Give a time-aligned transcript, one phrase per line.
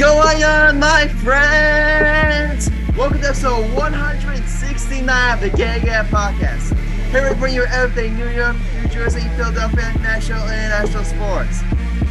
[0.00, 2.70] going on, my friends?
[2.96, 6.72] Welcome to episode 169 of the Gay Gay Podcast.
[7.12, 11.60] Here we bring you everything New York, New Jersey, Philadelphia, national and international sports.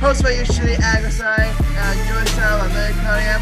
[0.06, 3.42] Hosted by usually Agasai, uh, Joyce Sal, Americanium,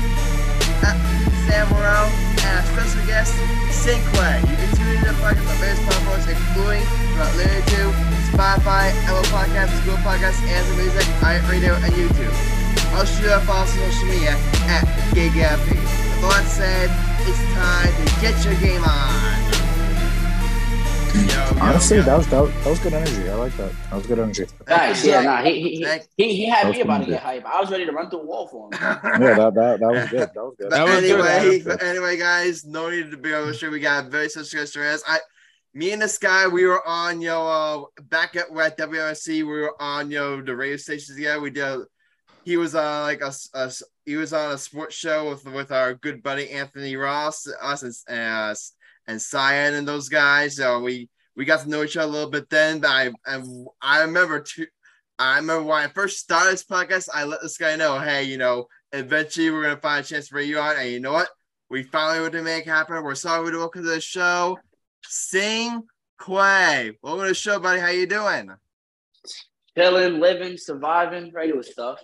[0.79, 0.95] uh,
[1.43, 2.07] Sam Morell,
[2.39, 3.35] and our special guest,
[3.75, 4.39] Cinquay.
[4.47, 7.91] You can tune in to the podcast on various platforms, including throughout Literary 2,
[8.31, 12.56] Spotify, Apple Podcasts, Google Podcasts, Amazon Music, iRadio, and YouTube.
[12.97, 14.31] Also, shoot us on social media
[14.65, 14.83] at
[15.13, 15.69] GayGappy.
[15.69, 16.89] With all that said,
[17.27, 19.37] it's time to get your game on.
[21.13, 22.03] Yo, yo, Honestly, yo.
[22.03, 23.29] that was that, was that was good energy.
[23.29, 23.71] I like that.
[23.91, 24.45] That was good energy.
[24.67, 27.45] Nice, yeah, nah, he he, he, he, he had me about to get hype.
[27.45, 28.71] I was ready to run through a wall for him.
[28.81, 30.29] Yeah, that that, that was good.
[30.33, 30.69] That was good.
[30.69, 31.83] But That was anyway, was good.
[31.83, 33.69] anyway, guys, no need to be over sure.
[33.69, 35.03] We got a very special guest.
[35.07, 35.19] I,
[35.75, 39.27] me and this guy, we were on yo uh, back at we're at WRC.
[39.27, 41.41] We were on yo the radio stations together.
[41.41, 41.81] We did.
[42.47, 43.69] He was on like a, a
[44.05, 48.17] he was on a sports show with with our good buddy Anthony Ross, us and
[48.17, 48.55] uh,
[49.05, 50.55] and Cyan and those guys.
[50.55, 52.79] So we we got to know each other a little bit then.
[52.79, 54.65] But I and I remember too.
[55.19, 58.37] I remember when I first started this podcast, I let this guy know, hey, you
[58.37, 60.77] know, eventually we're gonna find a chance bring you on.
[60.77, 61.27] And you know what?
[61.69, 63.03] We finally were to make happen.
[63.03, 64.57] We're sorry to welcome to the show.
[65.03, 65.83] Sing
[66.25, 66.93] Quay.
[67.03, 67.81] Welcome to the show, buddy.
[67.81, 68.51] How you doing?
[69.77, 71.99] Chilling, living, surviving, regular stuff.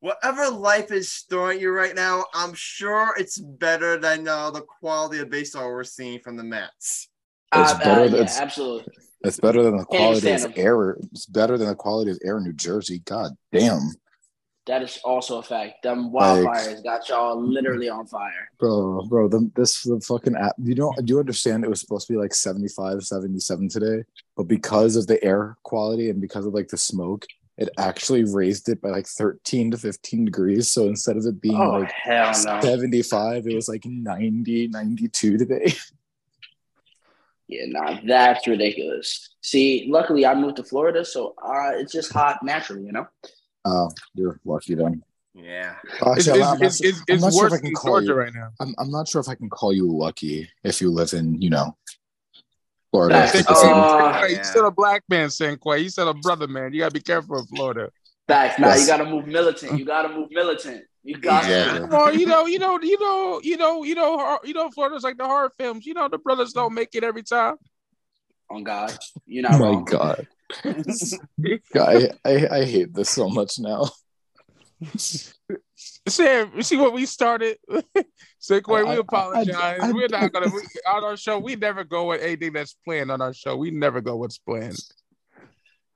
[0.00, 4.60] Whatever life is throwing at you right now, I'm sure it's better than uh, the
[4.62, 7.08] quality of baseball we're seeing from the Mets.
[7.54, 8.92] It's Uh, better uh, than- yeah, it's- absolutely.
[9.24, 10.90] It's better than the quality of air.
[11.10, 13.00] It's better than the quality of air in New Jersey.
[13.00, 13.80] God damn,
[14.68, 15.82] That is also a fact.
[15.82, 18.50] Them Like- wildfires got y'all literally on fire.
[18.58, 19.26] bro, bro.
[19.28, 20.54] The, this the fucking app.
[20.62, 21.64] You know, do you understand?
[21.64, 24.04] It was supposed to be like 75, 77 today,
[24.36, 27.26] but because of the air quality and because of like the smoke,
[27.56, 30.70] it actually raised it by like thirteen to fifteen degrees.
[30.70, 32.60] So instead of it being Oh like hell no!
[32.60, 35.72] 75, it was like 90, 92 today.
[37.50, 39.30] Yeah, nah, that's ridiculous.
[39.40, 43.06] See, luckily I moved to Florida, so uh, it's just hot naturally, you know.
[43.68, 45.02] Oh, you're lucky then.
[45.34, 45.74] Yeah.
[46.16, 47.74] It's, Actually, it's, I'm, not, it's, it's, I'm not sure if worse I can in
[47.74, 48.14] call Georgia you.
[48.14, 48.48] right now.
[48.60, 51.50] I'm, I'm not sure if I can call you lucky if you live in, you
[51.50, 51.76] know,
[52.90, 53.28] Florida.
[53.28, 53.46] Facts.
[53.46, 55.82] Uh, Hey, you said a black man, Cinquay.
[55.82, 56.72] You said a brother man.
[56.72, 57.90] You gotta be careful in Florida.
[58.26, 58.58] Facts.
[58.58, 58.80] Nah, Yes.
[58.80, 59.78] you gotta move militant.
[59.78, 60.84] You gotta move militant.
[61.04, 61.74] You got Yeah.
[61.74, 61.80] to.
[61.80, 65.04] Come on, you know, you know, you know, you know, you know, you know, Florida's
[65.04, 65.86] like the horror films.
[65.86, 67.56] You know, the brothers don't make it every time.
[68.50, 68.96] On God,
[69.26, 69.84] you're oh not my wrong.
[69.84, 70.26] God.
[71.74, 73.90] God, I, I, I hate this so much now.
[76.08, 77.58] Sam, you see what we started?
[78.40, 79.54] Cinquay, I- I- we apologize.
[79.54, 81.38] I- I- We're not gonna we, on our show.
[81.38, 83.56] We never go with anything that's planned on our show.
[83.56, 84.78] We never go what's planned.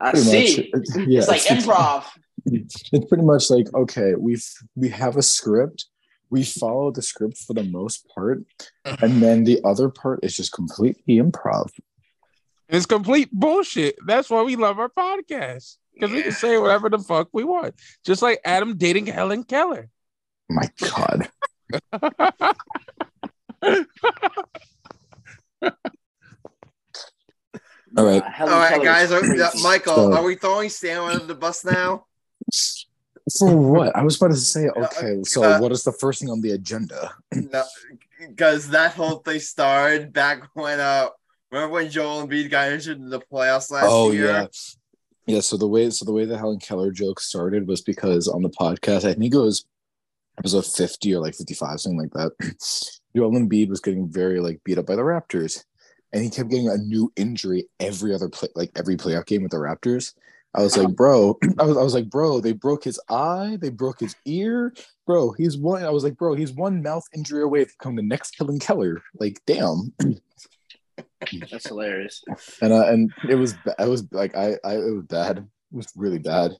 [0.00, 0.70] I Pretty see.
[0.72, 0.82] much.
[0.82, 2.04] It's, yeah, it's like it's, improv.
[2.46, 5.86] it's pretty much like, okay, we've we have a script.
[6.30, 8.42] We follow the script for the most part.
[8.84, 11.70] And then the other part is just completely improv.
[12.72, 13.96] It's complete bullshit.
[14.06, 17.74] That's why we love our podcast because we can say whatever the fuck we want,
[18.02, 19.90] just like Adam dating Helen Keller.
[20.48, 21.28] My God.
[27.96, 28.22] All right.
[28.22, 29.12] Uh, All right, guys.
[29.12, 32.06] Are, uh, Michael, So- are we throwing Sam under the bus now?
[33.38, 33.94] For what?
[33.94, 36.52] I was about to say, okay, so uh, what is the first thing on the
[36.52, 37.12] agenda?
[37.32, 37.62] No,
[38.18, 41.08] because that whole thing started back when uh
[41.52, 44.26] remember when Joel Embiid got injured in the playoffs last oh year?
[44.26, 44.46] yeah.
[45.26, 48.42] Yeah, so the way so the way the Helen Keller joke started was because on
[48.42, 49.64] the podcast, I think it was
[50.38, 52.32] episode 50 or like 55, something like that.
[53.16, 55.62] Joel Embiid was getting very like beat up by the Raptors.
[56.14, 59.52] And he kept getting a new injury every other play like every playoff game with
[59.52, 60.12] the Raptors.
[60.54, 63.70] I was like, bro, I was, I was like, bro, they broke his eye, they
[63.70, 64.74] broke his ear,
[65.06, 65.32] bro.
[65.32, 65.84] He's one.
[65.84, 69.02] I was like, bro, he's one mouth injury away from becoming the next Helen Keller.
[69.14, 69.94] Like, damn.
[71.50, 72.22] That's hilarious.
[72.60, 75.38] and uh, and it was ba- I was like I, I it was bad.
[75.38, 76.52] It was really bad.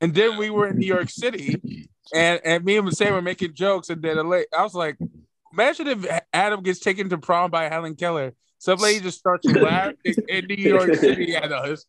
[0.00, 3.54] And then we were in New York City, and and me and Sam were making
[3.54, 4.96] jokes, and then a la- I was like,
[5.52, 8.32] imagine if Adam gets taken to prom by Helen Keller.
[8.58, 9.96] Some lady just starts laughing
[10.28, 11.86] in New York City at us,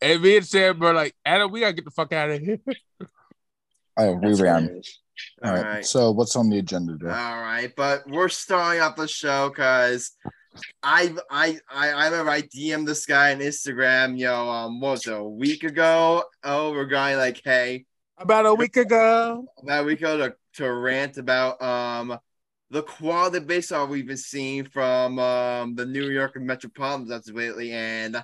[0.00, 2.58] and me and Sam were like, Adam, we gotta get the fuck out of here.
[3.96, 4.62] I we That's ran.
[4.64, 5.00] hilarious.
[5.44, 5.58] All right.
[5.58, 5.86] Alright.
[5.86, 7.10] So what's on the agenda All today?
[7.12, 10.12] right, but we're starting off the show because
[10.82, 15.06] I I I I remember I DM'd this guy on Instagram, yo, um, what was
[15.06, 16.24] it, a week ago?
[16.42, 17.86] Oh, we're going like, hey,
[18.18, 22.18] About a week ago, about a week ago to, to rant about um
[22.70, 27.34] the quality of baseball we've been seeing from um the New York Metropolitans as of
[27.36, 28.16] lately, and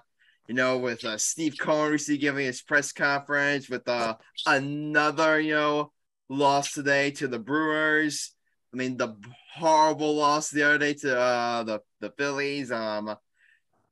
[0.48, 4.16] You know, with uh, Steve Cohen recently giving his press conference with uh,
[4.46, 5.92] another, you know,
[6.28, 8.34] loss today to the Brewers.
[8.72, 9.16] I mean, the
[9.54, 12.70] horrible loss the other day to uh, the the Phillies.
[12.70, 13.16] Um,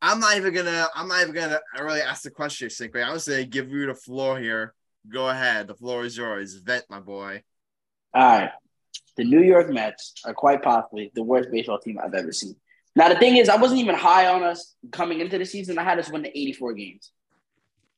[0.01, 0.89] I'm not even gonna.
[0.95, 3.05] I'm not even gonna really ask the question, Sinclair.
[3.05, 4.75] I'm gonna give you the floor here.
[5.09, 5.67] Go ahead.
[5.67, 6.55] The floor is yours.
[6.55, 7.43] Vent, my boy.
[8.15, 8.51] All right.
[9.17, 12.55] The New York Mets are quite possibly the worst baseball team I've ever seen.
[12.95, 15.79] Now, the thing is, I wasn't even high on us coming into the season.
[15.79, 17.13] I had us win the 84 games.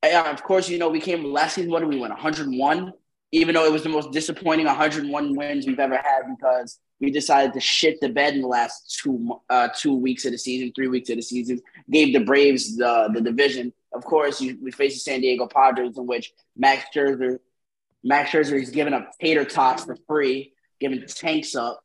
[0.02, 2.10] And of course, you know, we came last season, what did we win?
[2.10, 2.92] 101,
[3.32, 7.52] even though it was the most disappointing 101 wins we've ever had because we decided
[7.54, 10.88] to shit the bed in the last two uh, two weeks of the season, three
[10.88, 11.60] weeks of the season.
[11.90, 13.72] Gave the Braves the, the division.
[13.92, 17.38] Of course, you, we faced the San Diego Padres, in which Max Scherzer,
[18.04, 21.82] Max Scherzer is giving up tater tots for free, giving tanks up,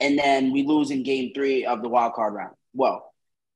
[0.00, 2.54] and then we lose in Game Three of the wild card round.
[2.74, 3.12] Well,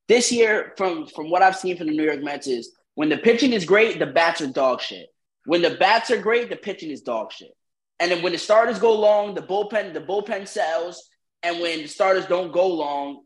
[0.08, 3.18] this year, from from what I've seen from the New York Mets, is when the
[3.18, 5.08] pitching is great, the bats are dog shit.
[5.46, 7.56] When the bats are great, the pitching is dog shit.
[7.98, 11.08] And then when the starters go long, the bullpen the bullpen sells,
[11.42, 13.22] and when the starters don't go long,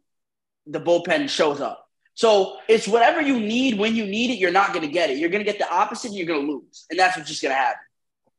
[0.67, 1.89] the bullpen shows up.
[2.15, 4.39] So it's whatever you need when you need it.
[4.39, 5.19] You're not going to get it.
[5.19, 7.43] You're going to get the opposite, and you're going to lose, and that's what's just
[7.43, 7.81] going to happen.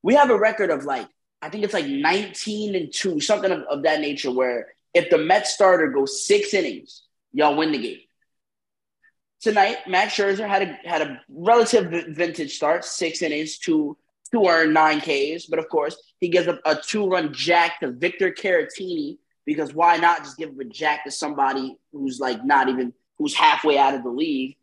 [0.04, 1.08] We have a record of like
[1.42, 5.18] I think it's like 19 and two, something of, of that nature, where if the
[5.18, 8.00] Mets starter goes six innings, y'all win the game.
[9.42, 13.98] Tonight, Max Scherzer had a had a relative vintage start, six innings, two
[14.32, 15.46] two earn nine Ks.
[15.48, 19.98] But of course, he gives up a two run jack to Victor Caratini because why
[19.98, 23.96] not just give up a jack to somebody who's like not even who's halfway out
[23.96, 24.58] of the league,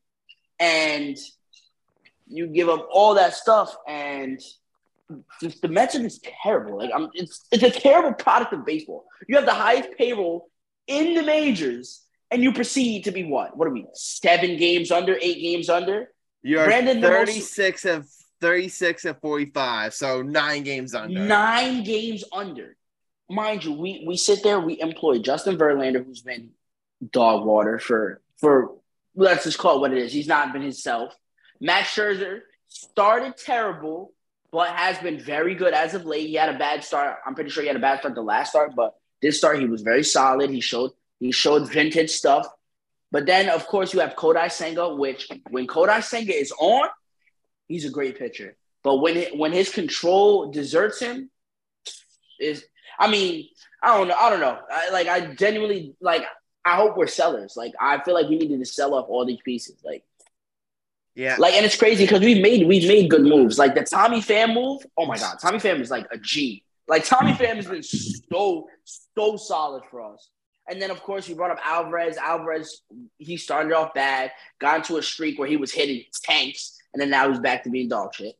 [0.60, 1.16] and
[2.28, 4.40] you give up all that stuff and
[5.40, 6.78] the Mets are just terrible.
[6.78, 9.06] Like I'm, it's it's a terrible product of baseball.
[9.26, 10.50] You have the highest payroll
[10.86, 13.56] in the majors, and you proceed to be what?
[13.56, 13.86] What are we?
[13.94, 16.12] Seven games under, eight games under.
[16.42, 18.04] You're Brandon 36 and
[18.40, 21.20] 36 and 45, so nine games under.
[21.20, 22.76] Nine games under.
[23.28, 26.50] Mind you, we we sit there, we employ Justin Verlander, who's been
[27.12, 28.72] dog water for for
[29.14, 30.12] let's just call it what it is.
[30.12, 31.14] He's not been himself.
[31.60, 34.12] Max Scherzer started terrible,
[34.50, 36.28] but has been very good as of late.
[36.28, 37.18] He had a bad start.
[37.26, 39.66] I'm pretty sure he had a bad start the last start, but this start he
[39.66, 40.50] was very solid.
[40.50, 42.46] He showed he showed vintage stuff.
[43.10, 46.88] But then, of course, you have Kodai Senga, which when Kodai Senga is on,
[47.66, 48.56] he's a great pitcher.
[48.82, 51.30] But when it, when his control deserts him,
[52.38, 52.64] is
[52.98, 53.48] I mean
[53.82, 56.24] I don't know I don't know I, like I genuinely like
[56.64, 57.54] I hope we're sellers.
[57.56, 59.76] Like I feel like we needed to sell off all these pieces.
[59.84, 60.04] Like
[61.14, 63.58] yeah, like and it's crazy because we've made we've made good moves.
[63.58, 64.82] Like the Tommy Pham move.
[64.96, 66.62] Oh my god, Tommy Pham is like a G.
[66.86, 70.30] Like Tommy Pham has been so so solid for us.
[70.70, 72.16] And then, of course, you brought up Alvarez.
[72.16, 72.82] Alvarez,
[73.16, 77.10] he started off bad, got into a streak where he was hitting tanks and then
[77.10, 78.36] now he's back to being dog shit.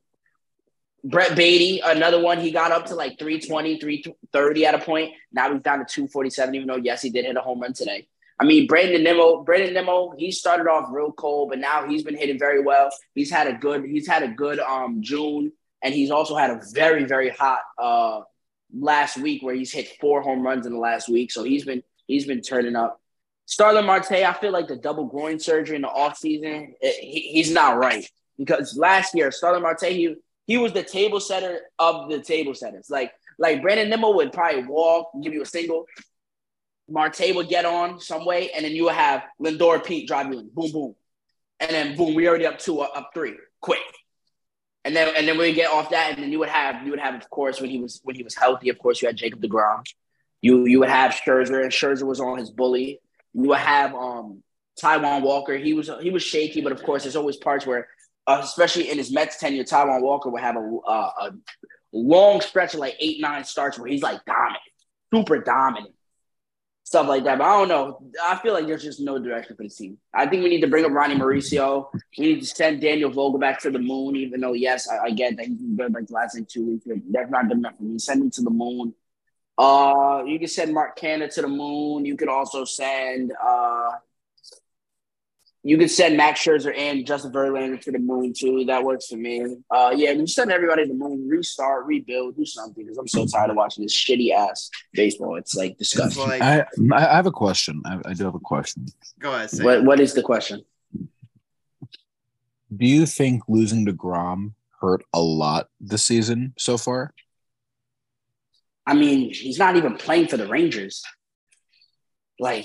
[1.05, 5.13] Brett Baty, another one, he got up to like 320, 330 at a point.
[5.33, 8.09] Now he's down to 247, even though, yes, he did hit a home run today.
[8.41, 12.17] I mean, Brandon Nimmo, Brandon Nimmo, he started off real cold, but now he's been
[12.17, 12.91] hitting very well.
[13.15, 15.53] He's had a good, he's had a good um June,
[15.83, 18.21] and he's also had a very, very hot uh
[18.77, 21.33] last week where he's hit four home runs in the last week.
[21.33, 23.01] So he's been he's been turning up.
[23.47, 27.79] Starling Marte, I feel like the double groin surgery in the offseason, he, he's not
[27.79, 32.55] right because last year Starling Marte he, he was the table setter of the table
[32.55, 32.89] setters.
[32.91, 35.87] Like like Brandon Nimmo would probably walk, give you a single.
[36.91, 40.41] Marte would get on some way, and then you would have Lindor Pete drive you
[40.41, 40.95] in, boom, boom,
[41.61, 43.81] and then boom, we already up two, up three, quick.
[44.85, 47.01] And then and then we get off that, and then you would have you would
[47.01, 49.43] have of course when he was when he was healthy, of course you had Jacob
[49.43, 49.85] Degrom.
[50.41, 53.01] You you would have Scherzer, and Scherzer was on his bully.
[53.35, 54.43] You would have um
[54.83, 55.57] Taijuan Walker.
[55.57, 57.89] He was he was shaky, but of course there's always parts where
[58.29, 61.31] uh, especially in his Mets tenure, Taijuan Walker would have a, uh, a
[61.93, 64.63] long stretch of like eight, nine starts where he's like dominant,
[65.13, 65.95] super dominant,
[66.85, 67.39] stuff like that.
[67.39, 68.03] But I don't know.
[68.23, 69.97] I feel like there's just no direction for the team.
[70.13, 71.89] I think we need to bring up Ronnie Mauricio.
[72.19, 75.11] We need to send Daniel Vogel back to the moon, even though, yes, I, I
[75.11, 76.87] get that he's been good like the last like two weeks.
[77.11, 77.99] That's not good enough for me.
[77.99, 78.95] Send him to the moon.
[79.59, 82.05] Uh, you can send Mark Canha to the moon.
[82.05, 83.91] You could also send uh,
[85.65, 88.65] you could send Max Scherzer and Justin Verlander to the moon too.
[88.67, 89.57] That works for me.
[89.71, 93.27] Uh, yeah, we send everybody to the moon, restart, rebuild, do something because I'm so
[93.27, 95.35] tired of watching this shitty ass baseball.
[95.35, 96.23] It's like disgusting.
[96.23, 96.65] It's like, I
[96.97, 97.83] I have a question.
[97.85, 98.87] I, I do have a question.
[99.19, 99.51] Go ahead.
[99.61, 100.65] What What is the question?
[102.77, 107.13] Do you think losing deGrom hurt a lot this season so far?
[108.89, 111.05] I mean, he's not even playing for the Rangers.
[112.41, 112.65] Like,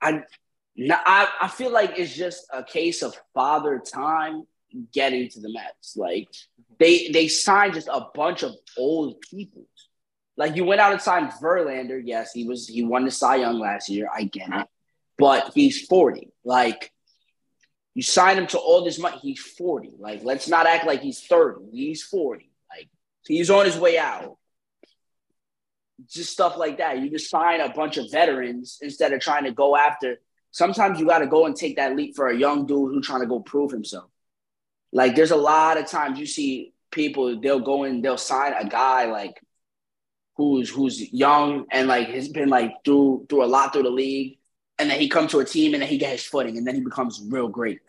[0.00, 0.22] I
[0.90, 4.44] I, I feel like it's just a case of father time
[4.94, 5.94] getting to the Mets.
[5.94, 6.28] Like
[6.78, 9.66] they they signed just a bunch of old people.
[10.38, 12.00] Like you went out and signed Verlander.
[12.02, 14.08] Yes, he was he won the Cy Young last year.
[14.10, 14.66] I get it,
[15.18, 16.32] but he's forty.
[16.44, 16.90] Like
[17.92, 19.18] you signed him to all this money.
[19.18, 19.92] He's forty.
[19.98, 21.66] Like let's not act like he's thirty.
[21.72, 22.50] He's forty.
[22.70, 22.88] Like
[23.26, 24.38] he's on his way out.
[26.06, 27.00] Just stuff like that.
[27.00, 30.20] You just sign a bunch of veterans instead of trying to go after.
[30.50, 33.20] Sometimes you got to go and take that leap for a young dude who's trying
[33.20, 34.08] to go prove himself.
[34.92, 38.66] Like there's a lot of times you see people they'll go and they'll sign a
[38.66, 39.38] guy like
[40.36, 44.38] who's who's young and like has been like through through a lot through the league,
[44.78, 46.74] and then he comes to a team and then he gets his footing and then
[46.74, 47.80] he becomes real great.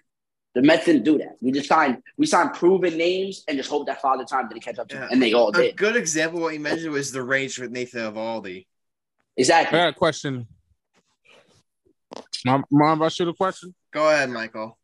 [0.55, 1.37] The Mets didn't do that.
[1.41, 4.79] We just signed we signed proven names and just hope that Father Time didn't catch
[4.79, 5.01] up to Yeah.
[5.01, 5.77] them, and they all A did.
[5.77, 8.61] good example of what you mentioned was the range with Nathan Eovaldi.
[8.61, 8.65] I
[9.37, 9.77] Exactly.
[9.77, 10.47] got a question.
[12.45, 13.75] Mom, mom, I shoot a question.
[13.91, 14.77] Go ahead, Michael.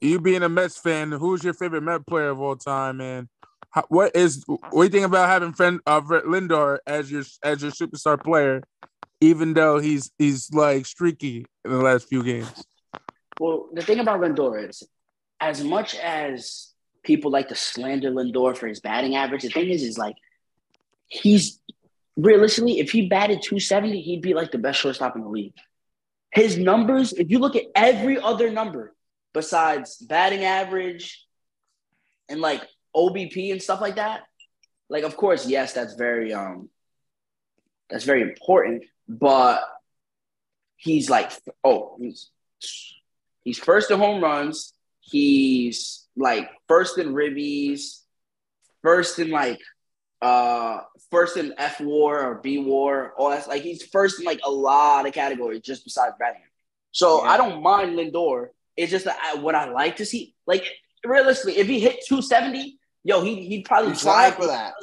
[0.00, 3.28] You being a Mets fan, who's your favorite Met player of all time, man?
[3.70, 7.62] How, what is what do you think about having friend uh, Lindor as your as
[7.62, 8.62] your superstar player,
[9.20, 12.64] even though he's he's like streaky in the last few games?
[13.38, 14.82] Well, the thing about Lindor is,
[15.40, 19.82] as much as people like to slander Lindor for his batting average, the thing is,
[19.82, 20.16] is like
[21.08, 21.60] he's
[22.16, 25.54] realistically, if he batted 270, he'd be like the best shortstop in the league.
[26.30, 28.94] His numbers, if you look at every other number
[29.32, 31.26] besides batting average
[32.28, 32.62] and like
[32.94, 34.22] OBP and stuff like that,
[34.88, 36.68] like of course, yes, that's very um
[37.88, 39.62] that's very important, but
[40.76, 41.32] he's like
[41.64, 42.30] oh, he's
[43.46, 44.72] He's first in home runs.
[45.08, 48.00] He's like first in ribbies,
[48.82, 49.60] first in like
[50.20, 53.12] uh first in F war or B war.
[53.16, 56.40] All that's like he's first in like a lot of categories just besides batting.
[56.92, 57.30] So Yeah.
[57.30, 58.48] I don't mind Lindor.
[58.76, 60.34] It's just that I, what I like to see.
[60.46, 60.64] Like
[61.04, 64.74] realistically, if he hit 270, yo, he he'd probably drive for that.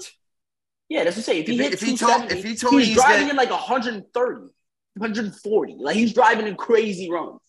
[0.90, 1.42] Yeah, that's what I'm saying.
[1.44, 3.30] If he If he- hit if he told- 270, if he told he's, he's driving
[3.30, 4.42] in like 130,
[4.96, 5.76] 140.
[5.80, 7.40] Like he's driving in crazy runs.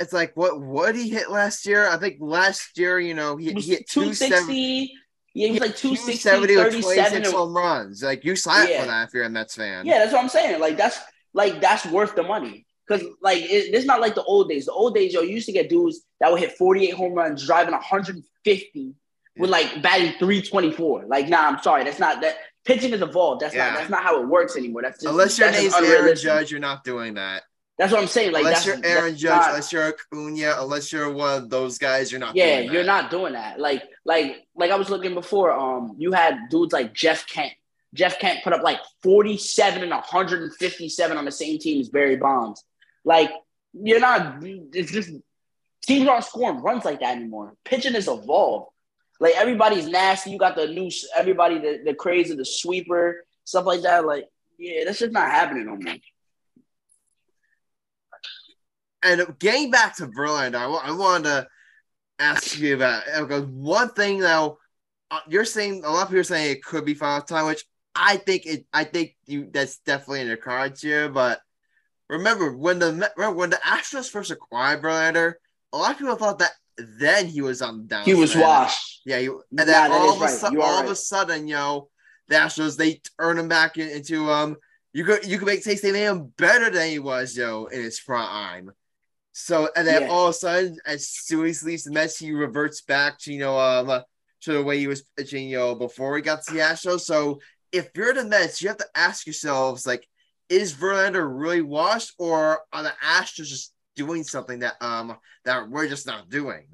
[0.00, 1.88] It's like what what he hit last year?
[1.88, 4.92] I think last year, you know, he, he hit 260.
[5.36, 6.82] Yeah, he was like 260, 270 with 37.
[6.82, 8.02] 26 and- home runs.
[8.02, 8.82] Like you slap Yeah.
[8.82, 9.86] for that if you're a Mets fan.
[9.86, 10.60] Yeah, that's what I'm saying.
[10.60, 10.98] Like that's
[11.32, 12.66] like that's worth the money.
[12.88, 14.66] Cause like it, it's not like the old days.
[14.66, 17.46] The old days, yo, you used to get dudes that would hit 48 home runs,
[17.46, 18.94] driving 150
[19.38, 21.06] with like batting 324.
[21.06, 22.36] Like, nah, I'm sorry, that's not that.
[22.64, 23.42] Pitching has evolved.
[23.42, 23.70] That's Yeah.
[23.70, 24.82] not that's not how it works anymore.
[24.82, 26.16] That's just Unless your that's just name's Aaron.
[26.16, 27.42] Judge, you're not doing that.
[27.78, 28.32] That's what I'm saying.
[28.32, 31.78] Like unless that's, you're Aaron Judge, not- unless you're Acuna, unless you're one of those
[31.78, 32.36] guys, you're not.
[32.36, 33.58] yeah, you're not doing that.
[33.58, 35.52] Like, like, like I was looking before.
[35.52, 37.52] Um, you had dudes like Jeff Kent.
[37.92, 42.64] Jeff Kent put up like 47 and 157 on the same team as Barry Bonds.
[43.04, 43.30] Like,
[43.72, 44.38] you're not.
[44.42, 45.10] It's just
[45.82, 47.54] teams aren't scoring runs like that anymore.
[47.64, 48.70] Pitching has evolved.
[49.20, 50.30] Like everybody's nasty.
[50.30, 54.04] You got the new everybody the, the craze of the sweeper stuff like that.
[54.04, 54.28] Like,
[54.58, 55.94] yeah, that's just not happening no more.
[59.04, 61.46] And getting back to Verlander, I, I wanted to
[62.18, 64.58] ask you about because one thing though,
[65.10, 67.64] uh, you're saying a lot of people are saying it could be final time, which
[67.94, 68.66] I think it.
[68.72, 71.08] I think you that's definitely in the cards here.
[71.08, 71.40] But
[72.08, 75.34] remember when the remember when the Astros first acquired Verlander,
[75.72, 78.04] a lot of people thought that then he was on the down.
[78.04, 79.02] He was washed.
[79.04, 80.30] Yeah, you, Nah, and then that all of a right.
[80.30, 80.96] sudden, You are of a right.
[80.96, 81.88] sudden, yo,
[82.28, 84.56] the Astros they turn him back in- into um.
[84.92, 87.82] You could you could make say they made him better than he was, yo, in
[87.82, 88.70] his prime.
[89.36, 90.08] So and then Yeah.
[90.08, 93.32] all of a sudden, as soon as he leaves the Mets, he reverts back to
[93.32, 94.02] you know um
[94.42, 97.00] to the way he was pitching, you know, before he got to the Astros.
[97.00, 97.40] So
[97.72, 100.06] if you're the Mets, you have to ask yourselves like,
[100.48, 105.88] is Verlander really washed, or are the Astros just doing something that um that we're
[105.88, 106.68] just not doing?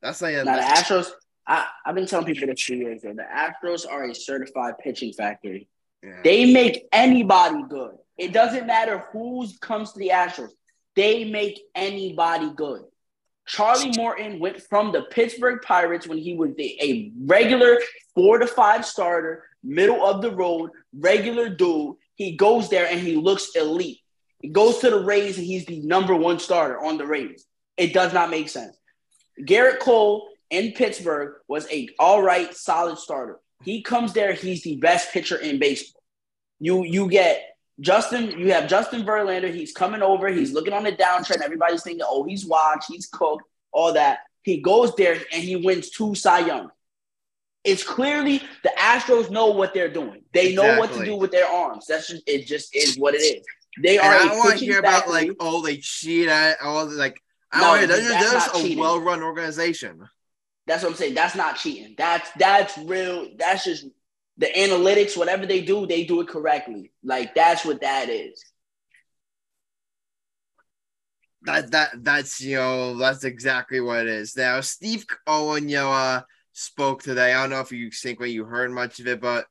[0.00, 1.10] That's like Now the Astros,
[1.46, 3.02] I, I've been telling people this for years.
[3.02, 5.68] Though, the Astros are a certified pitching factory.
[6.04, 6.20] yeah.
[6.22, 7.96] They make anybody good.
[8.16, 10.50] It doesn't matter who comes to the Astros.
[10.98, 12.82] They make anybody good.
[13.46, 17.78] Charlie Morton went from the Pittsburgh Pirates when he was a, regular
[18.16, 21.94] four to five starter, middle of the road, regular dude.
[22.16, 24.00] He goes there and he looks elite.
[24.40, 27.46] He goes to the Rays and he's the number one starter on the Rays.
[27.76, 28.76] It does not make sense.
[29.40, 33.38] Gerrit Cole in Pittsburgh was a all right, solid starter.
[33.62, 36.02] He comes there, he's the best pitcher in baseball.
[36.58, 37.40] You you get
[37.80, 41.42] Justin, you have Justin Verlander, he's coming over, he's looking on the downtrend.
[41.42, 44.20] Everybody's thinking, oh, he's watched, he's cooked, all that.
[44.42, 46.70] He goes there and he wins two Cy Young.
[47.64, 50.22] It's clearly the Astros know what they're doing.
[50.32, 51.86] They know what to do with their arms.
[51.86, 53.44] That's just it just is what it is.
[53.82, 54.12] They And are.
[54.14, 57.20] I a don't want to hear about like oh they cheat at all like.
[57.52, 58.78] I No, want to hear that's there's, not there's a cheating.
[58.78, 60.08] well-run organization.
[60.66, 61.14] That's what I'm saying.
[61.14, 61.94] That's not cheating.
[61.96, 63.28] That's that's real.
[63.38, 63.86] That's just
[64.38, 65.16] the analytics.
[65.16, 66.92] Whatever they do, they do it correctly.
[67.04, 68.42] Like that's what that is.
[71.42, 74.36] That that that's you know that's exactly what it is.
[74.36, 77.32] Now Steve Cohen, you know, uh, spoke today.
[77.32, 79.46] I don't know if you think when you heard much of it, but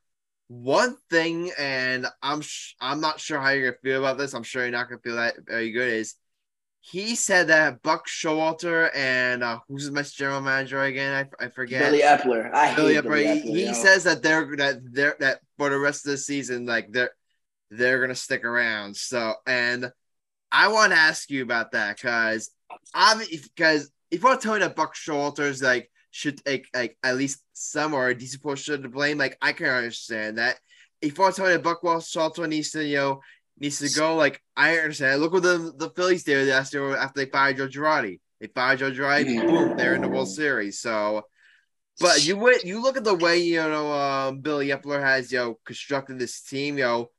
[0.49, 4.33] one thing, and I'm sh- I'm not sure how you're gonna feel about this.
[4.33, 5.93] I'm sure you're not gonna feel that very good.
[5.93, 6.15] Is
[6.89, 11.27] he said that Buck Showalter and uh, who's his next general manager again?
[11.39, 11.81] I, I forget.
[11.81, 12.53] Billy Eppler.
[12.53, 13.41] I hate Billy Billy, Eppler, Eppler.
[13.43, 16.91] he, he says that they're that they're that for the rest of the season, like
[16.91, 17.11] they're
[17.71, 18.95] they're gonna stick around.
[18.95, 19.91] So, and
[20.49, 22.51] I want to ask you about that because
[22.93, 27.93] I'm because if you're telling that Buck Showalter's like should take like at least some
[27.93, 30.57] or a decent portion to blame, like I can understand that.
[31.01, 33.21] If you're telling that Buck Showalter needs to you know
[33.59, 35.21] needs to go, like I understand.
[35.21, 38.19] Look what the the Phillies did last year after they fired Joe Girardi.
[38.39, 39.47] They fired Joe Girardi, Mhm.
[39.47, 40.79] boom, they're in the World Series.
[40.79, 41.23] So.
[41.99, 45.39] But you would you look at the way you know um, Billy Eppler has you
[45.39, 46.77] know constructed this team.
[46.77, 47.11] You know,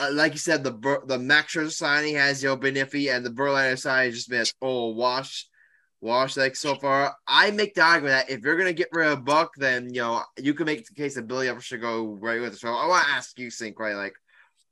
[0.00, 3.24] uh, like you said, the the Max Scherzer signing has you know been iffy, and
[3.24, 5.46] the Verlander signing has just been oh wash,
[6.00, 7.14] wash like so far.
[7.28, 10.24] I make the argument that if you're gonna get rid of Buck, then you know
[10.36, 12.58] you can make the case that Billy Eppler should go right with it.
[12.58, 13.94] So I want to ask you, Sync, right?
[13.94, 14.14] Like,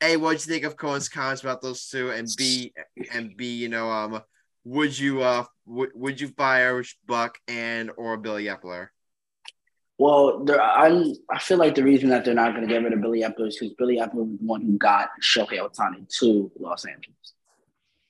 [0.01, 2.73] a, what'd you think of Cohen's comments about those two, and b,
[3.13, 4.23] and b, you know, um,
[4.65, 8.89] would you uh would, would you fire Buck and or Billy Eppler?
[9.99, 11.15] Well, there, I'm.
[11.31, 13.49] I feel like the reason that they're not going to get rid of Billy Eppler
[13.49, 17.33] is because Billy Eppler was the one who got Shohei Ohtani to Los Angeles.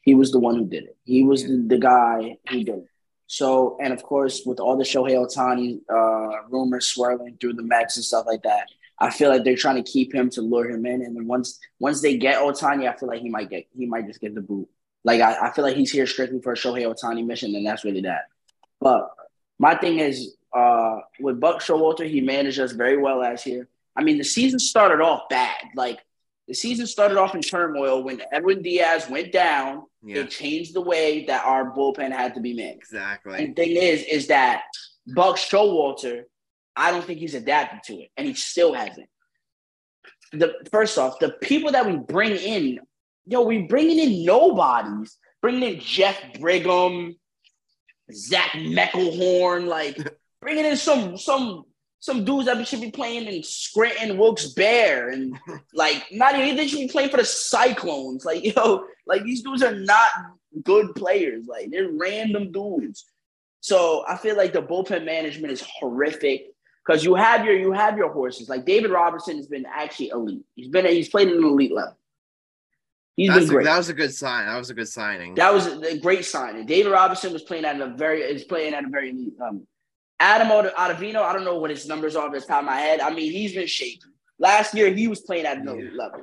[0.01, 0.97] He was the one who did it.
[1.05, 2.89] He was the, the guy who did it.
[3.29, 7.97] So, and of course, with all the Shohei Ohtani uh, rumors swirling through the Mets
[7.97, 10.87] and stuff like that, I feel like they're trying to keep him to lure him
[10.87, 11.03] in.
[11.03, 14.07] And then once once they get Ohtani, I feel like he might get he might
[14.07, 14.69] just get the boot.
[15.05, 17.85] Like I, I feel like he's here strictly for a Shohei Ohtani mission, and that's
[17.85, 18.25] really that.
[18.81, 19.11] But
[19.59, 23.69] my thing is, uh, with Buck Showalter, he managed us very well last year.
[23.95, 25.57] I mean, the season started off bad.
[25.75, 26.01] Like
[26.49, 29.85] the season started off in turmoil when Edwin Diaz went down.
[30.05, 32.79] Yeah, It changed the way that our bullpen had to be managed.
[32.79, 33.39] exactly.
[33.39, 34.63] And the thing is, is that
[35.15, 36.25] Buck Showalter,
[36.77, 39.09] I don't think he's adapted to it, and he still hasn't.
[40.33, 42.81] The first off, the people that we bring in,
[43.27, 45.17] yo, we bringing in nobodies.
[45.43, 47.15] Bringing in Jeff Brigham,
[48.13, 49.97] Zach Muckenhirn, like
[50.41, 51.65] bringing in some some
[52.01, 55.37] some dudes that should be playing in Scranton Wilkes-Barre and
[55.75, 58.25] like not even they should be playing for the Cyclones.
[58.25, 60.09] Like yo, like these dudes are not
[60.65, 61.47] good players.
[61.47, 63.05] Like they're random dudes.
[63.61, 66.47] So I feel like the bullpen management is horrific
[66.87, 68.49] because you have your you have your horses.
[68.49, 70.45] Like David Robertson has been actually elite.
[70.55, 71.97] He's been he's played at an elite level.
[73.17, 73.65] He's That's been a, great.
[73.65, 74.47] that was a good sign.
[74.47, 75.35] That was a good signing.
[75.37, 76.67] That was a great signing.
[76.67, 79.67] David Robinson was playing at a very is playing at a very elite level.
[80.21, 83.01] Adam Ottavino, I don't know what his numbers are off the top of my head.
[83.01, 84.01] I mean, he's been shaky.
[84.39, 86.23] Last year, he was playing at an elite level.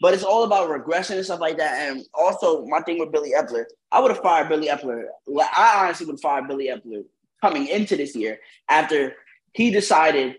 [0.00, 1.90] But it's all about regression and stuff like that.
[1.90, 5.04] And also, my thing with Billy Eppler, I would have fired Billy Eppler.
[5.38, 7.02] I honestly would have fired Billy Eppler
[7.42, 8.38] coming into this year
[8.68, 9.14] after
[9.52, 10.36] he decided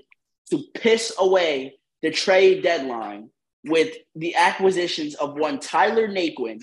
[0.50, 3.30] to piss away the trade deadline
[3.64, 6.62] with the acquisitions of one Tyler Naquin,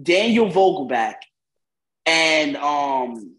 [0.00, 1.16] Daniel Vogelbach,
[2.06, 3.36] and um,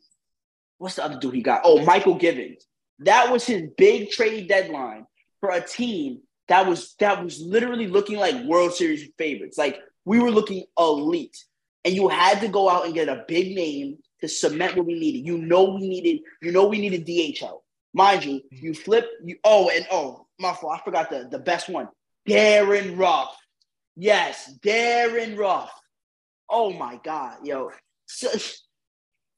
[0.77, 1.61] what's the other dude he got?
[1.63, 2.65] Oh, Mychal Givens.
[2.99, 5.05] That was his big trade deadline
[5.39, 9.57] for a team that was that was literally looking like World Series favorites.
[9.57, 11.38] Like we were looking elite,
[11.83, 14.99] and you had to go out and get a big name to cement what we
[14.99, 15.25] needed.
[15.25, 16.21] You know we needed.
[16.41, 17.61] You know we needed DHL.
[17.95, 19.10] Mind you, you flip.
[19.23, 20.77] You oh and oh my fault.
[20.79, 21.88] I forgot the the best one.
[22.27, 23.36] Darin Ruf.
[23.95, 25.71] Yes, Darin Ruf.
[26.49, 27.71] Oh my God, yo.
[28.08, 28.27] So,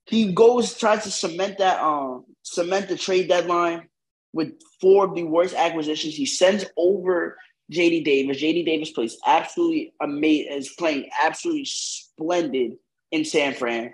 [0.08, 3.88] he goes tries to cement that um cement the trade deadline
[4.34, 6.16] with four of the worst acquisitions.
[6.16, 7.38] He sends over
[7.72, 8.42] JD Davis.
[8.42, 12.74] JD Davis plays absolutely amazing, is playing absolutely splendid
[13.12, 13.94] in San Fran.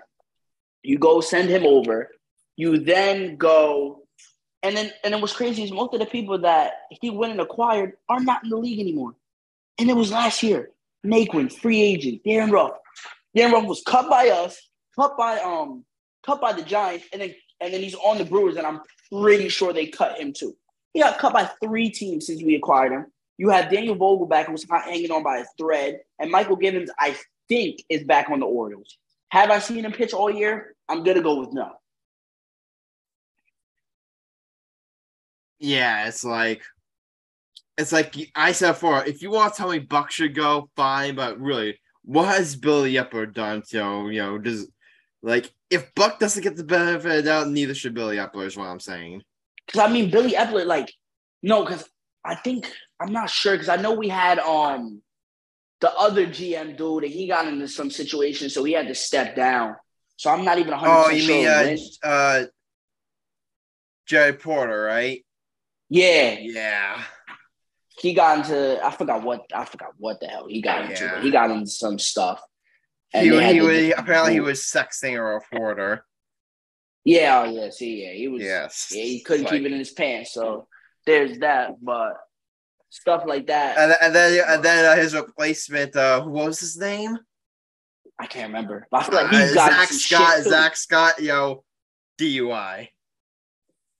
[0.82, 2.10] You go send him over.
[2.56, 4.03] You then go,
[4.64, 7.40] and then and then what's crazy is most of the people that he went and
[7.40, 9.14] acquired are not in the league anymore.
[9.78, 10.70] And it was last year.
[11.06, 12.72] Naquin, free agent, Darin Ruf.
[13.36, 14.58] Darin Ruf was cut by us,
[14.96, 15.84] cut by um,
[16.24, 18.80] cut by the Giants, and then and then he's on the Brewers, and I'm
[19.12, 20.56] pretty sure they cut him too.
[20.94, 23.06] He got cut by three teams since we acquired him.
[23.36, 27.16] You have Daniel Vogelbach, who's not hanging on by a thread, and Mychal Givens, I
[27.48, 28.96] think, is back on the Orioles.
[29.28, 30.74] Have I seen him pitch all year?
[30.88, 31.72] I'm gonna go with no.
[35.58, 36.62] Yeah, it's like
[37.76, 39.04] it's like I said before.
[39.04, 41.14] If you want to tell me Buck should go, fine.
[41.14, 43.62] But really, what has Billy Eppler done?
[43.70, 44.68] To, you know, does
[45.22, 48.46] like if Buck doesn't get the benefit of the doubt, neither should Billy Eppler.
[48.46, 49.22] Is what I'm saying.
[49.66, 50.92] Because I mean, Billy Eppler, like,
[51.42, 51.88] no, because
[52.24, 55.00] I think I'm not sure because I know we had um
[55.80, 59.34] the other GM dude and he got into some situation, so he had to step
[59.34, 59.76] down.
[60.16, 61.64] So I'm not even 100 Oh, percent you sure.
[61.64, 62.44] mean uh, uh,
[64.06, 65.23] Jared Porter, right?
[65.94, 67.02] Yeah, Yeah.
[68.00, 71.04] he got into I forgot what I forgot what the hell he got into.
[71.04, 71.22] Yeah.
[71.22, 72.40] He got into some stuff.
[73.12, 76.04] He, he to- was apparently he was sexting a reporter.
[77.04, 78.42] Yeah, oh yeah, see, yeah, he was.
[78.42, 78.88] Yes.
[78.90, 80.32] Yeah, he couldn't Like- keep it in his pants.
[80.32, 80.66] So
[81.06, 82.14] there's that, but
[82.90, 86.76] stuff like that, And, and then and then uh, his replacement, uh, who was his
[86.76, 87.18] name?
[88.18, 88.86] I can't remember.
[88.90, 90.42] But I feel like Uh, he's got Zach Scott.
[90.44, 91.64] Zach Scott, yo,
[92.18, 92.88] DUI.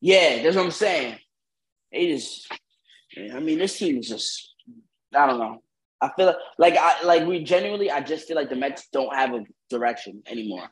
[0.00, 1.18] Yeah, that's what I'm saying.
[1.94, 2.46] It is.
[3.32, 4.54] I mean, this team is just.
[5.14, 5.62] I don't know.
[6.00, 7.90] I feel like, like I like we genuinely.
[7.90, 10.68] I just feel like the Mets don't have a direction anymore.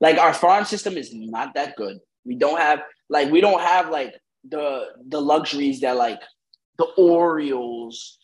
[0.00, 1.98] Like our farm system is not that good.
[2.24, 4.14] We don't have like we don't have like
[4.48, 6.20] the the luxuries that like
[6.78, 8.18] the Orioles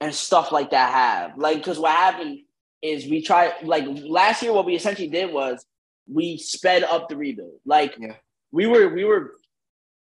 [0.00, 1.38] and stuff like that have.
[1.38, 2.40] Like, because what happened
[2.82, 4.52] is we tried like last year.
[4.52, 5.64] What we essentially did was
[6.12, 7.60] we sped up the rebuild.
[7.64, 8.16] Like, Yeah.
[8.52, 9.34] we were we were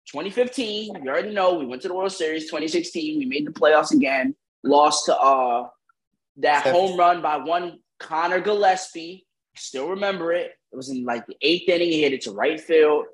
[0.08, 0.96] 2015.
[1.04, 2.46] You already know we went to the World Series.
[2.46, 4.36] 2016, we made the playoffs again.
[4.64, 5.68] Lost to uh
[6.38, 9.24] that home run by one Conor Gillaspie.
[9.56, 10.52] Still remember it.
[10.72, 11.90] It was in like the eighth inning.
[11.90, 13.06] He hit it to right field.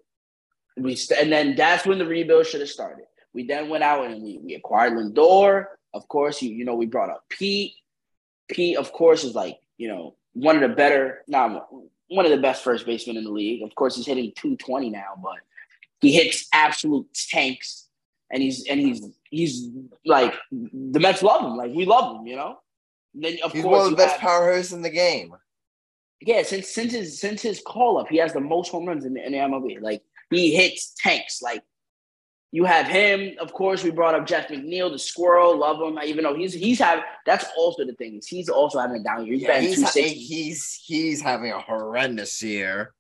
[0.77, 3.05] We st- and then that's when the rebuild should have started.
[3.33, 5.65] We then went out and we, we acquired Lindor.
[5.93, 7.73] Of course, you you know we brought up Pete.
[8.49, 11.67] Pete, of course, is like you know one of the better, not
[12.09, 13.63] one of the best first basemen in the league.
[13.63, 15.37] Of course, he's hitting 220 now, but
[16.01, 17.87] he hits absolute tanks,
[18.31, 19.67] and he's and he's he's
[20.05, 21.55] like the Mets love him.
[21.57, 22.57] Like we love him, you know.
[23.13, 25.33] And then of He's course one of the best have- power hitters in the game.
[26.21, 29.13] yeah, since since his since his call up, he has the most home runs in
[29.15, 29.81] the, in the MLB.
[29.81, 31.41] Like he hits tanks.
[31.41, 31.63] Like
[32.51, 33.35] you have him.
[33.39, 35.57] Of course, we brought up Jeff McNeil, the squirrel.
[35.57, 35.97] Love him.
[35.97, 38.17] I even though he's he's having that's also the thing.
[38.19, 39.33] is He's also having a down year.
[39.35, 42.93] He's Yeah, he's, ha- he's he's having a horrendous year.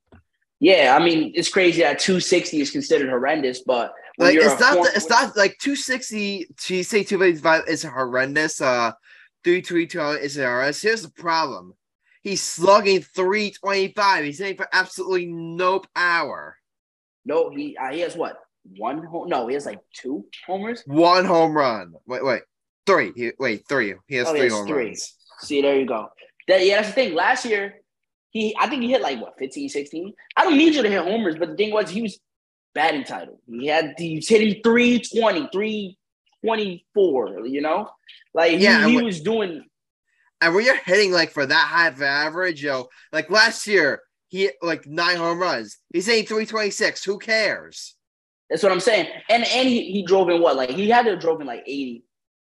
[0.59, 4.51] Yeah, I mean it's crazy that two sixty is considered horrendous, but when Like you're
[4.51, 8.59] it's not the, it's not like 260 to say 285 is horrendous.
[8.61, 8.91] Uh
[9.43, 10.81] 322 is horrendous.
[10.81, 11.73] Here's the problem.
[12.23, 14.25] He's slugging 325.
[14.25, 16.57] He's hitting for absolutely no power.
[17.25, 17.49] no.
[17.49, 18.37] He uh, he has what
[18.77, 19.29] one home?
[19.29, 20.83] No, he has like two homers.
[20.87, 21.93] One home run.
[22.07, 22.41] Wait, wait.
[22.85, 23.11] Three.
[23.15, 23.93] He, wait, three.
[24.07, 24.85] He has Oh, he three has home three.
[24.87, 25.15] runs.
[25.41, 26.09] See, there you go.
[26.47, 27.13] That, yeah, that's the thing.
[27.13, 27.75] Last year,
[28.37, 30.13] he I think he hit like what 15, 16.
[30.35, 32.19] I don't need you to hit homers, but the thing was he was
[32.73, 33.39] batting title.
[33.47, 37.89] He had he was hitting 320, 324, you know?
[38.33, 39.63] Like he, Yeah, he what- was doing
[40.41, 44.43] And when you're hitting like for that high of average, yo, like last year, he
[44.43, 45.77] hit like nine home runs.
[45.93, 47.03] He's hitting 326.
[47.05, 47.95] Who cares?
[48.49, 49.07] that's what I'm saying.
[49.29, 50.55] And and he, he drove in what?
[50.55, 52.03] Like he had to have drove in like 80.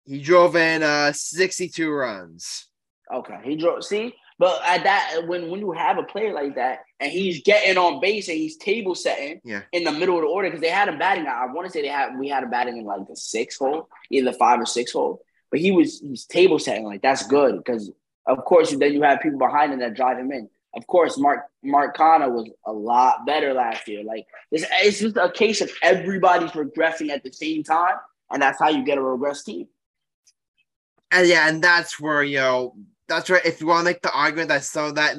[0.04, 2.66] He drove in uh 62 runs.
[3.12, 3.38] Okay.
[3.44, 7.12] He drove see, but at that when when you have a player like that and
[7.12, 9.62] he's getting on base and he's table setting Yeah.
[9.70, 11.28] in the middle of the order because they had him batting.
[11.28, 13.88] I want to say they had we had him batting in like the six hole,
[14.10, 15.22] either five or six hole.
[15.52, 17.92] But he was he's table setting like that's good because
[18.26, 20.50] of course then you have people behind him that drive him in.
[20.74, 24.02] Of course, Mark Mark Canha was a lot better last year.
[24.02, 27.94] Like it's, it's just a case of everybody's regressing at the same time,
[28.32, 29.68] and that's how you get a regress team.
[31.12, 32.74] And yeah, and that's where you know
[33.08, 33.44] that's right.
[33.44, 35.16] if you want to make the argument that some of that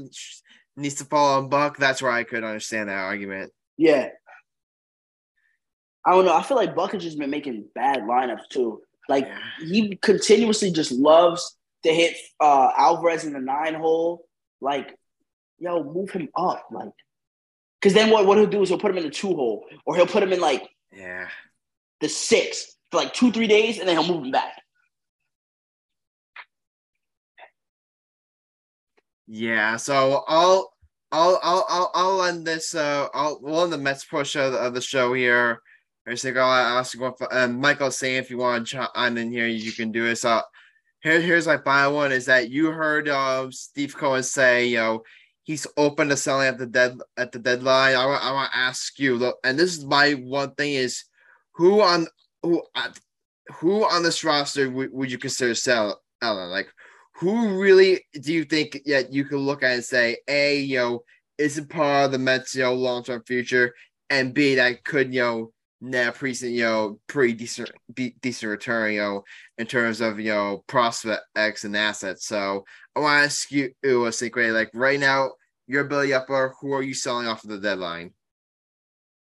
[0.75, 3.51] needs to fall on Buck, that's where I could understand that argument.
[3.77, 4.09] Yeah.
[6.05, 6.35] I don't know.
[6.35, 8.81] I feel like Buck has just been making bad lineups too.
[9.09, 9.27] Like
[9.59, 14.25] he continuously just loves to hit uh Alvarez in the nine hole.
[14.61, 14.95] Like,
[15.59, 16.67] yo, move him up.
[16.71, 16.91] Like,
[17.81, 19.95] because then what, what he'll do is he'll put him in the two hole, or
[19.95, 21.27] he'll put him in like Yeah.
[22.01, 24.53] the six for like two, three days, and then he'll move him back.
[29.27, 30.73] Yeah, so I'll
[31.11, 34.73] I'll I'll I'll, I'll end this uh I'll we'll end the Mets push of, of
[34.73, 35.61] the show here.
[36.07, 39.31] I think I'll ask you for um Michael saying if you want to chime in
[39.31, 40.17] here, you can do it.
[40.17, 40.41] So
[41.01, 45.03] here, here's my final one is that you heard uh, Steve Cohen say, you know,
[45.43, 47.95] he's open to selling at the dead at the deadline.
[47.95, 51.03] I want I want to ask you, look, and this is my one thing is
[51.53, 52.07] who on
[52.41, 52.89] who uh,
[53.55, 56.49] who on this roster would, would you consider sell Ellen?
[56.49, 56.67] Like
[57.15, 61.03] who really do you think yeah you can look at and say a you know
[61.37, 63.73] is it part of the Mets you know long term future
[64.09, 68.93] and b that could you know net decent, you know, pretty decent, de- decent return,
[68.93, 69.23] you know,
[69.57, 72.25] in terms of you know prospects and assets.
[72.25, 75.31] So I want to ask you, a secret, like right now,
[75.67, 78.11] your Billy Eppler, who are you selling off of the deadline?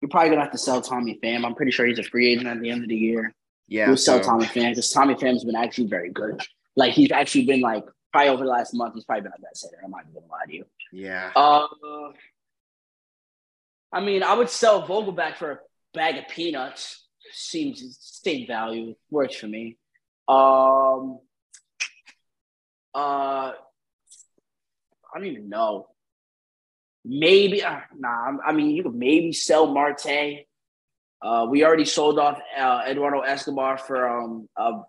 [0.02, 1.46] You're probably gonna have to sell Tommy Pham.
[1.46, 3.34] I'm pretty sure he's a free agent at the end of the year.
[3.68, 6.42] Yeah, We'll sell Tommy Pham because Tommy Pham's been actually very good.
[6.76, 9.64] Like he's actually been like probably over the last month, he's probably been a best
[9.64, 9.82] hitter.
[9.84, 10.66] I'm not even gonna lie to you.
[10.92, 11.68] Yeah, Uh,
[13.92, 15.60] I mean, I would sell Vogelbach for a
[15.94, 17.08] bag of peanuts.
[17.32, 18.96] Seems same value.
[19.10, 19.78] Works for me.
[20.28, 21.20] Um,
[22.94, 23.54] uh, I
[25.16, 25.88] don't even know.
[27.04, 28.38] Maybe, uh, nah.
[28.46, 30.46] I mean, you could maybe sell Marte.
[31.22, 34.82] Uh, we already sold off uh, Eduardo Escobar for um uh,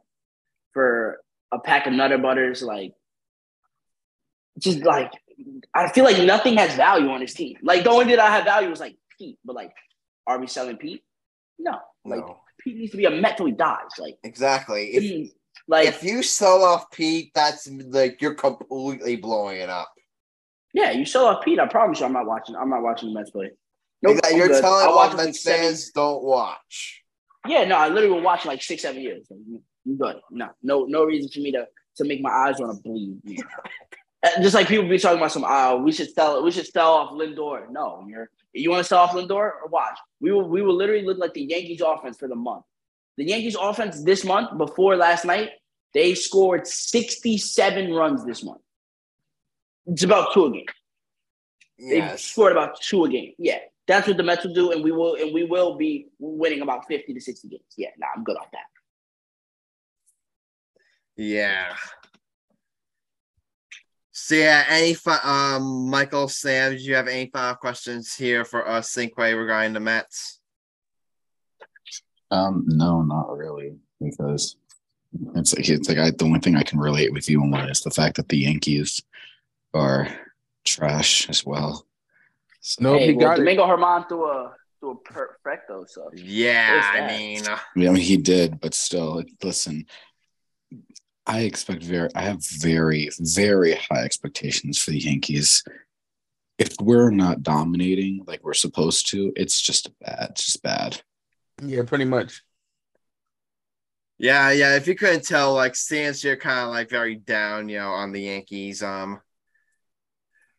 [0.72, 1.20] for
[1.52, 2.62] a pack of Nutter Butters.
[2.62, 2.92] Like,
[4.59, 5.12] just like
[5.74, 7.56] I feel like nothing has value on his team.
[7.62, 9.72] Like the only thing that I have value was like Pete, but like,
[10.26, 11.02] are we selling Pete?
[11.59, 11.78] No.
[12.04, 13.98] Like no, Pete needs to be a Met till he dies.
[13.98, 14.87] Like, exactly.
[14.94, 15.30] If
[15.68, 19.90] like if you sell off Pete, that's like you're completely blowing it up.
[20.72, 21.59] yeah, you sell off Pete.
[21.59, 22.56] I promise you, I'm not watching.
[22.56, 23.50] I'm not watching the Mets play.
[24.02, 24.38] Nope, Exactly.
[24.38, 24.61] You're good.
[24.61, 27.02] telling all watch Mets fans don't watch.
[27.48, 29.26] Yeah, no, I literally been watching like six, seven years.
[29.87, 30.16] You- you good?
[30.31, 33.20] No, no, no reason for me to to make my eyes want to bleed.
[34.22, 36.92] Uh, Just like people be talking about some, uh, we should sell, we should sell
[36.92, 37.70] off Lindor.
[37.70, 39.31] No, you're you want to sell off Lindor
[39.62, 39.99] or watch.
[40.20, 42.64] We will, we will literally look like the Yankees offense for the month.
[43.16, 45.51] The Yankees offense this month, before last night,
[45.94, 48.61] they scored 67 runs this month.
[49.87, 50.66] It's about two a game.
[51.79, 53.33] They scored about two a game.
[53.38, 56.61] Yeah, that's what the Mets will do, and we will and we will be winning
[56.62, 57.62] about 50 to 60 games.
[57.77, 58.64] Yeah, nah, I'm good off that.
[61.16, 61.74] Yeah.
[64.12, 68.66] So yeah, any fi- um Michael Sam, do you have any final questions here for
[68.66, 70.40] us Cinquay regarding the Mets?
[72.31, 74.57] Um, no, not really, because
[75.37, 77.83] it's like it's like I, the only thing I can relate with you on is
[77.83, 79.00] the fact that the Yankees
[79.72, 80.09] are
[80.64, 81.87] trash as well.
[82.61, 83.42] So, No, hey, he well, got it.
[83.42, 85.85] Domingo Germán threw a threw a perfecto.
[85.87, 89.87] So Yeah, I mean, uh, I mean, he did, but still, like, listen.
[91.27, 95.65] I expect very, I have very, very high expectations for the Yankees.
[96.59, 100.29] If we're not dominating like we're supposed to, it's just bad.
[100.31, 101.03] It's just bad.
[101.62, 102.43] Yeah, pretty much.
[104.19, 104.77] yeah, yeah.
[104.77, 108.12] If you couldn't tell, like Stan's here kind of like very down, you know, on
[108.12, 108.83] the Yankees.
[108.83, 109.21] Um,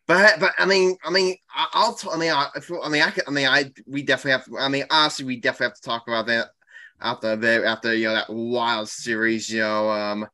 [0.07, 1.93] but but I mean, I mean, I- I'll.
[1.93, 3.25] T- I mean, I, if, I mean, I could.
[3.27, 4.45] I mean, I we definitely have.
[4.45, 6.49] To, I mean, honestly, we definitely have to talk about that
[7.01, 9.49] after the after you know that wild series.
[9.49, 10.27] You know, um,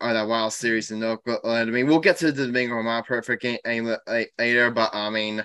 [0.00, 1.40] or that wild series in Oakland.
[1.44, 3.96] I mean, we'll get to the Domingo Romano perfect game
[4.38, 5.44] later, but I mean,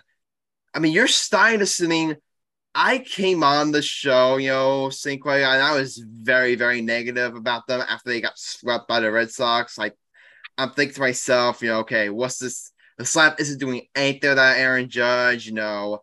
[0.74, 2.15] I mean, you're to.
[2.15, 2.15] I
[2.76, 7.65] I came on the show, you know, Cinque, and I was very, very negative about
[7.68, 9.78] them after they got swept by the Red Sox.
[9.78, 9.96] Like,
[10.58, 12.72] I'm thinking to myself, you know, okay, what's this?
[12.98, 16.00] The slap isn't doing anything without Aaron Judge, you know,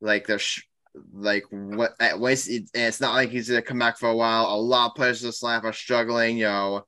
[0.00, 0.66] like they're sh-
[1.12, 1.92] like what?
[2.00, 4.46] At least it, it's not like he's gonna come back for a while.
[4.46, 6.84] A lot of players in the slap are struggling, you know.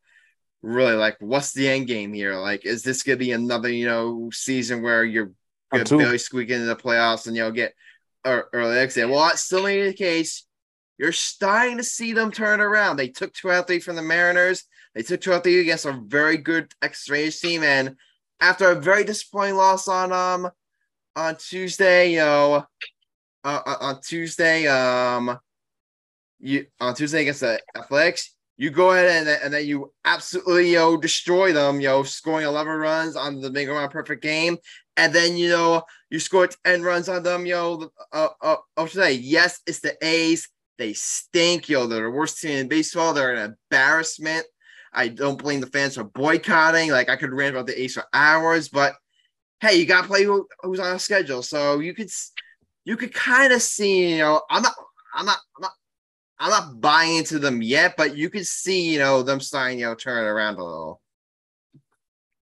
[0.62, 2.36] Really, like, what's the end game here?
[2.36, 5.32] Like, is this gonna be another, you know, season where you're
[5.72, 7.74] gonna barely squeak into the playoffs and you know get
[8.24, 9.08] or early exit.
[9.08, 10.46] Well, that's still be the case.
[10.98, 12.96] You're starting to see them turn around.
[12.96, 14.64] They took two out three from the Mariners.
[14.94, 17.96] They took two out three against a very good X-Rays team, and
[18.40, 20.50] after a very disappointing loss on um
[21.16, 22.66] on Tuesday, you know,
[23.44, 25.38] uh, uh, on Tuesday, um,
[26.40, 30.70] you on Tuesday against the Athletics, you go ahead and, then- and then you absolutely
[30.70, 34.56] you know destroy them, you know, scoring 11 runs on the Big Round perfect game,
[34.96, 37.90] and then you know you score 10 runs on them, yo.
[38.12, 39.08] Uh, uh, oh, should I?
[39.08, 40.48] Yes, it's the A's.
[40.78, 41.88] They stink, yo.
[41.88, 43.12] They're the worst team in baseball.
[43.12, 44.46] They're an embarrassment.
[44.92, 46.92] I don't blame the fans for boycotting.
[46.92, 48.94] Like I could rant about the A's for hours, but
[49.60, 51.42] hey, you gotta play who, who's on a schedule.
[51.42, 52.10] So you could
[52.84, 54.74] you could kind of see, you know, I'm not
[55.16, 55.72] I'm not I'm not
[56.42, 59.86] I'm not buying into them yet, but you can see, you know, them starting, you
[59.86, 61.00] know, turn around a little.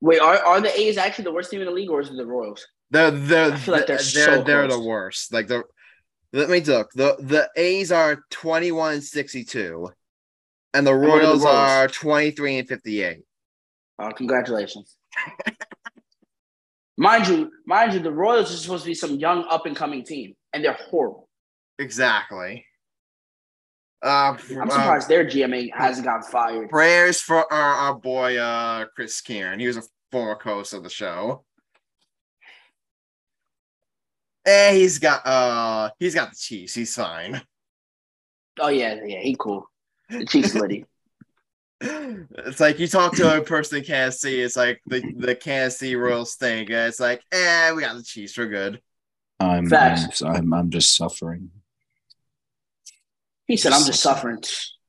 [0.01, 2.15] wait, are, are the A's actually the worst team in the league, or is it
[2.15, 2.63] the Royals?
[2.91, 5.33] They're they're I feel like they're they're so they're the worst.
[5.33, 5.63] Like the
[6.31, 6.91] let me look.
[6.93, 9.89] The the A's are 21 and 62.
[10.75, 11.55] And the what are the Royals Royals?
[11.55, 13.17] are 23 and 58.
[13.97, 14.95] Oh, congratulations.
[16.97, 20.03] mind you, mind you, the Royals are supposed to be some young up and coming
[20.03, 21.27] team, and they're horrible.
[21.79, 22.66] Exactly.
[24.03, 26.69] Uh, I'm uh, surprised their GMA hasn't got fired.
[26.69, 29.59] prayers for our, our boy uh Chris Kieran.
[29.59, 31.43] He was a former host of the show.
[34.45, 36.75] Eh, he's got uh he's got the cheese.
[36.75, 37.41] He's fine.
[38.59, 39.67] Oh yeah, yeah, he cool.
[40.09, 40.85] The Chiefs litty.
[41.79, 45.77] It's like you talk to a person in Kansas City, it's like the, the Kansas
[45.77, 46.65] City Royals thing.
[46.67, 48.81] It's like, eh, we got the Chiefs, we're good.
[49.39, 50.23] I'm, Facts.
[50.23, 51.51] I'm I'm I'm just suffering.
[53.47, 54.39] He said, "I'm just suffering."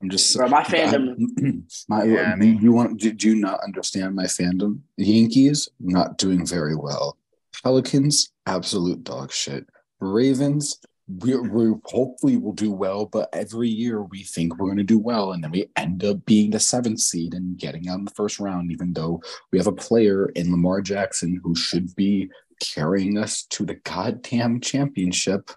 [0.00, 1.16] I'm just Bro, my fandom-
[1.88, 4.80] my Yeah, I you- mean- you want do, do you not understand my fandom?
[4.96, 7.16] Yankees not doing very well.
[7.62, 9.66] Pelicans absolute dog shit.
[10.00, 10.78] Ravens
[11.22, 14.98] we we hopefully will do well, but every year we think we're going to do
[14.98, 18.10] well, and then we end up being the seventh seed and getting out in the
[18.12, 22.28] first round, even though we have a player in Lamar Jackson who should be
[22.60, 25.50] carrying us to the goddamn championship.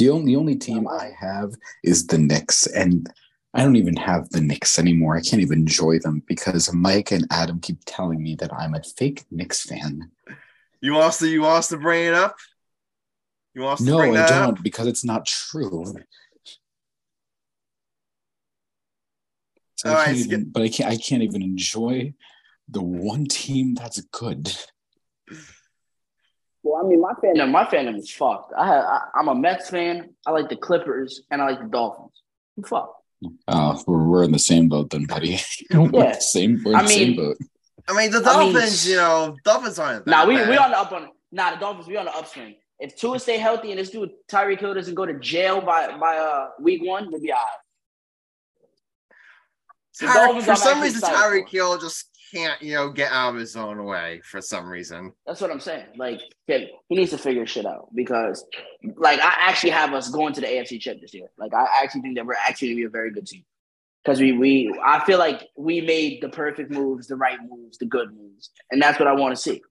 [0.00, 1.52] The only the only team I have
[1.84, 3.06] is the Knicks, and
[3.52, 5.14] I don't even have the Knicks anymore.
[5.14, 8.82] I can't even enjoy them because Mike and Adam keep telling me that I'm a
[8.82, 10.10] fake Knicks fan.
[10.80, 12.34] You want us to you want us to bring it up?
[13.54, 14.62] You want us to No, bring I don't up?
[14.62, 15.84] because it's not true.
[19.76, 20.90] So All I right, even, but I can't.
[20.90, 22.14] I can't even enjoy
[22.70, 24.56] the one team that's good.
[26.62, 28.52] Well, I mean, my fandom, my fandom is fucked.
[28.56, 30.10] I, have, I I'm a Mets fan.
[30.26, 32.22] I like the Clippers and I like the Dolphins.
[32.58, 32.96] I'm fucked.
[33.48, 35.38] Uh, we're, we're in the same boat then, buddy.
[35.74, 36.14] we're Yeah.
[36.14, 36.60] the same.
[36.64, 37.36] We're in I the same mean- boat.
[37.88, 40.04] I mean, the I mean- Dolphins, you know, Dolphins aren't.
[40.04, 40.48] that Nah, we bad.
[40.50, 41.08] we on the up on.
[41.32, 42.54] Nah, the Dolphins we on the upswing.
[42.78, 46.16] If Tua stay healthy and this dude Tyreek Hill doesn't go to jail by by
[46.16, 47.46] uh week one, we'll be all right.
[49.98, 51.48] The for some reason, excited Tyreek.
[51.48, 55.12] Hill just can't, you know, get out of his own way for some reason.
[55.26, 55.86] That's what I'm saying.
[55.96, 58.44] Like, he needs to figure shit out because,
[58.96, 61.28] like, I actually have us going to the AFC Chip this year.
[61.38, 63.44] Like, I actually think that we're actually to be a very good team
[64.04, 67.86] because we we I feel like we made the perfect moves, the right moves, the
[67.86, 69.62] good moves, and that's what I want to see.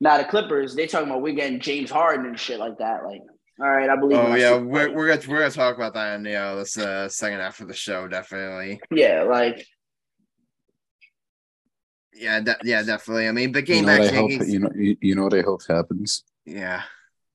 [0.00, 3.04] Now the Clippers, they talking about we getting James Harden and shit like that.
[3.04, 3.22] Like,
[3.60, 4.18] all right, I believe.
[4.18, 7.08] Oh yeah, we're we're gonna we're gonna talk about that in the uh, this uh,
[7.08, 8.80] second half of the show, definitely.
[8.90, 9.66] yeah, like
[12.16, 13.28] Yeah, de- yeah, definitely.
[13.28, 14.30] I mean, but You getting know back to I hope.
[14.30, 14.70] Yankees, You know.
[14.74, 16.24] You, you know what I hope happens.
[16.44, 16.82] yeah.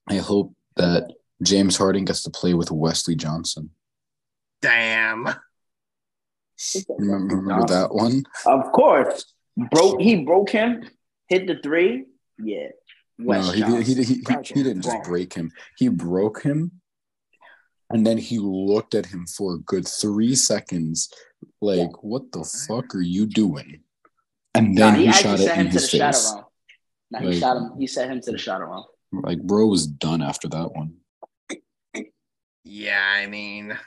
[0.09, 1.13] I hope that
[1.43, 3.69] James Harden gets to play with Wesley Johnson.
[4.61, 5.27] Damn.
[6.97, 8.23] Remember, remember that one?
[8.45, 9.33] Of course,
[9.71, 10.01] broke.
[10.01, 10.83] He broke him,
[11.27, 12.05] hit the three.
[12.43, 12.67] Yeah,
[13.17, 15.51] Wes no, he, did, he, did, he, he, he didn't just break him.
[15.77, 16.71] He broke him,
[17.89, 21.09] and then he looked at him for a good three seconds,
[21.61, 23.81] like, "What the fuck are you doing?"
[24.59, 26.33] And Nah, then he, he, shot it set him in to the his shadow face.
[26.33, 26.45] realm.
[27.11, 27.71] Nah, he shot him.
[27.79, 28.83] He set him to the shadow realm.
[29.13, 30.95] Like, bro was done after that one.
[32.65, 33.77] Yeah, I mean,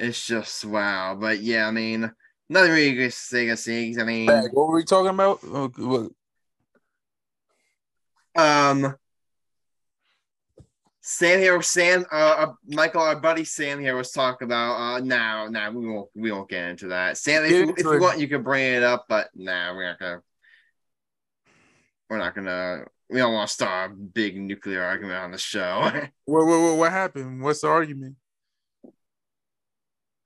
[0.00, 1.16] it's just wow.
[1.20, 2.10] But yeah, I mean,
[2.48, 3.94] nothing really good to say.
[3.94, 4.52] I mean, Back.
[4.54, 5.40] What were we talking about?
[5.44, 6.10] Oh,
[8.36, 8.96] um,
[11.06, 14.76] Sam here, Sam, uh, uh, Michael, our buddy Sam here was talking about.
[14.76, 17.18] Uh, now, now we won't, we won't get into that.
[17.18, 19.98] Sam, if, you, if you want, you can bring it up, but nah, we're not
[19.98, 20.22] gonna.
[22.08, 22.84] We're not gonna.
[23.10, 25.82] We don't want to start a big nuclear argument on the show.
[26.24, 27.42] what, what, what, what happened?
[27.42, 28.16] What's the argument?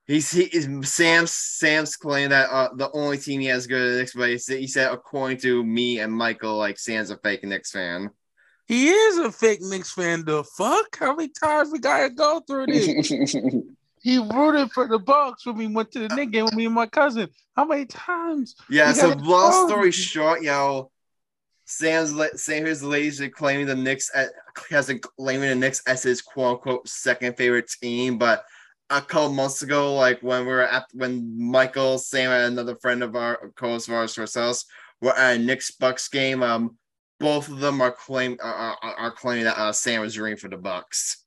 [0.06, 3.98] He's he is Sam's Sam's claiming that uh, the only team he has good at
[3.98, 7.42] Knicks, but he said, he said according to me and Michael, like Sam's a fake
[7.42, 8.10] Knicks fan.
[8.68, 10.24] He is a fake Knicks fan.
[10.26, 10.98] The fuck?
[11.00, 13.08] How many times we gotta go through this?
[14.02, 16.74] he rooted for the Bucks when we went to the Knicks game with me and
[16.74, 17.30] my cousin.
[17.56, 18.54] How many times?
[18.68, 20.92] Yeah, so long story short, y'all.
[21.64, 24.28] Sam's Sam ladies are claiming the Knicks at,
[24.70, 28.44] has a claiming the Knicks as his quote unquote second favorite team, but
[28.90, 33.02] a couple months ago, like when we were at when Michael, Sam, and another friend
[33.02, 34.66] of our co-host of ours, ourselves,
[35.00, 36.76] were at a Knicks Bucks game, um,
[37.20, 40.48] both of them are claim are, are, are claiming that uh, Sam was rooting for
[40.48, 41.24] the Bucks.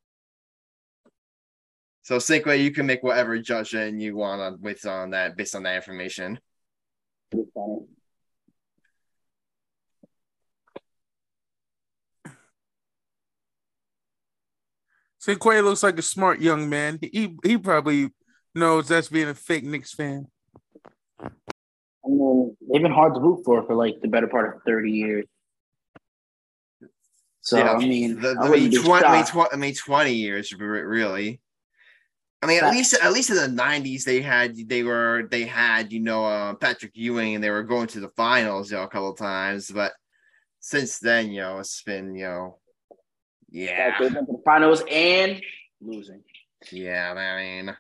[2.04, 5.56] So, same way you can make whatever judgment you want on based on that based
[5.56, 6.40] on that information.
[15.22, 16.98] Cinquay looks like a smart young man.
[17.02, 18.10] He he probably
[18.56, 20.28] knows that's being a fake Knicks fan.
[21.24, 21.30] I
[22.08, 25.26] mean, they've been hard to root for for like the better part of thirty years.
[27.42, 30.14] So Yeah, I mean, the, I I, mean, 20, I, mean, tw- I mean, 20
[30.14, 31.42] years really.
[32.44, 32.76] I mean, at Facts.
[32.76, 36.54] least at least in the 90s they had they were they had, you know, uh,
[36.56, 39.70] Patrick Ewing and they were going to the finals, you know, a couple of times,
[39.70, 39.92] but
[40.60, 42.58] since then, you know, it's been, you know,
[43.50, 43.98] yeah.
[43.98, 45.42] To the finals and
[45.82, 46.24] losing.
[46.72, 47.76] Yeah, I mean,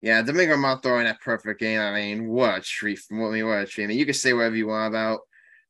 [0.00, 1.80] yeah, Domingo Montoro in that perfect game.
[1.80, 3.00] I mean, what a treat!
[3.10, 3.84] I mean, what a treat.
[3.84, 5.20] I mean, you can say whatever you want about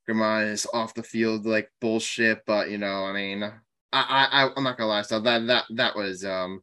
[0.06, 3.52] Grimaldi's off the field like bullshit, but you know, I mean, I,
[3.92, 5.02] I, I I'm not gonna lie.
[5.02, 6.62] So that that that was um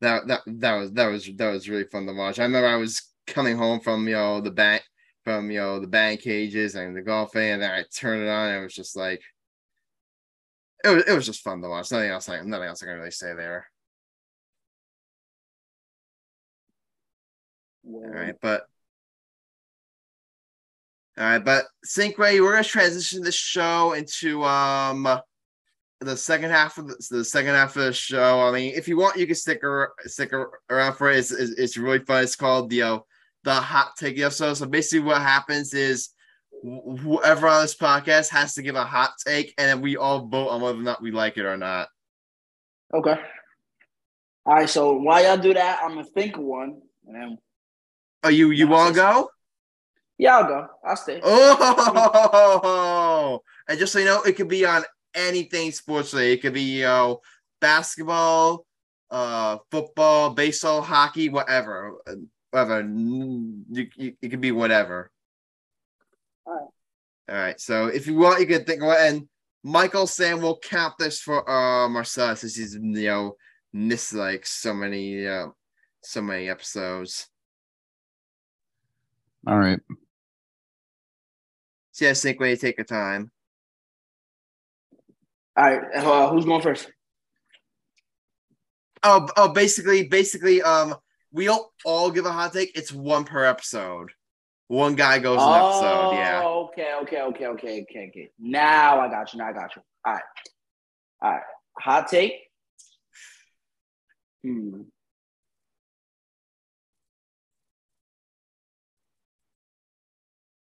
[0.00, 2.38] that that that was that was that was really fun to watch.
[2.38, 4.82] I remember I was coming home from you know the bank
[5.24, 8.50] from you know the band cages and the golfing, and then I turned it on,
[8.50, 9.22] and it was just like
[10.84, 11.90] it was it was just fun to watch.
[11.90, 13.66] Nothing else like nothing else I can really say there.
[17.86, 18.66] All right, but
[21.18, 25.20] all right, but Cinquay, we're gonna transition this show into um
[26.00, 28.40] the second half of the, the second half of the show.
[28.40, 29.62] I mean, if you want, you can stick
[30.06, 31.18] stick around for it.
[31.18, 32.22] It's, it's, it's really fun.
[32.22, 32.98] It's called the uh,
[33.42, 34.54] the hot take episode.
[34.54, 36.10] So basically, what happens is
[36.62, 40.28] wh- whoever on this podcast has to give a hot take, and then we all
[40.28, 41.88] vote on whether or not we like it or not.
[42.94, 43.16] Okay.
[44.46, 44.70] All right.
[44.70, 47.38] So while y'all do that, I'm gonna think one, and then
[48.24, 49.30] Oh, you you want to go?
[50.18, 50.66] Yeah, I'll go.
[50.84, 51.20] I'll stay.
[51.22, 52.60] Oh,
[53.68, 54.82] and just so you know, it could be on
[55.14, 56.38] anything sports related.
[56.38, 57.20] It could be you know
[57.60, 58.66] basketball,
[59.10, 61.94] uh, football, baseball, hockey, whatever,
[62.50, 62.80] whatever.
[62.80, 65.12] You, you, it could be whatever.
[66.44, 66.66] All right.
[67.28, 67.60] All right.
[67.60, 68.98] So if you want, you can think of it.
[69.00, 69.28] And
[69.62, 73.36] Michael Sam will count this for uh Marcel since he's you know
[73.72, 75.46] missed like so many uh,
[76.02, 77.28] so many episodes.
[79.46, 79.78] All right.
[81.98, 83.32] So yeah, Cinquay to take your time.
[85.56, 85.80] All right.
[85.92, 86.88] Uh, who's going first?
[89.02, 90.94] Oh, oh, basically, basically, um,
[91.32, 92.70] we don't all give a hot take.
[92.76, 94.12] It's one per episode.
[94.68, 96.12] One guy goes an episode.
[96.12, 96.42] Yeah.
[96.44, 98.30] Oh, okay, okay, okay, okay, okay, okay.
[98.38, 99.40] Now I got you.
[99.40, 99.82] Now I got you.
[100.06, 100.22] All right.
[101.20, 101.42] All right.
[101.80, 102.34] Hot take.
[104.44, 104.82] Hmm.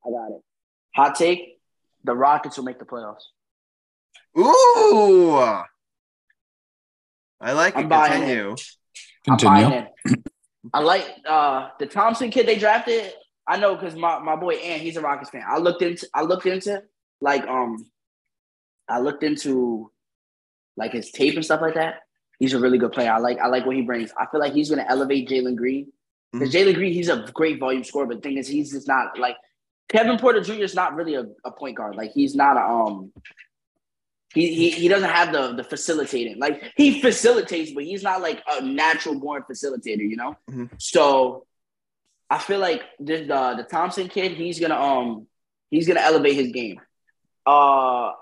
[0.04, 0.42] I got it.
[0.94, 1.58] Hot take.
[2.04, 3.22] The Rockets will make the playoffs.
[4.38, 5.36] Ooh.
[7.40, 7.88] I like I'm it.
[7.88, 8.50] buying Continue.
[9.28, 9.68] I'm Continue.
[9.68, 9.86] buying.
[10.72, 13.12] I like uh the Thompson kid they drafted.
[13.46, 15.42] I know because my, my boy Ant, he's a Rockets fan.
[15.48, 16.82] I looked into I looked into
[17.20, 17.84] like um
[18.88, 19.90] I looked into
[20.76, 22.00] like his tape and stuff like that.
[22.38, 23.12] He's a really good player.
[23.12, 24.12] I like I like what he brings.
[24.18, 25.92] I feel like he's gonna elevate Jalen Green.
[26.32, 29.18] Because Jalen Green, he's a great volume scorer, but the thing is he's just not
[29.18, 29.36] like
[29.88, 30.54] Kevin Porter Jr.
[30.62, 31.96] is not really a, a point guard.
[31.96, 33.12] Like he's not a um
[34.34, 36.38] he, he he doesn't have the the facilitating.
[36.38, 40.36] Like he facilitates, but he's not like a natural born facilitator, you know?
[40.50, 40.70] Mhm.
[40.78, 41.46] So
[42.30, 45.26] I feel like this the the Thompson kid, he's gonna um
[45.70, 46.80] he's gonna elevate his game.
[47.46, 48.12] Uh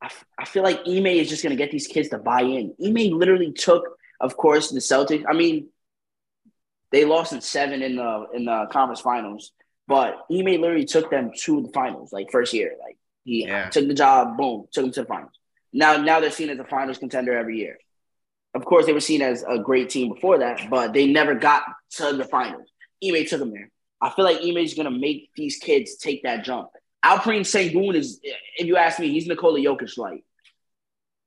[0.00, 2.74] I, f- I feel like Ime is just gonna get these kids to buy in.
[2.82, 5.24] Ime literally took, of course, the Celtics.
[5.28, 5.68] I mean,
[6.92, 9.52] they lost in seven in the in the conference finals,
[9.86, 12.74] but Ime literally took them to the finals, like first year.
[12.80, 13.68] Like he Yeah.
[13.70, 15.32] took the job, boom, took them to the finals.
[15.72, 17.78] Now, now they're seen as a finals contender every year.
[18.54, 21.62] Of course, they were seen as a great team before that, but they never got
[21.96, 22.68] to the finals.
[23.04, 23.70] Ime took them there.
[24.00, 26.68] I feel like Ime is gonna make these kids take that jump.
[27.04, 30.24] Alperen Sengun is, if you ask me, he's Nikola Jokic like.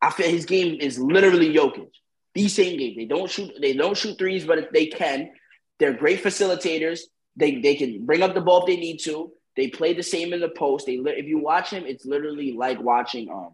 [0.01, 1.91] I feel his game is literally Jokic.
[2.33, 5.31] These same games, they don't shoot, they don't shoot threes, but if they can,
[5.79, 7.01] they're great facilitators.
[7.39, 9.31] They they can bring up the ball if they need to.
[9.55, 10.85] They play the same in the post.
[10.85, 13.53] They if you watch him, it's literally like watching um,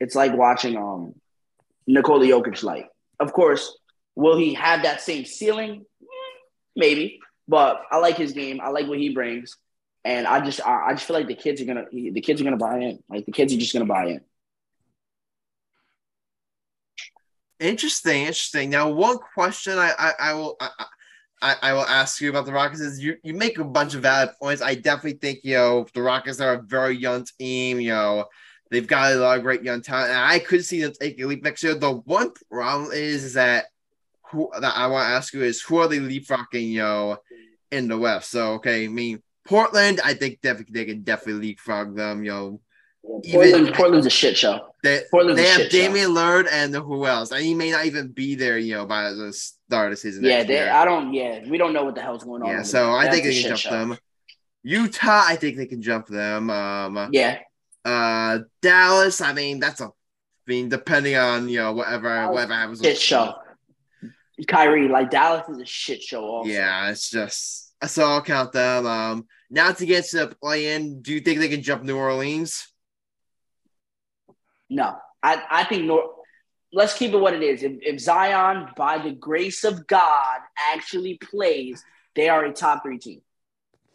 [0.00, 1.14] it's like watching um,
[1.86, 2.62] Nikola Jokic.
[2.62, 2.88] Like,
[3.20, 3.78] of course,
[4.16, 5.84] will he have that same ceiling?
[6.74, 8.60] Maybe, but I like his game.
[8.62, 9.56] I like what he brings,
[10.04, 12.44] and I just I, I just feel like the kids are gonna the kids are
[12.44, 13.02] gonna buy in.
[13.10, 14.20] Like the kids are just gonna buy in.
[17.58, 18.70] Interesting, interesting.
[18.70, 20.70] Now, one question I I, I will I,
[21.42, 24.02] I, I will ask you about the Rockets is you you make a bunch of
[24.02, 24.62] valid points.
[24.62, 27.80] I definitely think you know the Rockets are a very young team.
[27.80, 28.24] You know
[28.70, 31.26] they've got a lot of great young talent, and I could see them take a
[31.26, 31.74] leap next year.
[31.74, 33.66] The one problem is, is that
[34.30, 36.68] who that I want to ask you is who are they leapfrogging?
[36.68, 37.18] You know,
[37.70, 38.30] in the West.
[38.30, 42.22] So okay, I mean Portland, I think definitely they can definitely leapfrog them.
[42.22, 42.60] You know,
[43.02, 43.26] Portland,
[43.66, 44.74] Even- Portland's a shit show.
[44.82, 45.78] they, Portland's they have shit show.
[45.78, 47.32] Damian Lillard and who else?
[47.32, 50.24] And he may not even be there, you know, by the start of the season.
[50.24, 50.70] Yeah, next they, year.
[50.70, 51.12] I don't.
[51.14, 52.48] Yeah, we don't know what the hell's going on.
[52.48, 52.62] yeah.
[52.62, 52.90] So.
[52.92, 53.70] I That's think they can jump show.
[53.70, 53.96] them.
[54.62, 56.50] Utah, I think they can jump them.
[56.50, 57.38] Um, Yeah,
[57.84, 59.88] uh, Dallas, I mean, that's a, I
[60.46, 62.80] mean, depending on you know whatever whatever happens.
[62.82, 63.34] shit show.
[64.46, 66.22] Kyrie, like Dallas is a shit show.
[66.24, 66.50] Also.
[66.50, 68.86] Yeah, it's just so I'll count them.
[68.86, 72.66] Um, now to get to the play-in, do you think they can jump New Orleans?
[74.70, 76.14] No, I, I think Nor-
[76.72, 77.62] let's keep it what it is.
[77.62, 80.38] If, if Zion, by the grace of God,
[80.72, 83.20] actually plays, they are a top three team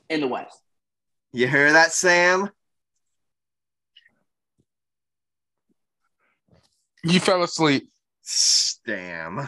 [0.10, 0.60] in the West.
[1.32, 2.50] You hear that, Sam?
[7.04, 7.90] You fell asleep.
[8.86, 9.48] Damn.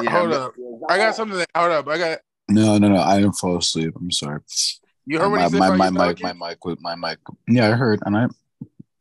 [0.00, 0.54] Yeah, hold up.
[0.88, 1.38] I got something.
[1.38, 1.88] That, hold up.
[1.88, 2.18] I got.
[2.48, 3.00] No, no, no.
[3.00, 3.94] I didn't fall asleep.
[3.96, 4.40] I'm sorry.
[5.04, 6.94] You heard what my, he said my, about my your mic, my mic, with my
[6.94, 7.18] mic.
[7.48, 8.28] Yeah, I heard, and I,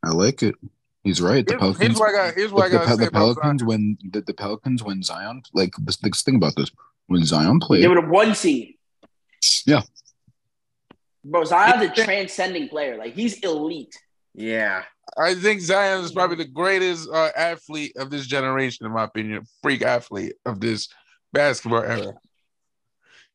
[0.07, 0.55] I like it.
[1.03, 1.45] He's right.
[1.45, 1.81] The Here's, Pelicans.
[1.87, 2.33] here's what I got.
[2.35, 5.97] Here's what I got the, the Pelicans when the, the Pelicans when Zion like this,
[5.97, 6.71] this thing about this
[7.07, 7.83] when Zion played.
[7.83, 8.75] They were the one seed.
[9.65, 9.81] Yeah.
[11.23, 12.97] Bro, Zion's a transcending player.
[12.97, 13.95] Like he's elite.
[14.33, 14.83] yeah.
[15.17, 19.45] I think Zion is probably the greatest uh, athlete of this generation, in my opinion.
[19.63, 20.89] Freak athlete of this
[21.31, 22.13] basketball era.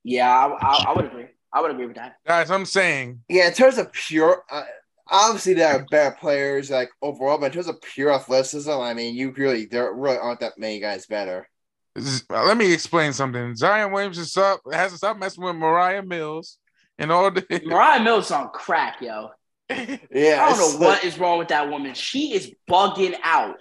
[0.04, 1.26] Yeah, I, I, I would agree.
[1.52, 2.16] I would agree with that.
[2.26, 4.64] Guys, I'm saying Yeah, in terms of pure, uh,
[5.12, 9.14] obviously there are better players like overall, but in terms of pure athleticism, I mean,
[9.14, 11.46] you really there really aren't that many guys better.
[11.94, 13.54] Uh, let me explain something.
[13.54, 16.58] Zion Williams is up, has to stop messing with Moriah Mills
[16.98, 17.44] and all the.
[17.66, 19.28] Moriah Mills on crack, yo.
[19.70, 21.94] Yeah, I don't know like- what is wrong with that woman.
[21.94, 23.56] She is bugging out.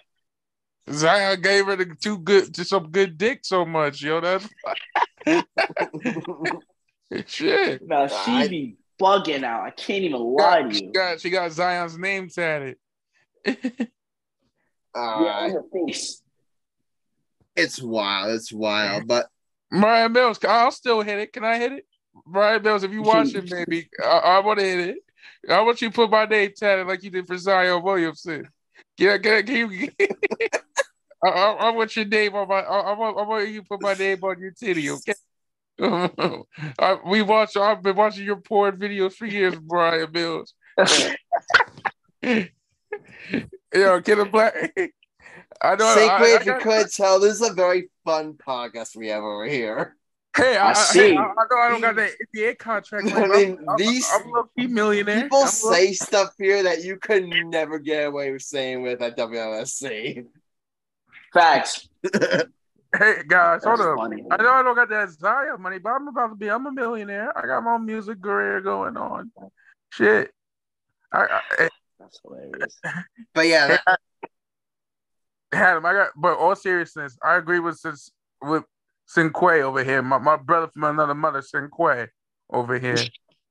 [0.90, 4.20] Zion gave her the too good to some good dick so much, yo.
[4.20, 4.48] That's
[7.28, 7.82] shit.
[7.86, 9.64] No, she I- be bugging out.
[9.64, 10.92] I can't even lie to She you.
[10.92, 12.78] got she got Zion's name tatted.
[14.94, 16.22] All Yeah, on her face.
[17.56, 18.32] It's wild.
[18.36, 19.28] It's wild, but
[19.72, 21.34] Moriah Mills, I'll still hit it.
[21.34, 21.86] Can I hit it?
[22.26, 24.98] Moriah Mills, if you watch it, baby, I, I want to hit it.
[25.50, 28.48] I want you to put my name tatted like you did for Zion Williamson.
[28.98, 29.90] Yeah, can, can you?
[31.24, 32.60] I, I, I want your name on my.
[32.60, 33.18] I, I want.
[33.18, 35.14] I want you to put my name on your titty, okay?
[36.80, 37.58] I, we watch.
[37.58, 40.54] I've been watching your porn videos for years, Brian Mills.
[42.24, 44.54] Yo, get a black.
[45.62, 45.86] I know.
[45.86, 49.08] I, Cinquay, I if you got- could tell, this is a very fun podcast we
[49.10, 49.96] have over here.
[50.36, 51.00] Hey, I, I I, see.
[51.00, 53.12] hey, I, I know I don't got that NBA contract.
[53.12, 55.24] I mean, I'm, I'm- these- I'm, a low-key millionaire.
[55.24, 59.02] People I'm low- say stuff here that you could never get away with saying with
[59.02, 60.26] at WLSC.
[61.34, 61.88] Facts.
[62.98, 63.98] Hey guys, hold up.
[64.00, 66.50] I know I don't got that Zaya money, but I'm about to be.
[66.50, 67.36] I'm a millionaire.
[67.38, 69.32] I got my own music career going on.
[69.92, 70.32] Shit.
[71.14, 71.70] I, I eh.
[72.00, 72.80] That's hilarious.
[73.34, 74.00] But yeah, that-
[75.54, 75.86] had him.
[75.86, 76.10] I got.
[76.18, 78.12] But all seriousness, I agree with since
[78.42, 78.64] with
[79.16, 80.02] Cinquay over here.
[80.02, 82.10] My my brother from another mother, Cinquay
[82.50, 83.06] over here.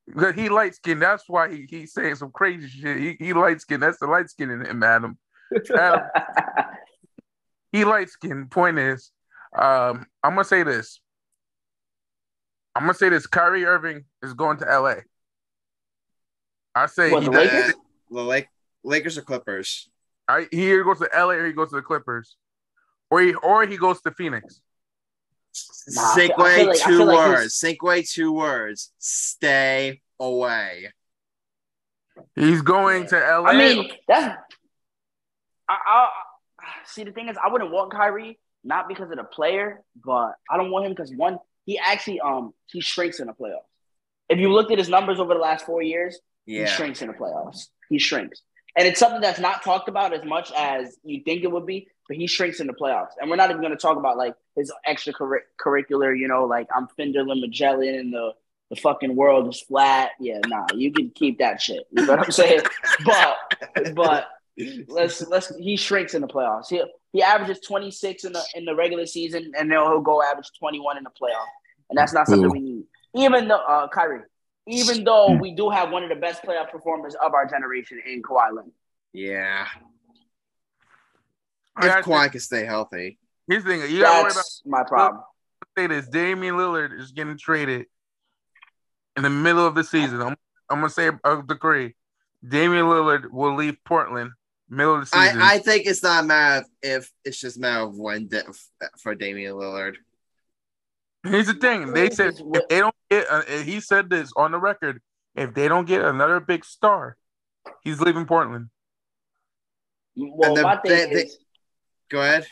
[0.07, 1.01] Because he light skinned.
[1.01, 2.97] That's why he he's saying some crazy shit.
[2.99, 3.83] He he light skinned.
[3.83, 5.19] That's the light skin in him, Adam.
[5.75, 6.03] Adam
[7.73, 8.51] he light skinned.
[8.51, 9.13] Point is,
[9.57, 11.01] um, I'm gonna say this.
[12.75, 13.27] I'm gonna say this.
[13.27, 14.95] Kyrie Irving is going to LA.
[16.75, 17.75] I say What, he the does- Lakers?
[18.11, 18.47] the Lake,
[18.85, 19.89] Lakers or Clippers?
[20.29, 22.37] I, he either goes to LA or he goes to the Clippers,
[23.11, 24.61] or he or he goes to Phoenix.
[25.89, 27.61] Nah, I feel- I Cinquay, feel like- two like words.
[27.61, 28.93] Cinquay, two words.
[28.99, 30.93] Stay away.
[32.37, 33.49] He's going to LA.
[33.51, 34.37] I mean, that's.
[35.69, 36.09] I, I
[36.85, 37.03] see.
[37.05, 40.71] The thing is, I wouldn't want Kyrie not because of the player, but I don't
[40.71, 43.67] want him because one, he actually um he shrinks in the playoffs.
[44.29, 47.15] If you looked at his numbers over the last four years, he shrinks in the
[47.15, 47.67] playoffs.
[47.89, 48.43] He shrinks,
[48.77, 51.89] and it's something that's not talked about as much as you think it would be.
[52.09, 54.35] But he shrinks in the playoffs, and we're not even going to talk about like
[54.57, 56.19] his extracurricular.
[56.19, 58.33] You know, like I'm Ferdinand Magellan and the
[58.71, 60.13] the fucking world is flat.
[60.21, 61.85] Yeah, nah, you can keep that shit.
[61.91, 62.63] You know what I'm saying?
[63.05, 64.29] but but
[64.89, 66.69] let's let's he shrinks in the playoffs.
[66.69, 66.83] He
[67.13, 70.99] he averages 26 in the in the regular season, and then he'll go average 21
[70.99, 71.47] in the playoff,
[71.89, 72.53] and that's not something Who?
[72.53, 72.85] we need.
[73.15, 74.21] Even though uh, Kyrie,
[74.67, 78.23] even though we do have one of the best playoff performers of our generation in
[78.23, 78.73] Kawhi Leonard.
[79.13, 79.67] Yeah.
[81.79, 83.19] If gotta Kawhi can stay healthy.
[83.49, 83.91] Here's the thing.
[83.91, 85.23] You gotta worry about That's my problem.
[85.77, 86.07] say this.
[86.09, 87.87] Damian Lillard is getting traded
[89.17, 90.21] in the middle of the season.
[90.21, 90.37] I'm,
[90.69, 91.97] I'm gonna say a decree.
[92.47, 94.33] Damian Lillard will leave Portland
[94.71, 95.41] middle of the season.
[95.43, 98.29] I, I think it's not a matter of if, it's just a matter of when
[98.29, 98.45] de-
[99.03, 99.97] for Damian Lillard.
[101.25, 101.93] Here's the thing.
[101.93, 105.03] They said if they don't get, uh, he said this on the record.
[105.35, 107.17] If they don't get another big star,
[107.83, 108.69] he's leaving Portland.
[110.17, 111.39] Well, And the- my thing they- they- is,
[112.09, 112.47] Go ahead.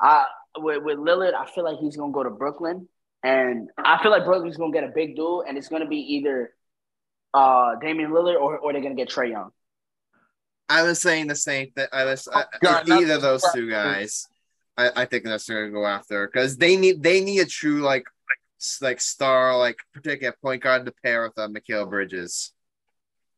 [0.00, 2.88] I with, with Lillard, I feel like he's gonna go to Brooklyn,
[3.24, 6.54] and I feel like Brooklyn's gonna get a big duel, and it's gonna be either
[7.32, 9.50] uh Damian Lillard or, or they're gonna get Trae Young.
[10.68, 11.86] I was saying the same thing.
[11.92, 14.26] I was I, God, not- either of those two guys.
[14.76, 17.80] I, I think that's going to go after because they need they need a true
[17.80, 18.06] like
[18.80, 22.52] like star like particular point guard to pair with uh, Mikal Bridges.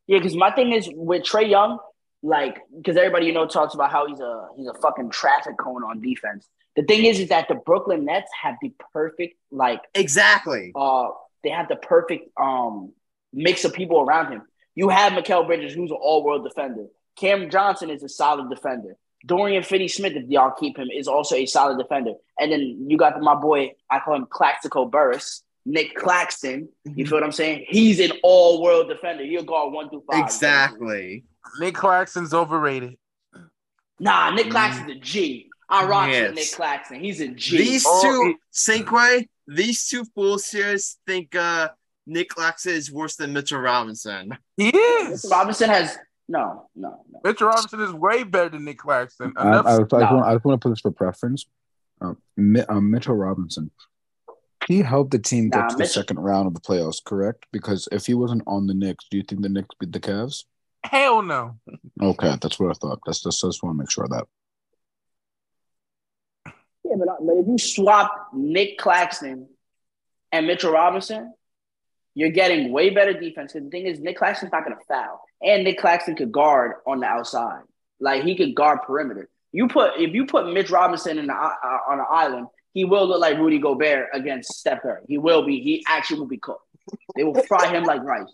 [0.07, 1.77] Yeah, because my thing is with Trae Young,
[2.23, 5.83] like because everybody you know talks about how he's a he's a fucking traffic cone
[5.83, 6.47] on defense.
[6.75, 10.71] The thing is, is that the Brooklyn Nets have the perfect like Exactly.
[10.75, 11.09] uh
[11.43, 12.93] they have the perfect um
[13.33, 14.41] mix of people around him.
[14.73, 16.85] You have Mikal Bridges, who's an all-world defender.
[17.19, 18.95] Cam Johnson is a solid defender.
[19.25, 22.13] Dorian Finney Smith, if y'all keep him, is also a solid defender.
[22.39, 26.69] And then you got my boy, I call him Claxico Burris, Nick Claxton.
[26.85, 27.65] You feel what I'm saying?
[27.67, 29.23] He's an all world defender.
[29.25, 30.23] He'll guard one through five.
[30.23, 31.23] Exactly.
[31.59, 32.97] Nick Claxton's overrated.
[33.99, 35.49] Nah, Nick Claxton's a G.
[35.69, 36.27] I rock Yes.
[36.29, 36.99] with Nick Claxton.
[37.03, 37.57] He's a G.
[37.57, 38.35] These Oh, two,
[38.71, 41.69] it- these two fools here think uh,
[42.05, 44.37] Nick Laxa is worse than Mitchell Robinson.
[44.55, 45.25] He is.
[45.25, 45.31] Mr.
[45.31, 45.97] Robinson has
[46.27, 47.21] no, no, no.
[47.23, 49.33] Mitchell Robinson is way better than Nick Claxton.
[49.37, 49.97] I, Enough- I, I, just No.
[49.99, 51.45] want, I just want to put this for preference.
[52.01, 53.71] Um, Mi- um, Mitchell Robinson.
[54.67, 57.45] He helped the team get Nah, to the second round of the playoffs, correct?
[57.53, 60.43] Because if he wasn't on the Knicks, do you think the Knicks beat the Cavs?
[60.83, 61.57] Hell no.
[62.01, 62.99] Okay, that's what I thought.
[63.05, 64.25] That's just, I just want to make sure of that.
[66.83, 69.47] Yeah, but, but if you swap Nick Claxton
[70.31, 71.33] and Mitchell Robinson,
[72.17, 73.53] you're getting way better defense.
[73.53, 76.77] Because the thing is, Nick Claxton's not going to foul, and Nick Claxton could guard
[76.87, 77.61] on the outside.
[77.99, 79.29] Like he could guard perimeter.
[79.51, 83.07] You put if you put Mitch Robinson in the, uh, on an island, he will
[83.07, 85.03] look like Rudy Gobert against Steph Curry.
[85.07, 85.61] He will be.
[85.61, 86.65] He actually will be cooked.
[87.15, 88.33] They will fry him like rice.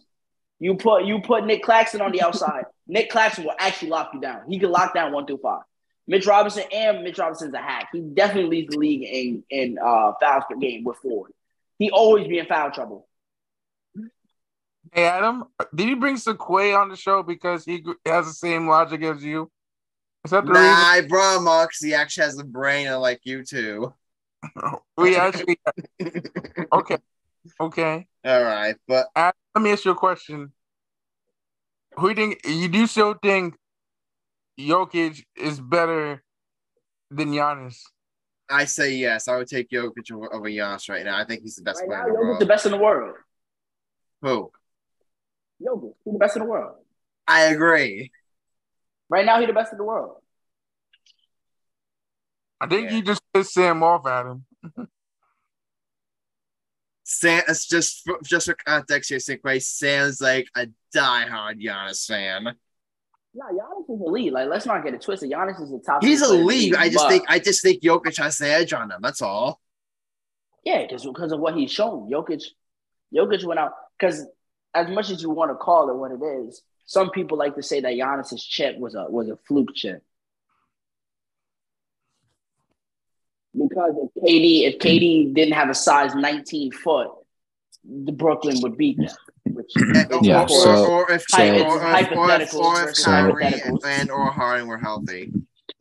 [0.60, 2.64] You put you put Nick Claxton on the outside.
[2.88, 4.44] Nick Claxton will actually lock you down.
[4.48, 5.64] He can lock down one through five.
[6.08, 7.90] Mitch Robinson and Mitch Robinson's a hack.
[7.92, 11.32] He definitely leads the league in in uh, fouls per game with Ford.
[11.80, 13.08] He always be in foul trouble.
[14.94, 19.02] Hey Adam, did you bring Cinquay on the show because he has the same logic
[19.02, 19.50] as you?
[20.24, 23.22] Is that the Nah, I brought him on because he actually has a brain like
[23.24, 23.94] you two.
[24.56, 24.80] reason?
[24.98, 25.58] We actually
[26.72, 26.98] okay,
[27.60, 28.08] okay.
[28.24, 30.52] All right, but Adam, let me ask you a question.
[31.98, 33.56] Who do you think you do still think
[34.60, 36.24] Jokic is better
[37.10, 37.80] than Giannis?
[38.48, 39.28] I say yes.
[39.28, 41.18] I would take Jokic over, over Giannis right now.
[41.18, 42.42] I think he's the best Right player now, in the Jokic's world.
[42.42, 43.16] the best in the world.
[44.22, 44.52] Who?
[45.66, 46.76] Jokic, he's the best in the world.
[47.28, 48.12] I agree.
[49.10, 50.18] Right now, he's the best in the world.
[52.60, 52.98] I think Yeah.
[52.98, 54.46] you just pissed Sam off, Adam.
[57.06, 59.62] Sam, it's just for, just for context here, Cinquay.
[59.62, 62.56] Sam's like a diehard Giannis fan.
[63.36, 64.32] Nah, Giannis is elite.
[64.32, 65.30] Like, let's not get it twisted.
[65.30, 66.04] Giannis is the top.
[66.04, 66.76] He's three player elite.
[66.78, 69.00] I just think I just think Jokic has the edge on him.
[69.02, 69.60] That's all.
[70.64, 72.10] Yeah, because because of what he's shown.
[72.10, 72.42] Jokic,
[73.14, 74.26] Jokic went out because
[74.74, 77.64] as much as you want to call it what it is, some people like to
[77.64, 80.04] say that Giannis's chip was a was a fluke chip.
[83.54, 87.12] Because if KD if KD didn't have a size 19 foot,
[87.84, 89.10] the Brooklyn would beat them.
[89.46, 89.72] Which
[90.22, 91.82] Yeah, or, so- or, or if Hy- or, it's or, or,
[92.56, 95.32] or, or if versus Kyrie and or Harden were healthy.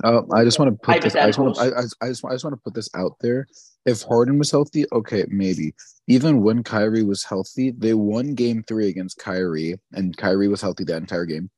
[0.02, 1.14] Uh, I just want to put this.
[1.14, 1.60] I just want to.
[1.60, 2.24] I, I, I just.
[2.24, 3.46] I just want to put this out there.
[3.86, 5.74] If Harden was healthy, okay, maybe.
[6.08, 10.84] Even when Kyrie was healthy, they won Game Three against Kyrie, and Kyrie was healthy
[10.84, 11.50] that entire game.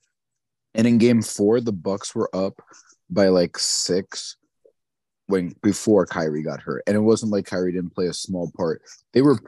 [0.75, 2.61] And in Game Four, the Bucks were up
[3.11, 4.37] by like six
[5.27, 8.83] when before Kyrie got hurt, and it wasn't like Kyrie didn't play a small part.
[9.13, 9.39] They were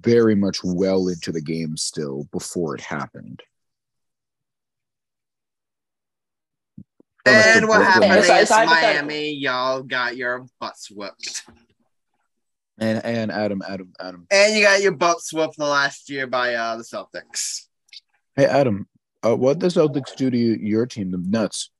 [0.00, 3.42] very much well into the game still before it happened.
[7.26, 9.06] And what Brooklyn- happened Yeah, it's- against it's hypothetical.
[9.08, 9.30] Miami?
[9.32, 11.42] Y'all got your butts whipped.
[12.78, 14.26] And and Adam, Adam, Adam.
[14.30, 17.62] And you got your butts whipped the last year by uh, the Celtics.
[18.36, 18.86] Hey Adam,
[19.24, 21.70] uh, what does Celtics do to you, your team, the Nuts?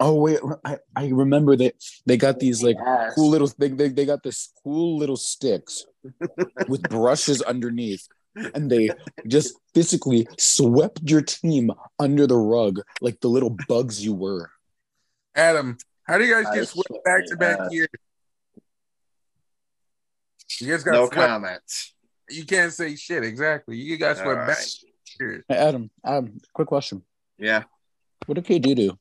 [0.00, 1.74] Oh wait, I, I remember that
[2.06, 3.14] they got these like Yes.
[3.14, 5.86] cool little they, they they got this cool little sticks
[6.68, 8.90] with brushes underneath, and they
[9.28, 11.70] just physically swept your team
[12.00, 14.50] under the rug like the little bugs you were.
[15.34, 17.72] Adam, how do you guys get swept swept back to back your ass.
[17.72, 17.88] years?
[20.60, 21.14] You guys got No swept.
[21.28, 21.62] comment.
[22.30, 23.24] You can't say shit.
[23.24, 23.76] Exactly.
[23.76, 24.48] You guys All swept right.
[24.48, 24.64] back.
[25.20, 25.44] Years.
[25.48, 27.02] Hey Adam, Adam, quick question:
[27.38, 27.64] Yeah.
[28.26, 28.98] What did KD do?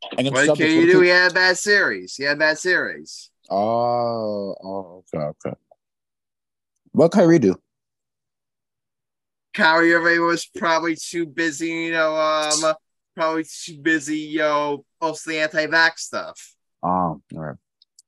[0.00, 0.92] What Celtics, can you what do?
[1.00, 2.14] did He had a bad series.
[2.16, 3.30] He had a bad series.
[3.48, 5.56] Oh, oh, okay, okay.
[6.92, 7.54] What Kyrie do?
[9.54, 12.74] Kyrie Irving was probably too busy, you know, um,
[13.16, 16.54] probably too busy, yo, know, mostly anti-vax stuff.
[16.82, 17.56] Oh, all right.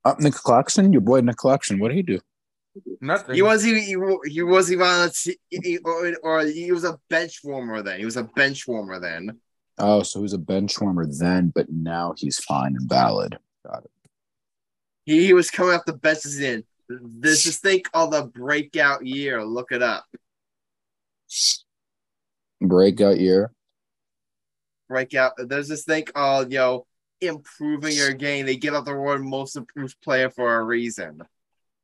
[0.04, 2.20] Uh, Nick Clarkson, your boy Nick Claxton, what did he do?
[3.00, 3.34] Nothing.
[3.34, 3.96] He was he, he,
[4.26, 7.98] he was even on a t- he- or, or he was a bench warmer then.
[7.98, 9.40] He was a bench warmer then.
[9.78, 13.36] Oh, so he was a bench warmer then, but now he's fine and valid.
[13.66, 13.90] Got it.
[15.04, 19.04] He, he was coming off the bench as in there's this thing called the breakout
[19.04, 19.44] year.
[19.44, 20.04] Look it up.
[22.60, 23.52] Breakout year.
[24.88, 25.32] Breakout.
[25.36, 26.86] There's this thing called you know
[27.20, 28.46] improving your game.
[28.46, 31.22] They give out the award most improved player for a reason.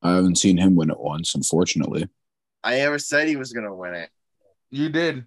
[0.01, 2.07] I haven't seen him win it once, unfortunately.
[2.63, 4.09] I never said he was gonna win it.
[4.71, 5.25] You did.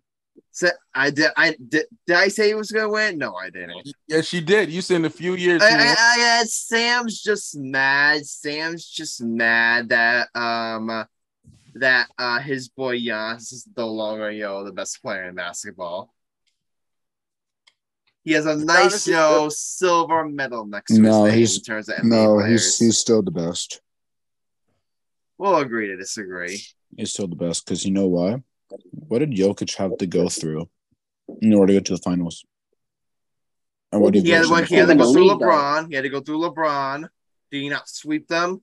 [0.51, 1.31] So I did.
[1.37, 1.87] I did.
[2.07, 3.19] Did I say he was gonna win?
[3.19, 3.89] No, I didn't.
[4.07, 4.71] Yes, she did.
[4.71, 5.63] You said in a few years.
[5.63, 8.27] I, he I, I, I- Sam's just mad.
[8.27, 11.07] Sam's just mad that um
[11.75, 16.13] that uh his boy Giannis is no longer yo the best player in basketball.
[18.29, 21.63] He has a nice is yo silver medal next to No, his name he's- in
[21.63, 22.77] terms of NBA No, players.
[22.77, 23.81] he's he's still the best.
[25.39, 26.61] We'll agree to disagree.
[26.95, 28.43] He's still the best because you know why?
[28.91, 30.69] What did Jokic have to go through
[31.41, 32.45] in order to get to the finals?
[33.93, 35.47] And what did He had, to, he had to go through league, though.
[35.47, 35.89] LeBron.
[35.89, 37.09] He had to go through LeBron.
[37.51, 38.63] Did he not sweep them?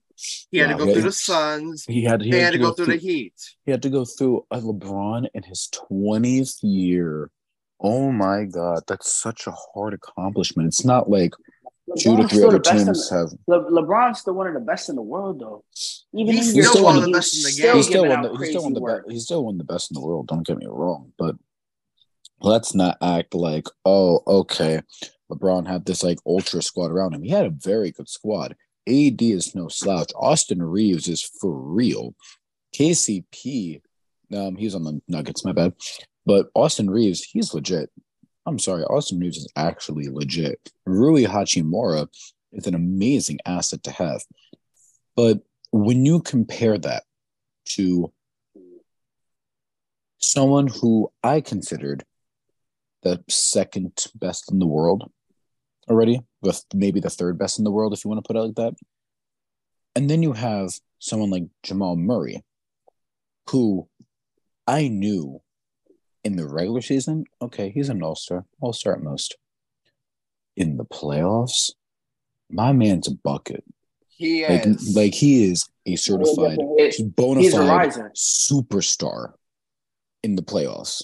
[0.52, 0.94] He had Yeah, to go yeah.
[0.94, 1.86] through the Suns.
[1.86, 3.34] He had he He had, had to go through the Heat.
[3.66, 7.32] He had to go through a LeBron in his twentieth year.
[7.82, 10.68] Oh my god, that's such a hard accomplishment.
[10.68, 11.34] It's not like
[12.00, 13.30] two to LeBron's three still other the best in teams the- have.
[13.48, 15.64] Le- LeBron's still one of the best in the world, though.
[16.16, 17.66] Even He's in still one of the best in the he's game.
[17.66, 18.22] still He's still one.
[18.22, 19.06] the, he's still one the work.
[19.06, 19.14] best.
[19.14, 20.28] He's still one of the best in the world.
[20.28, 21.36] Don't get me wrong, but
[22.42, 24.82] let's not act like oh okay,
[25.32, 27.24] LeBron had this like ultra squad around him.
[27.24, 28.56] He had a very good squad.
[28.88, 30.12] AD is no slouch.
[30.16, 32.14] Austin Reaves is for real.
[32.76, 33.82] KCP,
[34.36, 35.44] um, he's on the Nuggets.
[35.46, 35.74] My bad,
[36.26, 37.90] but Austin Reaves, he's legit.
[38.46, 40.72] I'm sorry, Austin Reaves is actually legit.
[40.86, 42.08] Rui Hachimura
[42.52, 44.24] is an amazing asset to have,
[45.16, 45.40] but
[45.72, 47.04] when you compare that
[47.66, 48.12] to
[50.20, 52.04] someone who I considered
[53.04, 55.12] the second best in the world
[55.90, 58.42] already, with maybe the third best in the world, if you want to put it
[58.42, 58.74] like that.
[59.96, 62.44] And then you have someone like Jamal Murray,
[63.50, 63.88] who
[64.68, 65.42] I knew
[66.26, 69.38] in the regular season, okay, he's an all star, all star at most.
[70.58, 71.72] In the playoffs,
[72.50, 73.64] my man's a bucket.
[74.08, 74.96] He Like, is.
[74.96, 79.34] like he is a certified, He's bona fide superstar
[80.24, 81.04] in the playoffs.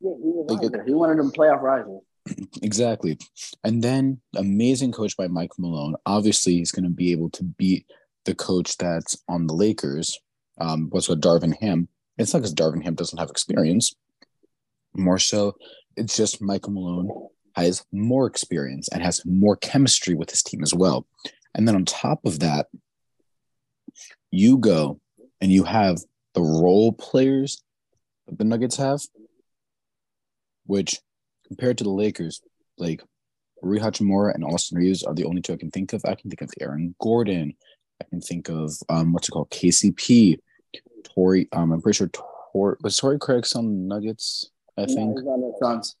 [0.00, 0.86] Yeah, he's a Like.
[0.86, 2.00] He wanted them playoff risers.
[2.62, 3.18] Exactly.
[3.62, 5.94] And then amazing coach by Mike Malone.
[6.06, 7.86] Obviously, he's going to be able to beat
[8.24, 10.18] the coach that's on the Lakers.
[10.60, 11.86] Um, what's with Darvin Ham.
[12.18, 13.94] It's not because Darvin Ham doesn't have experience.
[14.96, 15.54] More so,
[15.96, 17.10] it's just Michael Malone
[17.54, 21.06] has more experience and has more chemistry with his team as well.
[21.54, 22.66] And then on top of that,
[24.30, 25.00] you go
[25.40, 25.98] and you have
[26.34, 27.62] the role players
[28.26, 29.00] that the Nuggets have,
[30.66, 31.00] which
[31.46, 32.42] compared to the Lakers,
[32.76, 33.02] like
[33.62, 36.04] Rui Hachimura and Austin Reaves are the only two I can think of.
[36.04, 37.54] I can think of Aaron Gordon.
[38.00, 40.38] I can think of um, what's it called, KCP,
[41.04, 41.48] Torrey.
[41.52, 42.10] Um, I'm pretty sure
[42.52, 44.50] Tor was Torrey Craig's on Nuggets.
[44.76, 45.96] I No, think he's on the Suns.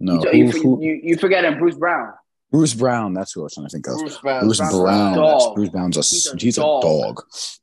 [0.00, 0.14] no.
[0.24, 2.12] you, Who, you, who, you, you forgetting Bruce Brown.
[2.50, 3.14] Bruce Brown.
[3.14, 3.98] That's who I was trying to think of.
[3.98, 4.40] Bruce Brown.
[4.44, 5.14] Bruce Brown's a Brown.
[5.16, 5.54] dog.
[5.54, 6.82] Bruce Brown's a He's a he's a dog.
[6.82, 7.22] dog.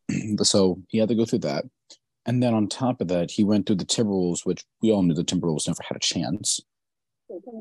[0.43, 1.65] so he had to go through that,
[2.25, 5.13] and then on top of that, he went through the Timberwolves, which we all knew
[5.13, 6.61] the Timberwolves never had a chance.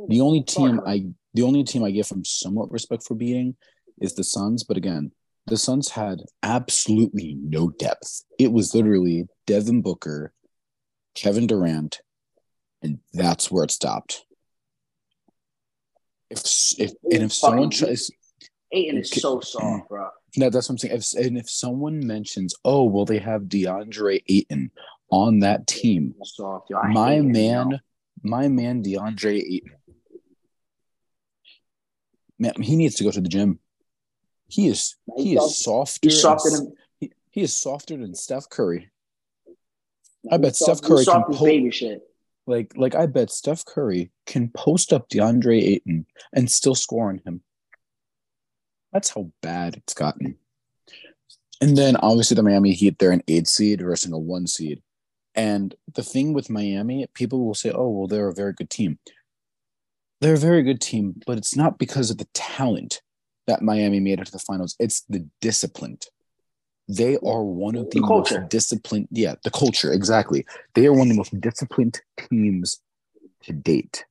[0.09, 3.57] The only team I the only team I give him somewhat respect for beating
[4.01, 5.11] is the Suns, but again,
[5.49, 8.23] the Suns had absolutely no depth.
[8.39, 10.33] It was literally Devin Booker,
[11.17, 12.01] Kevin Durant,
[12.83, 14.25] and that's where it stopped.
[16.31, 16.41] If
[16.79, 18.11] if and if someone tries
[18.73, 20.09] Ayton is so soft, bro.
[20.37, 20.97] no, that's what I'm saying.
[20.97, 24.71] If, and if someone mentions, oh, well, they have DeAndre Ayton
[25.11, 26.83] on that team, Soft, yo.
[26.83, 27.81] My him, man,
[28.23, 29.71] my man, DeAndre Ayton,
[32.39, 33.61] man, he needs to go to the gym.
[34.49, 36.09] He is he is softer.
[36.09, 38.91] He's softer than he, he is softer than Steph Curry.
[40.31, 42.03] I bet Steph Curry can pull- baby shit.
[42.47, 47.21] Like like I bet Steph Curry can post up DeAndre Ayton and still score on
[47.25, 47.43] him.
[48.93, 50.39] That's how bad it's gotten.
[51.61, 54.83] And then obviously the Miami Heat, they're an eight seed versus a one seed.
[55.35, 58.99] And the thing with Miami, people will say, oh, well, they're a very good team.
[60.21, 63.03] They're a very good team, but it's not because of the talent
[63.47, 64.75] that Miami made it to the finals.
[64.79, 65.99] It's the discipline.
[66.89, 69.09] They are one of the, The most disciplined.
[69.11, 70.47] Yeah, the culture, exactly.
[70.75, 72.81] They are one of the most disciplined teams
[73.43, 74.05] to date.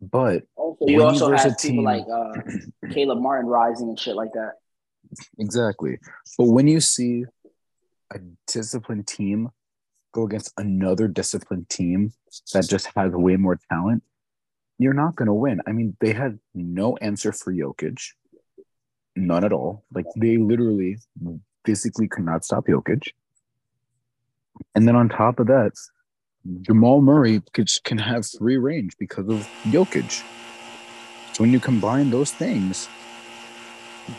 [0.00, 2.32] But Also, you also have a people like uh,
[2.92, 4.54] Caleb Martin rising and shit like that.
[5.38, 5.98] Exactly.
[6.36, 7.24] But when you see
[8.12, 9.48] a disciplined team
[10.12, 12.12] go against another disciplined team
[12.52, 14.02] that just has way more talent,
[14.78, 15.60] you're not going to win.
[15.66, 18.00] I mean, they had no answer for Jokic,
[19.16, 19.84] none at all.
[19.92, 20.98] Like they literally
[21.64, 23.08] physically could not stop Jokic.
[24.74, 25.72] And then on top of that,
[26.62, 30.22] Jamal Murray could, can have free range because of Jokic.
[31.32, 32.88] So when you combine those things,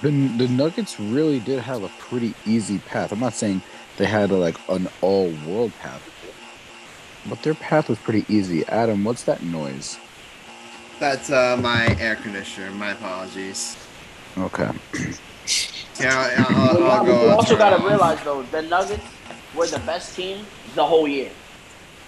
[0.02, 3.12] the, the Nuggets really did have a pretty easy path.
[3.12, 3.62] I'm not saying
[3.98, 6.02] they had a, like an all world path,
[7.30, 8.66] but their path was pretty easy.
[8.68, 9.98] Adam, what's that noise?
[11.00, 12.72] That's uh, my air conditioner.
[12.72, 13.78] My apologies.
[14.38, 14.72] Okay.
[16.00, 17.30] Yeah, I'll, I'll, You I'll go.
[17.32, 19.06] also turn got to realize though, the Nuggets
[19.56, 21.32] were the best team the whole year.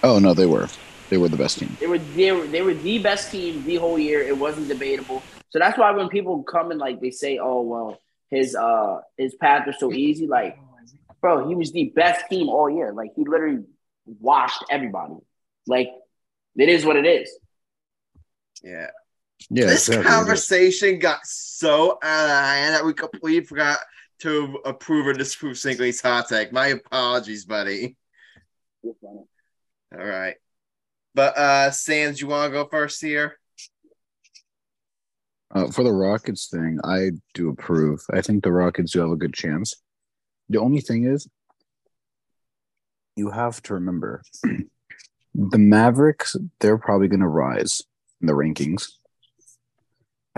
[0.02, 0.68] Oh no, they were.
[1.10, 1.76] They were the best team.
[1.80, 4.20] They were they were they were the best team the whole year.
[4.20, 5.22] It wasn't debatable.
[5.50, 7.98] So that's why when people come and like they say, "Oh well,
[8.30, 10.58] his uh his path was so easy," like,
[11.22, 12.92] bro, he was the best team all year.
[12.92, 13.64] Like he literally
[14.04, 15.14] washed everybody.
[15.66, 15.88] Like
[16.56, 17.34] it is what it is.
[18.62, 18.90] Yeah.
[19.50, 19.66] Yeah.
[19.66, 20.10] this exactly.
[20.10, 23.78] conversation got so out of hand that we completely forgot
[24.20, 26.52] to approve or disapprove Cinquay's hot take.
[26.52, 27.96] My apologies, buddy.
[28.84, 29.26] All
[29.92, 30.34] right.
[31.14, 33.38] But uh Sands, you want to go first here?
[35.54, 38.00] Uh, for the Rockets thing, I do approve.
[38.12, 39.74] I think the Rockets do have a good chance.
[40.50, 41.26] The only thing is,
[43.16, 44.22] you have to remember
[45.34, 47.82] the Mavericks, they're probably going to rise
[48.20, 48.88] in the rankings.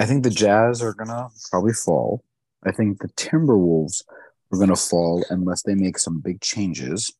[0.01, 2.25] I think the Jazz are going to probably fall.
[2.65, 4.03] I think the Timberwolves
[4.51, 7.15] are going to fall unless they make some big changes.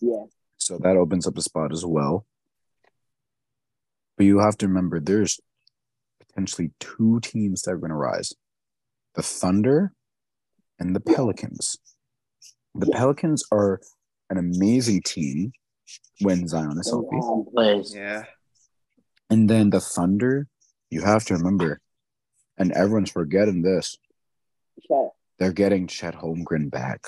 [0.00, 0.26] Yeah.
[0.58, 2.24] So that opens up a spot as well.
[4.16, 5.40] But you have to remember there's
[6.20, 8.32] potentially two teams that are going to rise
[9.14, 9.92] the Thunder
[10.78, 11.78] and the Pelicans.
[12.76, 12.96] The Yeah.
[12.96, 13.80] Pelicans are
[14.30, 15.52] an amazing team
[16.20, 17.18] when Zion is healthy.
[17.52, 17.92] Plays.
[17.92, 18.24] Yeah.
[19.30, 20.46] And then the Thunder,
[20.90, 21.80] you have to remember,
[22.58, 23.96] and everyone's forgetting this,
[24.86, 25.10] Shut.
[25.38, 27.04] they're getting Chet Holmgren back.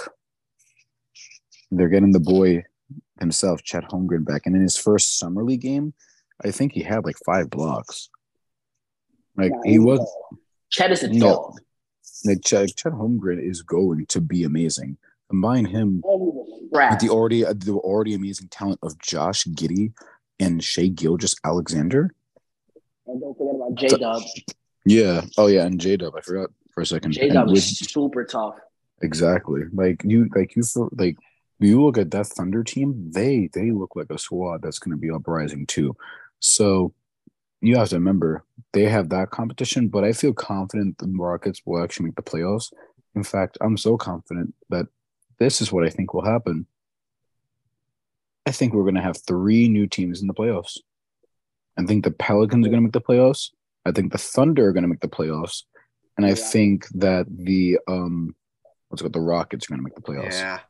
[1.71, 2.65] They're getting the boy
[3.21, 4.43] himself, Chet Holmgren, back.
[4.47, 5.95] And in his first summer league game,
[6.45, 8.09] I think he had like five blocks.
[9.37, 10.01] Like Nah, he was.
[10.71, 11.27] Chet is a No.
[11.35, 11.61] dog.
[12.25, 14.99] like Chet, Chet Holmgren is going to be amazing.
[15.29, 19.93] Combine him with the already uh, the already amazing talent of Josh Giddey
[20.41, 22.13] and Shai Gilgeous-Alexander.
[23.07, 24.23] And don't forget about J Dub.
[24.85, 25.23] Yeah.
[25.37, 26.15] Oh yeah, and J Dub.
[26.17, 27.13] I forgot for a second.
[27.13, 28.57] J Dub is super tough.
[29.03, 29.63] Exactly.
[29.73, 30.63] Like you like you
[30.97, 31.17] like
[31.59, 35.11] you look at that Thunder team, they they look like a squad that's gonna be
[35.11, 35.97] uprising too.
[36.39, 36.95] So
[37.61, 41.83] you have to remember they have that competition, but I feel confident the Rockets will
[41.83, 42.73] actually make the playoffs.
[43.15, 44.87] In fact, I'm so confident that
[45.39, 46.67] this is what I think will happen.
[48.47, 50.79] I think we're gonna have three new teams in the playoffs.
[51.77, 53.51] I think the Pelicans are gonna make the playoffs.
[53.85, 55.65] I think the Thunder are gonna make the playoffs.
[56.17, 56.35] And I Yeah.
[56.35, 58.35] think that the um
[58.89, 60.33] what's it called the Rockets are gonna make the playoffs.
[60.33, 60.61] Yeah.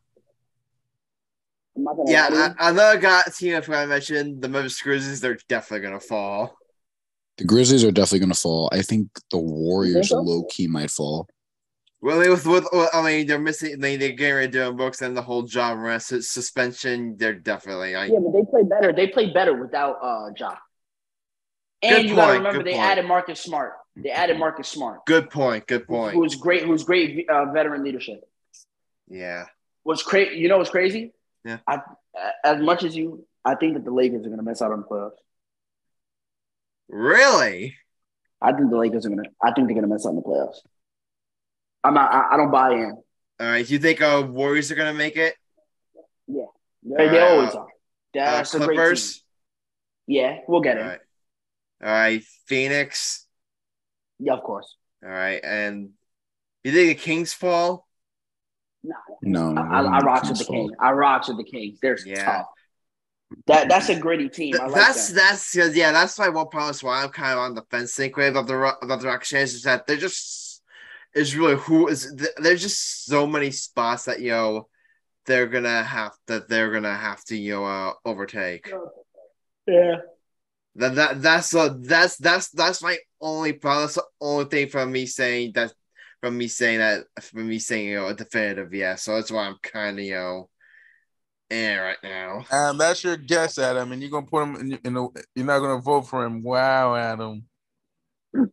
[1.77, 2.23] I'm not gonna Yeah.
[2.25, 2.41] lie to you.
[2.59, 6.57] I, another guy team I forgot to mention, the Memphis Grizzlies, they're definitely gonna fall.
[7.39, 8.69] The Grizzlies are definitely gonna fall.
[8.73, 10.21] I think the Warriors so?
[10.21, 11.27] low key might fall.
[12.03, 15.03] Well, they with with I mean they're missing they they're getting rid of Dillon Brooks
[15.03, 17.17] and the whole Ja Morant suspension.
[17.19, 18.93] They're definitely I, Yeah, but they play better.
[18.93, 20.57] They play better without uh Ja.
[21.83, 22.85] And Good you gotta remember good they point.
[22.85, 23.73] added Marcus Smart.
[23.97, 25.67] They added Marcus Smart, good point.
[25.67, 26.15] Good point.
[26.15, 28.23] who's great, who's great uh, veteran leadership.
[29.09, 29.47] Yeah.
[29.83, 30.37] What's crazy?
[30.37, 31.13] You know what's crazy?
[31.45, 31.59] Yeah.
[31.67, 31.81] I,
[32.45, 34.87] as much as you, I think that the Lakers are gonna miss out on the
[34.87, 35.13] playoffs.
[36.89, 37.77] Really?
[38.43, 39.29] I think the Lakers are gonna.
[39.43, 40.57] I think they're gonna miss out on the playoffs.
[41.85, 42.13] I'm not.
[42.13, 42.91] I, I don't buy in.
[43.41, 43.69] All right.
[43.69, 45.35] You think uh Warriors are gonna make it?
[46.27, 46.45] Yeah,
[46.83, 47.65] they, they Uh, always are.
[47.65, 47.67] Uh,
[48.15, 48.77] That's a great team.
[48.77, 49.25] Clippers.
[50.07, 50.81] Yeah, we'll get it.
[50.83, 51.01] right.
[51.83, 52.23] All right.
[52.47, 53.27] Phoenix.
[54.19, 54.77] Yeah, of course.
[55.03, 55.41] All right.
[55.43, 55.91] And
[56.63, 57.87] you think the Kings fall?
[58.83, 60.73] Nah, No, I, I, I rocks with the Kings.
[60.81, 61.79] I rocks with the Kings.
[61.81, 62.25] They're Yeah.
[62.25, 62.47] tough.
[63.47, 64.53] That that's a gritty team.
[64.55, 65.15] Th- I like that's that.
[65.15, 67.95] that's because yeah, that's why one problem is why I'm kind of on the fence
[67.95, 70.63] think with of the Ro- about the Rockets is that they're just
[71.15, 74.69] is really who is th- there's just so many spots that you know
[75.27, 78.73] they're gonna have that they're gonna have to you know uh, overtake.
[79.67, 79.97] Yeah.
[80.77, 83.85] That that that's uh, that's that's that's my only problem.
[83.85, 85.73] That's the only thing from me saying that
[86.21, 89.03] from me saying that from me saying you know a definitive yes.
[89.03, 90.49] So that's why I'm kind of you know
[91.51, 92.45] eh right now.
[92.53, 95.59] Um, that's your guess, Adam, and you're gonna put him in, in the, You're not
[95.59, 96.43] gonna vote for him.
[96.43, 97.45] Wow, Adam.
[98.33, 98.51] You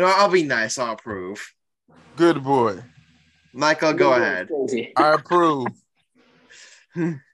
[0.00, 0.78] know I'll be nice.
[0.78, 1.54] I'll approve.
[2.16, 2.82] Good boy.
[3.52, 4.48] Michael, go ahead.
[4.96, 5.68] I approve.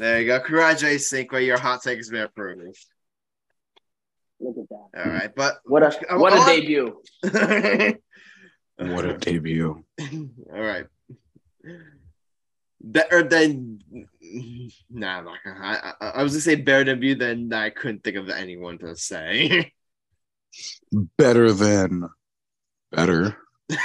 [0.00, 0.40] There you go.
[0.40, 1.44] Congratulations, Cinquay.
[1.44, 2.78] Your hot take has been approved.
[4.40, 5.04] Look at that.
[5.06, 7.02] All right, but What a I- what I a want- debut.
[8.78, 9.84] What a debut.
[10.00, 10.86] All right.
[12.80, 13.80] Better than
[14.88, 15.60] nah, I'm not gonna.
[15.60, 18.78] I, I, I was gonna say better than you, then I couldn't think of anyone
[18.78, 19.72] to say.
[21.18, 22.08] Better than
[22.90, 23.36] better.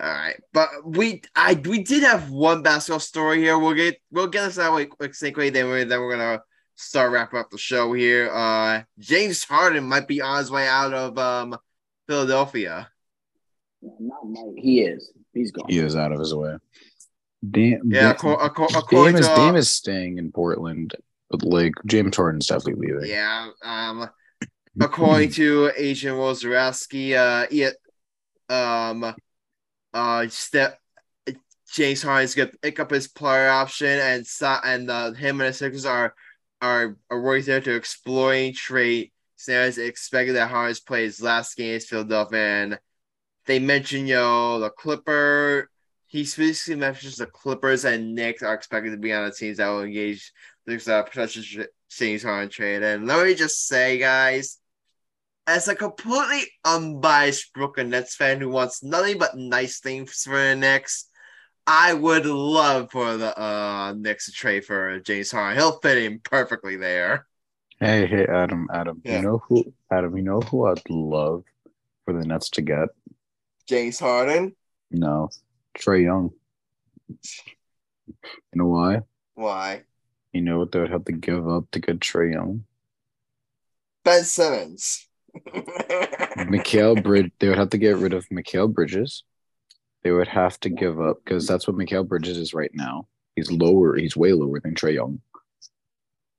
[0.00, 3.58] All right, but we I we did have one basketball story here.
[3.58, 5.52] We'll get we'll get us out with quick segue.
[5.52, 6.40] Then we're then we're gonna
[6.76, 8.30] start wrapping up the show here.
[8.32, 11.58] Uh, James Harden might be on his way out of um
[12.06, 12.88] Philadelphia.
[13.82, 14.54] Not might.
[14.56, 15.10] He is.
[15.34, 15.66] He's gone.
[15.68, 16.56] He is out of his way.
[17.48, 17.90] Damn.
[17.90, 20.94] Yeah, Dame, acco- acco- Dame according is to Dame is staying in Portland,
[21.30, 23.08] but like James Harden's definitely leaving.
[23.10, 24.08] yeah um
[24.80, 27.70] according to Adrian Wojnarowski, uh yeah,
[28.48, 29.14] um
[29.98, 30.78] uh step
[31.72, 34.26] James Harden's gonna pick up his player option and
[34.64, 36.14] and uh, him and the Sixers are
[36.62, 39.78] are are working there to exploring trade scenarios.
[39.78, 42.78] Expected that Harden's play his last game is Philadelphia, and
[43.46, 45.68] they mentioned yo the Clipper.
[46.06, 49.68] He specifically mentions the Clippers and Knicks are expected to be on the teams that
[49.68, 50.32] will engage
[50.64, 52.82] there's a potential James Harden trade.
[52.82, 54.58] And let me just say, guys,
[55.48, 60.54] as a completely unbiased Brooklyn Nets fan who wants nothing but nice things for the
[60.54, 61.08] Knicks,
[61.66, 65.58] I would love for the uh Knicks to trade for James Harden.
[65.58, 67.26] He'll fit in perfectly there.
[67.80, 69.00] Hey, hey, Adam, Adam.
[69.04, 69.16] Yeah.
[69.16, 69.72] You know who?
[69.90, 71.44] Adam, you know who I'd love
[72.04, 72.88] for the Nets to get?
[73.66, 74.54] James Harden?
[74.90, 75.30] No,
[75.78, 76.30] Trae Young.
[77.08, 79.00] You know why?
[79.34, 79.84] Why?
[80.32, 82.64] You know what they would have to give up to get Trae Young?
[84.04, 85.07] Ben Simmons.
[85.36, 87.32] Mikal Bridge.
[87.38, 89.24] They would have to get rid of Mikal Bridges.
[90.02, 93.08] They would have to give up because that's what Mikal Bridges is right now.
[93.34, 93.96] He's lower.
[93.96, 95.20] He's way lower than Trae Young.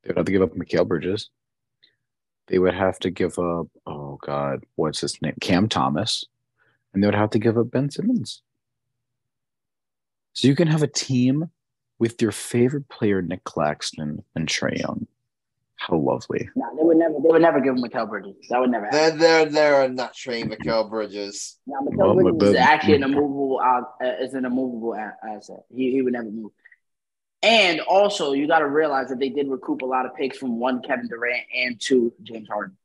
[0.04, 1.30] They would have to give up Mikal Bridges.
[2.48, 3.68] They would have to give up.
[3.86, 5.36] Oh God, what's his name?
[5.40, 6.26] Cam Thomas,
[6.94, 8.42] and they would have to give up Ben Simmons.
[10.34, 11.52] So you can have a team
[12.00, 15.08] with your favorite player Nic Claxton and Trae Young.
[15.80, 16.50] How lovely!
[16.56, 17.14] Nah, they would never.
[17.14, 18.36] They would never give him Mikal Bridges.
[18.50, 19.18] That would never happen.
[19.18, 21.58] they're, they're, they're not trading Mikal Bridges.
[21.66, 23.62] Now, Mikal Well, but- Bridges is actually an immovable.
[23.64, 23.84] Uh,
[24.20, 25.64] is an immovable asset.
[25.74, 26.52] He he would never move.
[27.42, 30.60] And also, you got to realize that they did recoup a lot of picks from
[30.60, 32.76] one Kevin Durant and two James Harden.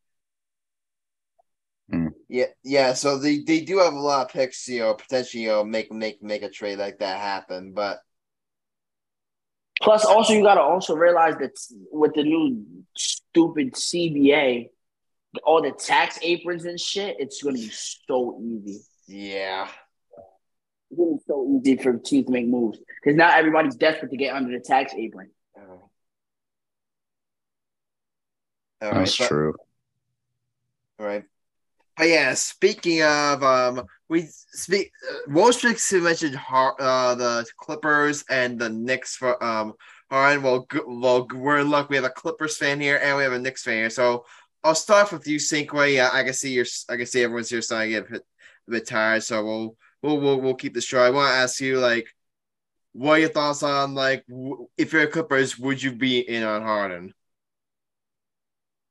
[2.29, 2.95] Yeah, yeah.
[2.95, 5.93] So they, they do have a lot of picks, you know, potentially, you know, make
[5.93, 7.73] make make a trade like that happen.
[7.73, 8.01] But
[9.83, 11.51] Plus, also you got to also realize that
[11.93, 12.64] with the new
[12.97, 14.68] stupid CBA,
[15.45, 18.81] all the tax aprons and shit, it's going to be so easy.
[19.09, 19.68] yeah,
[20.91, 24.11] It's going to be so easy for teams to make moves because now everybody's desperate
[24.12, 25.31] to get under the tax apron.
[28.81, 28.99] all right.
[28.99, 29.55] That's but- true.
[31.01, 31.25] All right.
[31.97, 34.91] But yeah, speaking of um, we speak.
[35.09, 39.75] Uh, Wojcik mentioned Har- uh, the Clippers and the Knicks for um.
[40.11, 41.89] Well, g- well, g- we're in luck.
[41.89, 43.91] We have a Clippers fan here and we have a Knicks fan here.
[43.91, 44.25] So
[44.63, 45.95] I'll start with you, Cinquay.
[45.95, 46.67] Yeah, I can see your.
[46.89, 48.23] I can see everyone's here starting to get a bit,
[48.69, 49.23] a bit tired.
[49.25, 51.05] So we'll we'll we'll, we'll keep this short.
[51.05, 52.07] I want to ask you like,
[52.93, 54.25] what are your thoughts on like,
[54.79, 57.13] if you're a Clippers, would you be in on Harden?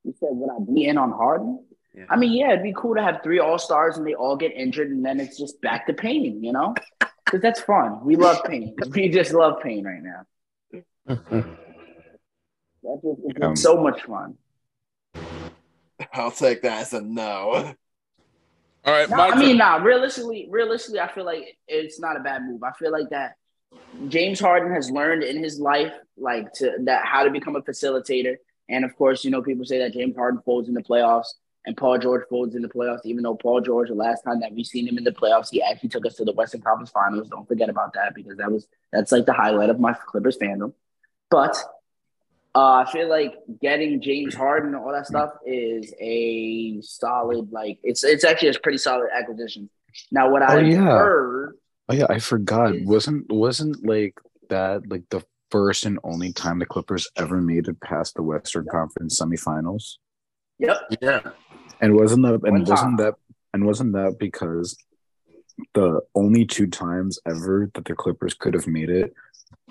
[0.03, 1.65] You said, would I be in on Harden?
[1.95, 2.05] Yeah.
[2.09, 4.51] I mean, yeah, it'd be cool to have three All Stars and they all get
[4.53, 6.73] injured, and then it's just back to painting, you know?
[7.25, 8.03] Because that's fun.
[8.05, 8.75] We love pain.
[8.91, 10.25] We just love pain right now.
[11.07, 14.37] That's just, it's Um, so much fun.
[16.13, 17.73] I'll take that as a no.
[18.85, 19.39] All right, No, I turn.
[19.39, 19.77] mean, nah.
[19.77, 22.61] Realistically, realistically, I feel like it's not a bad move.
[22.61, 23.35] I feel like that
[24.09, 28.35] James Harden has learned in his life, like to that how to become a facilitator.
[28.69, 31.33] And of course, you know, people say that James Harden folds in the playoffs
[31.65, 33.05] and Paul George folds in the playoffs.
[33.05, 35.61] Even though Paul George, the last time that we seen him in the playoffs, he
[35.61, 37.29] actually took us to the Western Conference Finals.
[37.29, 40.73] Don't forget about that because that was that's like the highlight of my Clippers fandom.
[41.29, 41.55] But
[42.55, 47.79] uh, I feel like getting James Harden and all that stuff is a solid, like
[47.83, 49.69] it's it's actually a pretty solid acquisition.
[50.11, 50.79] Now, what Oh, I've yeah.
[50.85, 51.55] heard,
[51.89, 52.75] Oh yeah, I forgot.
[52.75, 57.67] is- Wasn't wasn't like that like the first and only time the Clippers ever made
[57.67, 59.97] it past the Western Conference semifinals?
[60.59, 61.21] Yep, yeah,
[61.81, 63.15] And wasn't that and wasn't that
[63.53, 64.77] and wasn't that because
[65.73, 69.13] the only two times ever that the Clippers could have made it,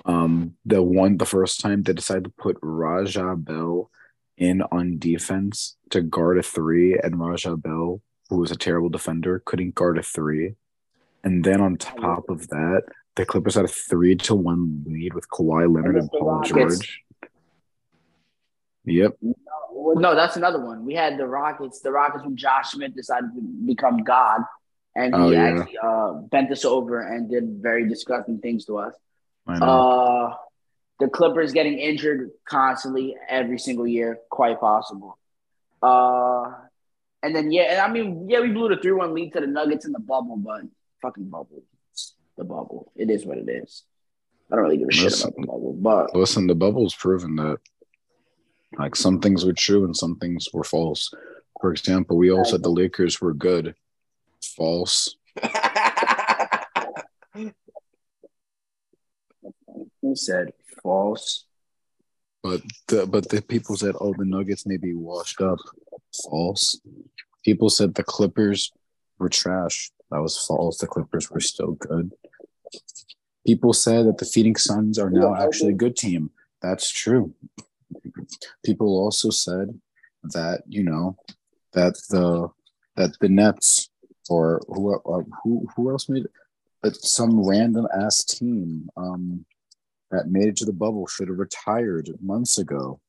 [0.05, 3.91] um, the one the first time they decided to put Raja Bell
[4.39, 9.43] in on defense to guard a three, and Raja Bell, who was a terrible defender,
[9.45, 10.55] couldn't guard a three.
[11.25, 12.83] And then on top of that,
[13.15, 16.29] the Clippers had a three to one lead with Kawhi Leonard and Against the Paul
[16.29, 16.79] Rockets.
[16.79, 17.03] George.
[18.85, 19.17] Yep.
[19.95, 20.85] No, that's another one.
[20.85, 21.81] We had the Rockets.
[21.81, 24.41] The Rockets when Josh Smith decided to become God,
[24.97, 25.43] and he Oh, yeah.
[25.45, 28.95] actually uh, bent us over and did very disgusting things to us.
[29.49, 30.35] Uh,
[31.01, 35.19] the Clippers getting injured constantly every single year, quite possible.
[35.83, 36.53] Uh,
[37.25, 39.47] and then yeah, and I mean yeah, we blew the three one lead to the
[39.49, 40.63] Nuggets in the bubble, but
[41.03, 41.63] fucking bubble,
[42.37, 42.93] the bubble.
[42.95, 43.83] It is what it is.
[44.51, 47.59] I don't really give a shit about the bubble, but Listen, the bubble's proven that
[48.79, 51.13] like some things were true and some things were false.
[51.61, 53.75] For example, we all said the Lakers were good.
[54.57, 55.17] False.
[60.03, 60.53] he said
[60.83, 61.47] false.
[62.43, 65.59] But the but the people said, oh, the Nuggets may be washed up.
[66.25, 66.81] False.
[67.45, 68.73] People said the Clippers
[69.19, 69.93] were trash.
[70.11, 70.79] That was false.
[70.79, 72.13] The Clippers were still good.
[73.47, 76.31] People said that the Phoenix Suns are now actually a good team.
[76.61, 77.35] That's true.
[78.65, 79.79] People also said
[80.25, 81.17] that you know
[81.73, 82.49] that the
[82.97, 83.91] that the Nets
[84.29, 86.31] or who uh, who who else made it?
[86.83, 89.45] That some random ass team um
[90.11, 93.01] that made it to the bubble should have retired months ago.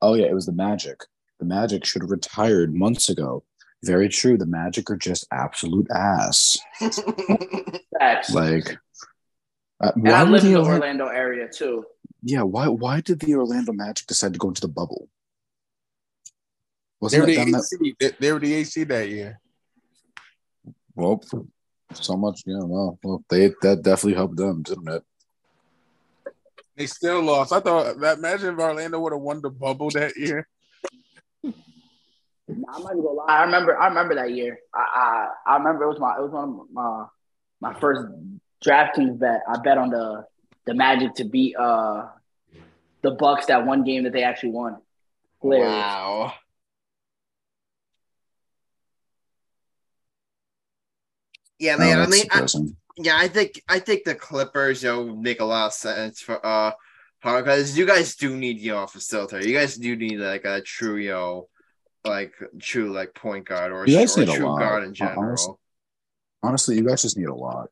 [0.00, 1.00] Oh yeah, it was the Magic.
[1.38, 3.44] The Magic should have retired months ago.
[3.82, 4.36] Very true.
[4.36, 6.58] The Magic are just absolute ass.
[7.98, 8.32] Facts.
[8.32, 8.76] Like,
[9.82, 10.86] uh, and I live in the the Orlando?
[10.86, 11.84] Orlando area too.
[12.22, 15.08] Yeah, why why did the Orlando Magic decide to go into the bubble?
[17.00, 17.94] They Wasn't were the done that?
[17.98, 19.40] They, they were the AC that year.
[20.94, 21.22] Well,
[21.94, 22.42] so much.
[22.46, 25.02] Yeah, well, well, they that definitely helped them, didn't it?
[26.76, 27.52] They still lost.
[27.52, 30.46] I thought that imagine if Orlando would have won the bubble that year.
[31.42, 33.24] Nah, I'm not gonna lie.
[33.28, 33.78] I remember.
[33.78, 34.58] I remember that year.
[34.74, 37.06] I I, I remember it was my it was one of my
[37.60, 38.02] my first
[38.64, 39.42] DraftKings bet.
[39.48, 40.26] I bet on the
[40.70, 42.06] the Magic to beat uh
[43.02, 44.76] the Bucks that one game that they actually won.
[45.42, 45.66] Hilarious.
[45.68, 46.32] Wow.
[51.58, 51.98] Yeah, Oh, man.
[51.98, 52.46] I mean, I,
[52.98, 56.44] yeah, I think I think the Clippers, you know, make a lot of sense for
[56.46, 56.72] uh,
[57.22, 59.44] because you guys do need you know a facilitator.
[59.44, 61.48] You guys do need like a true you know,
[62.04, 64.88] like true like point guard or, You guys or need a true lot, guard in
[64.90, 65.60] honest- general.
[66.42, 67.68] Honestly, you guys just need a lot.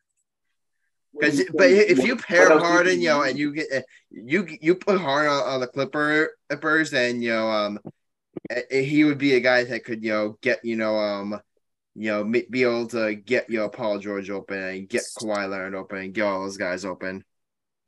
[1.12, 4.74] Because, but if you pair What else Harden, you know, and you get you you
[4.74, 7.80] put Harden on, on the Clipper- Clippers, then you know, um,
[8.50, 11.40] eh, he would be a guy that could you know get you know um,
[11.94, 15.74] you know be able to get you know Paul George open and get Kawhi Leonard
[15.74, 17.24] open and get all those guys open.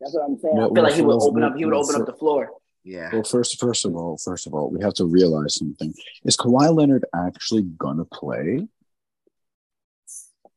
[0.01, 0.57] That's what I'm saying.
[0.57, 1.57] Well, I feel like he would open up.
[1.57, 2.51] He would well, open up the floor.
[2.83, 3.11] Yeah.
[3.13, 5.93] Well, first, first of all, first of all, we have to realize something:
[6.25, 8.67] is Kawhi Leonard actually gonna play,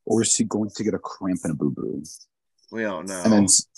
[0.06, 2.02] or is he going to get a cramp and a boo boo?
[2.74, 3.22] We don't know.
[3.22, 3.68] And then is,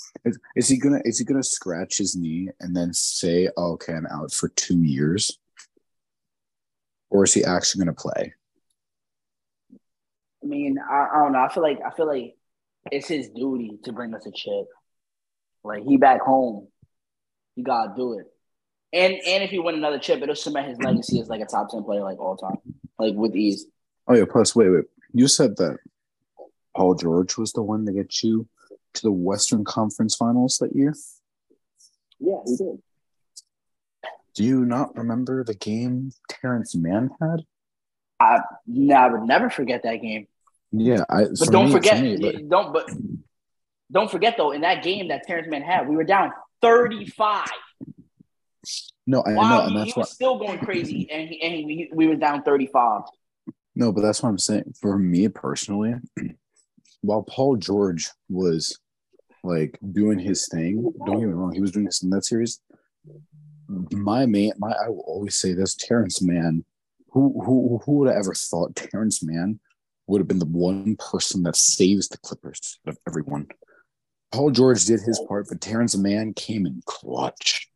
[0.56, 4.06] is he gonna is he gonna scratch his knee and then say, oh, "Okay, I'm
[4.06, 5.38] out for two years,"
[7.10, 8.32] or is he actually gonna play?
[10.42, 11.40] I mean, I, I don't know.
[11.40, 12.36] I feel like I feel like
[12.90, 14.64] it's his duty to bring us a chip.
[15.62, 16.68] Like he back home,
[17.54, 18.24] he gotta do it.
[18.94, 21.68] And and if he win another chip, it'll cement his legacy as like a top
[21.68, 22.56] ten player like all time,
[22.98, 23.66] like with ease.
[24.08, 24.24] Oh yeah.
[24.24, 24.84] Plus, wait, wait.
[25.12, 25.80] You said that
[26.74, 28.48] Paul George was the one to get you
[28.96, 30.94] to the Western Conference Finals that year.
[32.18, 32.82] Yeah, he did.
[34.34, 37.44] Do you not remember the game Terrence Mann had?
[38.20, 40.26] I no, I would never forget that game.
[40.72, 41.24] Yeah, I.
[41.24, 42.90] But don't me- for forget, me, but- don't but
[43.90, 44.52] don't forget though.
[44.52, 47.48] In that game that Terrence Mann had, we were down thirty five.
[49.06, 50.00] no, I know, and that's he why.
[50.00, 53.02] was still going crazy, and he, and he, we were down thirty five.
[53.74, 54.74] No, but that's what I'm saying.
[54.80, 55.94] For me personally,
[57.02, 58.78] while Paul George was
[59.46, 62.60] like doing his thing, don't get me wrong, he was doing his in that series.
[63.92, 66.64] My main, my I will always say this: Terrence Mann.
[67.10, 69.58] Who who who would have ever thought Terrence Mann
[70.06, 73.46] would have been the one person that saves the Clippers out of everyone?
[74.32, 77.70] Paul George did his part, but Terrence Mann came in clutch.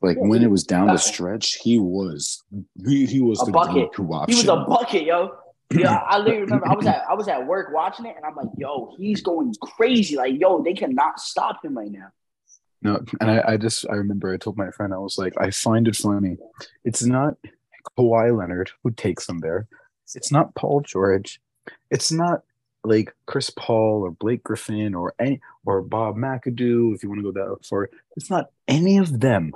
[0.00, 2.44] Like when it was down the stretch, he was
[2.86, 3.92] he, he was A the bucket.
[3.92, 5.32] go-to He was a bucket, yo.
[5.74, 8.34] Yeah, I literally remember I was at I was at work watching it, and I'm
[8.34, 10.16] like, yo, he's going crazy.
[10.16, 12.08] Like, yo, they cannot stop him right now.
[12.82, 15.50] No, and I, I just I remember I told my friend I was like I
[15.50, 16.36] find it funny.
[16.84, 17.36] It's not
[17.98, 19.66] Kawhi Leonard who takes them there.
[20.14, 21.40] It's not Paul George.
[21.90, 22.42] It's not
[22.84, 27.32] like Chris Paul or Blake Griffin or any or Bob McAdoo if you want to
[27.32, 27.90] go that far.
[28.16, 29.52] It's not any of them.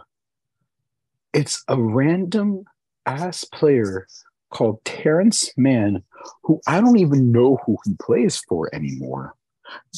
[1.32, 2.65] It's a random
[3.07, 4.09] ass player
[4.51, 6.02] called Terrence Mann
[6.44, 9.35] who I don't even know who he plays for anymore.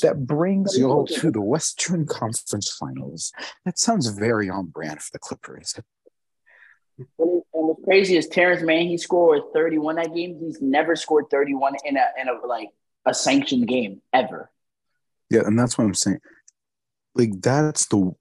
[0.03, 0.93] That brings you oh.
[0.93, 3.33] all to the Western Conference Finals.
[3.65, 5.75] That sounds very on brand for the Clippers.
[6.99, 8.87] And what's crazy is Terrence Mann.
[8.87, 10.39] He scored 31 that game.
[10.39, 12.69] He's never scored 31 in a in a like
[13.07, 14.51] a sanctioned game ever.
[15.31, 16.21] Yeah, and that's what I'm saying.
[17.15, 18.13] Like that's the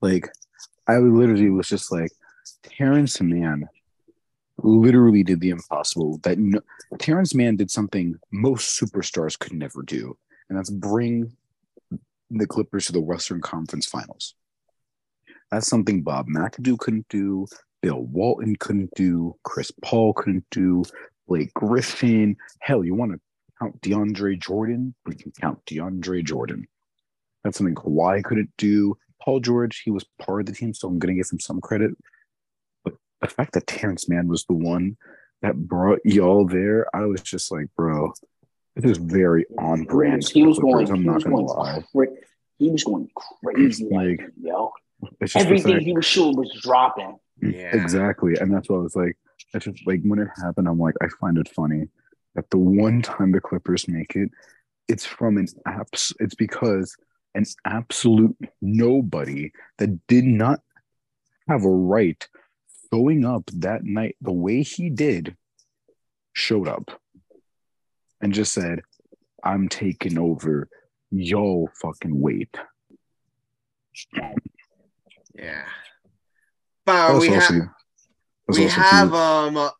[0.00, 0.28] like
[0.86, 2.12] I literally was just like
[2.62, 3.68] Terrence Mann
[4.58, 6.18] literally did the impossible.
[6.22, 6.60] That no,
[6.98, 10.16] Terrence Mann did something most superstars could never do,
[10.48, 11.32] and that's bring
[12.30, 14.34] the Clippers to the Western Conference Finals.
[15.50, 17.46] That's something Bob McAdoo couldn't do,
[17.80, 20.84] Bill Walton couldn't do, Chris Paul couldn't do,
[21.26, 22.36] Blake Griffin.
[22.60, 23.20] Hell, you want to
[23.58, 24.94] count DeAndre Jordan?
[25.06, 26.66] We can count DeAndre Jordan.
[27.42, 28.98] That's something Kawhi couldn't do.
[29.22, 31.60] Paul George, he was part of the team, so I'm going to give him some
[31.60, 31.92] credit.
[33.20, 34.96] But the fact that Terrence Mann was the one
[35.42, 38.12] that brought y'all there, I was just like, bro,
[38.76, 40.26] this is very on brand.
[40.28, 40.88] He was going.
[40.90, 41.84] I'm he not was going to going lie.
[41.94, 42.16] cra-
[42.58, 43.08] He was going
[43.42, 44.72] crazy, like, Like, yo.
[45.20, 47.18] It's just Everything fact- he was shooting was dropping.
[47.40, 47.74] Yeah.
[47.76, 48.34] Exactly.
[48.40, 49.16] And that's what I was like.
[49.54, 51.88] It's just like when it happened, I'm like, I find it funny
[52.34, 54.30] that the one time the Clippers make it,
[54.88, 56.96] it's from an apps, it's because
[57.34, 60.60] an absolute nobody that did not
[61.48, 62.26] have a right
[62.92, 65.36] showing up that night the way he did
[66.32, 67.00] showed up
[68.20, 68.80] and just said,
[69.44, 70.68] I'm taking over.
[71.10, 72.54] Yo, fucking wait.
[75.34, 75.64] Yeah.
[76.84, 77.54] But we have
[78.48, 79.70] we have um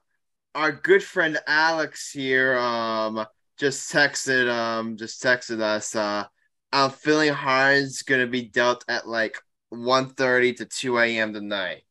[0.55, 3.25] our good friend Alex here um
[3.59, 6.25] just texted um just texted us uh
[6.73, 9.39] I'm feeling Harden's gonna be dealt at like
[9.73, 11.33] 1.30 to 2 a.m.
[11.33, 11.83] tonight.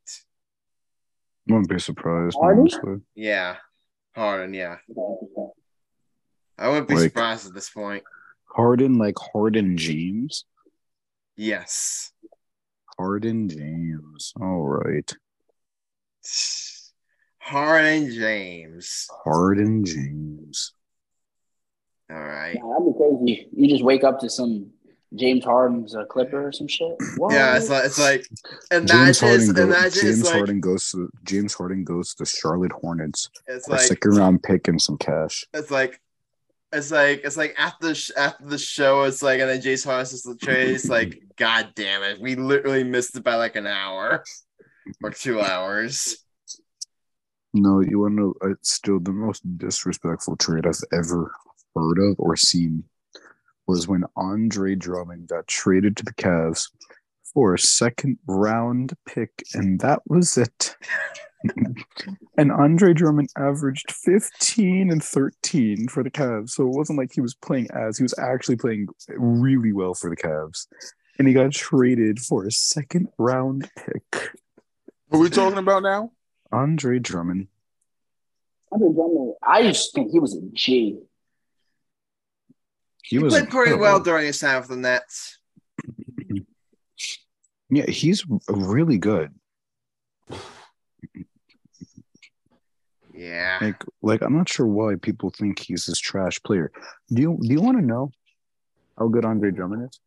[1.49, 2.35] I wouldn't be surprised.
[2.39, 2.61] Harden?
[2.61, 3.01] honestly.
[3.15, 3.57] Yeah.
[4.15, 4.77] Harden, yeah.
[6.57, 8.03] I wouldn't be Like- surprised at this point.
[8.45, 10.45] Harden like Harden James.
[11.35, 12.11] Yes.
[12.97, 14.33] Harden James.
[14.41, 15.13] All right.
[17.39, 19.07] Harden James.
[19.23, 20.73] Harden James.
[22.09, 22.55] All right.
[22.55, 23.49] Yeah, that'd be crazy.
[23.55, 24.71] You just wake up to some
[25.15, 26.95] James Harden's uh, Clipper or some shit.
[27.17, 27.33] What?
[27.33, 28.25] Yeah, it's like it's like
[28.71, 32.25] James imagine Harden, go- imagine James it's like Harden goes to James Harden goes to
[32.25, 35.45] Charlotte Hornets it's like second round pick and some cash.
[35.53, 36.01] it's like
[36.73, 39.85] it's like it's like after the sh- after the show it's like and then Jace
[39.85, 43.55] Harden says to Trey it's like god damn it we literally missed it by like
[43.55, 44.23] an hour
[45.01, 46.17] or two hours
[47.53, 48.33] No, you want to know?
[48.51, 51.31] It's still the most disrespectful trade I've ever
[51.75, 52.83] heard of or seen
[53.67, 56.69] was when Andre Drummond got traded to the Cavs
[57.33, 60.75] for a second round pick, and that was it.
[62.37, 66.51] and Andre Drummond averaged 15 and 13 for the Cavs.
[66.51, 70.09] So it wasn't like he was playing as, he was actually playing really well for
[70.09, 70.67] the Cavs.
[71.19, 74.31] And he got traded for a second round pick.
[75.09, 76.11] Who are we talking about now?
[76.51, 77.47] Andre Drummond.
[78.71, 80.99] Andre Drummond, I just think he was a G.
[83.07, 85.39] He, he, was played pretty well during his time with the Nets
[87.69, 89.33] Yeah, he's really good.
[93.13, 96.71] yeah Like, like I'm not sure why people think he's this trash player.
[97.09, 98.11] Do you do you want to know
[98.97, 99.99] how good Andre Drummond is?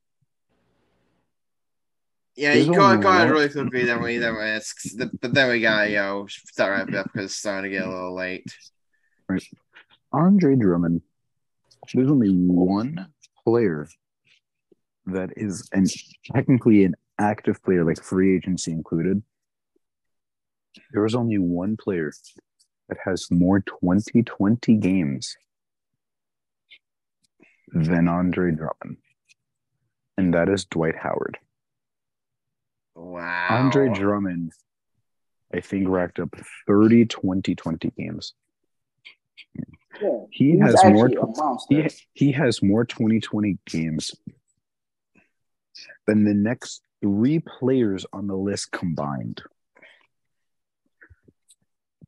[2.36, 4.94] yeah There's you go, only go ahead one- really quickly then we then we it's,
[5.20, 8.14] but then we got yo start wrapping up because it's starting to get a little
[8.14, 8.46] late
[9.28, 9.44] Right.
[10.12, 11.02] Andre Drummond.
[11.94, 13.08] There's only one
[13.44, 13.88] player
[15.06, 15.86] that is an
[16.32, 19.22] technically an active player, like free agency included.
[20.92, 22.12] There is only one player
[22.88, 25.36] that has more 2020 games
[27.72, 28.98] than Andre Drummond,
[30.16, 31.38] and that is Dwight Howard.
[32.94, 34.52] wow Andre Drummond,
[35.52, 36.34] I think, racked up
[36.66, 38.34] 30 2020 games.
[40.00, 41.10] Yeah, He has more.
[41.68, 44.12] He, he has more 2020 games
[46.06, 49.42] than the next three players on the list combined.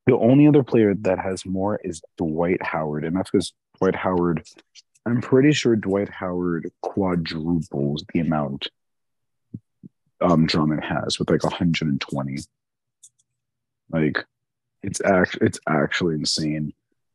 [0.07, 4.45] The only other player that has more is Dwight Howard, and that's because Dwight Howard,
[5.07, 8.69] I'm pretty sure Dwight Howard quadruples the amount
[10.21, 12.39] um Drummond has with like 120.
[13.91, 14.25] Like
[14.83, 16.73] it's act it's actually insane.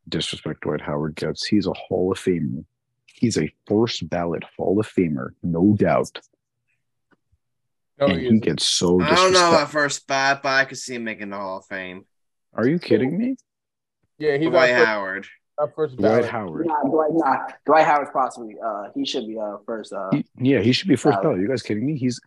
[0.09, 1.45] Disrespect Dwight Howard gets.
[1.45, 2.63] He's a Hall of Famer.
[3.07, 6.19] He's a first ballot Hall of Famer, no doubt.
[7.99, 9.47] No, and he he gets so I don't know disrespected.
[9.49, 12.05] about first bat but I could see him making the Hall of Fame
[12.53, 13.37] Are you kidding me?
[14.19, 15.27] Yeah, he's Dwight first, Howard
[15.59, 16.25] our first Dwight.
[16.25, 16.67] Howard.
[16.67, 18.55] Nah, Dwight, nah, Dwight Howard's possibly.
[18.63, 19.91] Uh, he should be uh first.
[19.91, 21.23] Uh, He- yeah, he should be first Ballot.
[21.23, 21.39] ballot.
[21.39, 21.97] You guys kidding me?
[21.97, 22.21] He's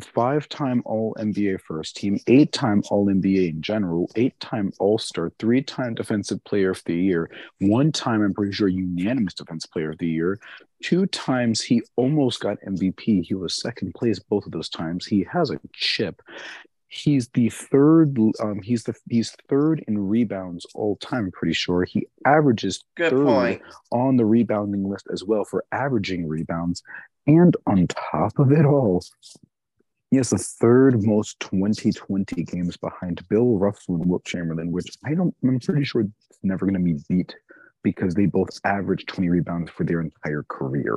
[0.00, 6.42] five-time All NBA first team, eight-time All NBA in general, eight-time All Star, three-time Defensive
[6.44, 10.38] Player of the Year, one time I'm pretty sure unanimous Defensive Player of the Year,
[10.82, 13.24] two times he almost got MVP.
[13.24, 15.06] He was second place both of those times.
[15.06, 16.22] He has a chip.
[16.88, 18.16] He's the third.
[18.40, 21.24] Um, he's the he's third in rebounds all time.
[21.24, 23.62] I'm pretty sure he averages Good third point.
[23.90, 26.82] on the rebounding list as well for averaging rebounds.
[27.26, 29.02] And on top of it all,
[30.10, 35.14] he has the third most 2020 games behind Bill Russell and Wilt Chamberlain, which I
[35.14, 35.34] don't.
[35.42, 37.34] I'm pretty sure it's never going to be beat
[37.82, 40.96] because they both averaged 20 rebounds for their entire career.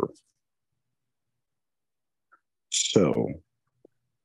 [2.70, 3.28] So,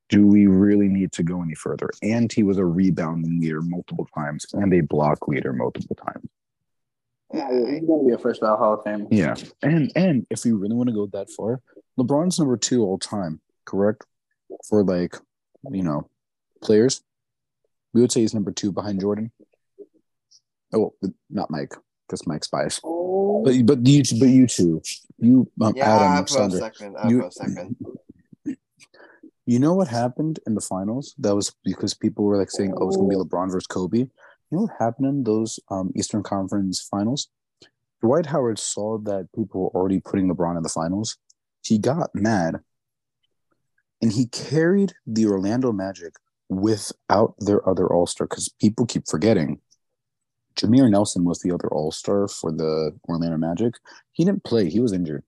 [0.09, 1.89] do we really need to go any further?
[2.03, 6.29] And he was a rebounding leader multiple times and a block leader multiple times.
[7.33, 9.07] Yeah, he's gonna be a first ballot Hall of Fame.
[9.09, 9.33] Yeah,
[9.63, 11.59] and and if we really want to go that far,
[11.99, 14.05] LeBron's number two all time, correct?
[14.69, 15.15] For like,
[15.71, 16.09] you know,
[16.63, 17.01] players,
[17.93, 19.31] we would say he's number two behind Jordan.
[20.73, 20.93] Oh,
[21.29, 21.73] not Mike,
[22.07, 22.81] because Mike's biased.
[22.83, 24.81] Oh, But but you but you two,
[25.19, 26.97] you um, Yeah, I Adam put a Sander, second.
[26.97, 27.75] I you- put a second.
[29.47, 31.13] You know what happened in the finals?
[31.19, 34.09] That was because people were like saying, "Oh, it's gonna be LeBron versus Kobe." You
[34.51, 37.27] know what happened in those um, Eastern Conference finals?
[38.01, 41.17] Dwight Howard saw that people were already putting LeBron in the finals.
[41.61, 42.55] He got mad,
[44.05, 46.13] and he carried the Orlando Magic
[46.47, 49.61] without their other All Star because people keep forgetting.
[50.55, 53.73] Jameer Nelson was the other All Star for the Orlando Magic.
[54.11, 55.23] He didn't play; he was injured.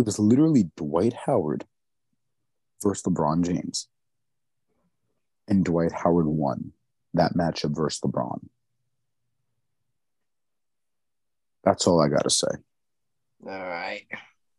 [0.00, 1.64] It was literally Dwight Howard
[2.82, 3.86] versus LeBron James.
[5.46, 6.72] And Dwight Howard won
[7.14, 8.48] that matchup versus LeBron.
[11.62, 12.48] That's all I got to say.
[13.46, 14.06] All right.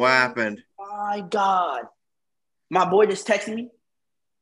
[0.00, 0.62] What happened?
[0.78, 1.82] my God.
[2.70, 3.68] My boy just texted me.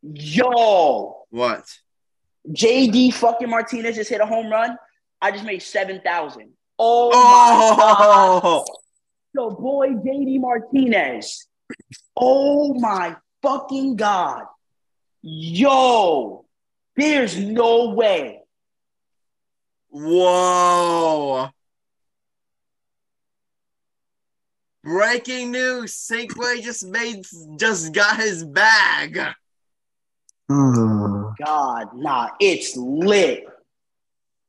[0.02, 1.64] Yo, What?
[2.48, 4.76] JD fucking Martinez just hit a home run.
[5.20, 6.52] I just made 7,000.
[6.78, 7.76] Oh, my oh!
[7.76, 8.40] God.
[8.44, 8.64] Oh,
[9.35, 11.48] Yo, boy, JD Martinez.
[12.16, 14.44] Oh my fucking God.
[15.22, 16.44] Yo,
[16.94, 18.43] there's no way.
[19.90, 21.51] whoa!
[24.89, 27.23] Breaking news: Cinquay just made,
[27.59, 29.19] just got his bag.
[29.19, 29.35] Uh,
[31.44, 33.44] God, nah, it's lit.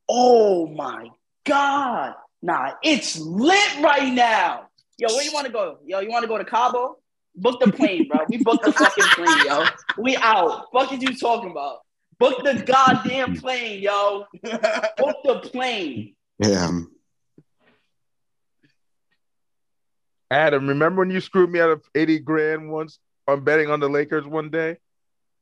[0.08, 1.10] Oh my
[1.44, 2.14] God.
[2.40, 4.68] Nah, it's lit right now.
[4.96, 5.76] Yo, where you want to go?
[5.84, 6.96] Yo, you want to go to Cabo?
[7.36, 8.24] Book the plane, bro.
[8.30, 9.66] We booked the fucking plane, yo.
[9.98, 10.68] We out.
[10.72, 11.80] Fuck is you talking about?
[12.18, 14.24] Book the goddamn plane, yo.
[14.42, 16.14] Book the plane.
[16.38, 16.70] yeah.
[20.30, 23.88] Adam, remember when you screwed me out of 80 grand once on betting on the
[23.88, 24.76] Lakers one day?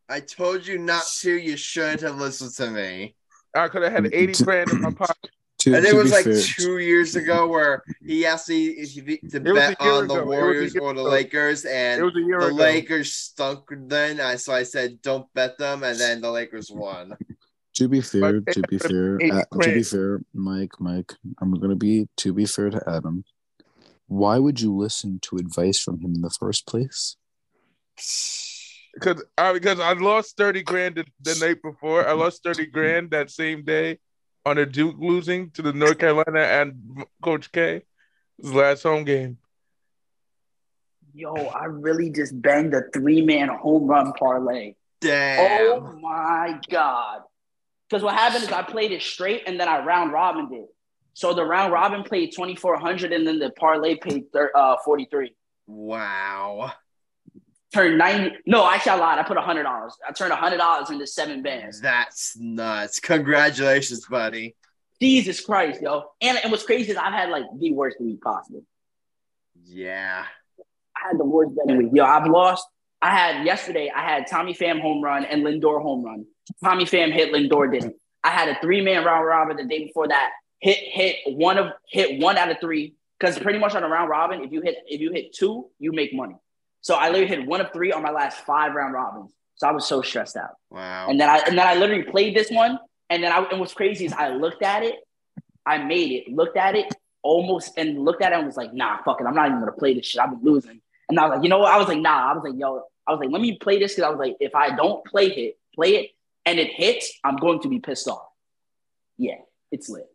[0.09, 1.31] I told you not to.
[1.37, 3.15] You shouldn't have listened to me.
[3.55, 5.31] I could have had 80 grand in my pocket.
[5.61, 8.85] To, And it was like fair, two years ago where he asked me
[9.31, 10.23] to bet on the ago.
[10.23, 11.11] It Warriors or the ago.
[11.11, 12.55] Lakers, It and was a year the ago.
[12.55, 14.21] Lakers stunk then.
[14.21, 17.17] I, so I said, don't bet them, and then the Lakers won.
[17.75, 22.09] to be fair, to be fair, uh, to be fair, Mike, Mike, I'm gonna be
[22.19, 23.25] to be fair to Adam.
[24.09, 27.17] Why would you listen to advice from him in the first place?
[28.95, 32.09] Because I because I lost 30 grand the, the night before.
[32.09, 33.99] I lost 30 grand that same day
[34.47, 37.83] on a Duke losing to the North Carolina and Coach K.
[38.41, 39.39] His last home game.
[41.13, 44.75] Yo, I really just banged a three man home run parlay.
[45.01, 45.83] Damn.
[45.83, 47.23] Oh my God.
[47.89, 50.67] Because what happened is I played it straight and then I round robin did.
[51.19, 55.35] So the round robin played 2,400 and then the parlay paid thir- uh, 43.
[55.67, 56.71] Wow.
[57.75, 58.37] Turned 90.
[58.47, 59.19] No, actually, I lied.
[59.19, 59.91] I put $100.
[60.09, 61.81] I turned $100 into seven bands.
[61.81, 63.01] That's nuts.
[63.01, 64.55] Congratulations, buddy.
[65.03, 66.05] Jesus Christ, yo.
[66.21, 68.63] And, and what's crazy is I've had like the worst week possible.
[69.65, 70.25] Yeah.
[70.97, 71.91] I had the worst betting week.
[71.95, 72.65] Yo, I've lost.
[73.03, 76.27] I had yesterday, I had Tommy Pham home run and Lindor home run.
[76.63, 77.97] Tommy Pham hit, Lindor didn't.
[78.23, 80.31] I had a three man round robin the day before that.
[80.61, 82.95] Hit hit one of hit one out of three.
[83.19, 85.93] Because pretty much on a round robin, if you hit if you hit two, you
[85.93, 86.37] make money.
[86.81, 89.31] So I literally hit one of three on my last five round robins.
[89.57, 90.51] So I was so stressed out.
[90.71, 91.09] Wow.
[91.09, 92.79] And then I and then I literally played this one.
[93.11, 94.97] And then I and what's crazy is I looked at it,
[95.67, 96.87] I made it, looked at it,
[97.23, 99.27] almost and looked at it and was like, nah, fuck it.
[99.27, 100.21] I'm not even gonna play this shit.
[100.21, 100.81] I've been losing.
[101.09, 101.73] And I was like, you know what?
[101.73, 102.31] I was like, nah.
[102.31, 104.37] I was like, yo, I was like, let me play this because I was like,
[104.41, 106.11] if I don't play it, play it,
[106.45, 108.27] and it hits, I'm going to be pissed off.
[109.17, 109.37] Yeah,
[109.73, 110.07] it's lit.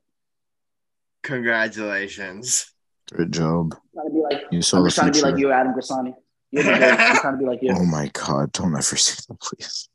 [1.23, 2.71] Congratulations.
[3.13, 3.73] Good job.
[3.73, 5.51] I'm trying to be like, You saw I'm the just trying to be like you,
[5.51, 6.13] Adam Grassani.
[6.51, 6.63] You're.
[6.71, 7.73] I'm trying to be like you.
[7.75, 8.51] Oh my god!
[8.51, 9.89] Don't ever say that, please.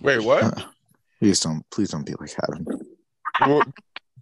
[0.00, 0.44] Wait, what?
[0.44, 0.62] Uh,
[1.18, 1.68] please don't.
[1.70, 2.66] Please don't be like Adam.
[3.40, 3.62] Well,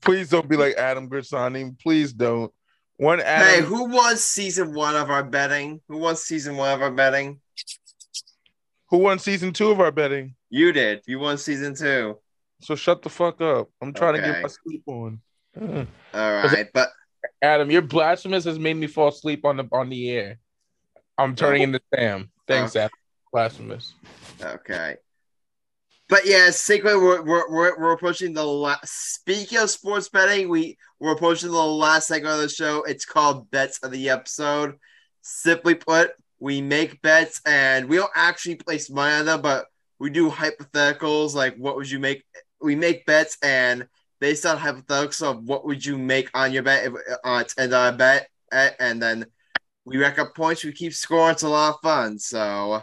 [0.04, 1.78] Please don't be like Adam Grassani.
[1.80, 2.52] Please don't.
[2.96, 5.80] One Hey, who won season one of our betting?
[5.88, 7.40] Who won season one of our betting?
[8.90, 10.34] who won season two of our betting?
[10.50, 11.00] You did.
[11.06, 12.18] You won season two.
[12.60, 13.70] So shut the fuck up.
[13.80, 15.20] I'm trying to get my sleep on.
[15.60, 15.92] All
[16.72, 16.90] but
[17.42, 20.38] Adam, your blasphemous has made me fall asleep on the on the air.
[21.18, 21.64] I'm turning oh.
[21.64, 22.30] into Sam.
[22.46, 22.84] Thanks, Okay.
[22.84, 22.98] Adam.
[23.32, 23.94] Blasphemous.
[24.42, 24.96] okay.
[26.08, 29.14] But yeah, Sequel, we're, we're, we're, we're approaching the last.
[29.14, 32.82] Speaking of sports betting, we we're approaching the last segment of the show.
[32.84, 34.76] It's called bets of the episode.
[35.22, 39.66] Simply put, we make bets and we don't actually place money on them, but
[39.98, 42.22] we do hypotheticals like what would you make?
[42.60, 43.88] We make bets and
[44.24, 47.68] based on hypotheticals of what would you make on your bet if uh, it's ten
[47.68, 49.26] dollar bet, eh, and then
[49.84, 50.64] we rack up points.
[50.64, 51.32] We keep scoring.
[51.32, 52.18] It's a lot of fun.
[52.18, 52.82] So.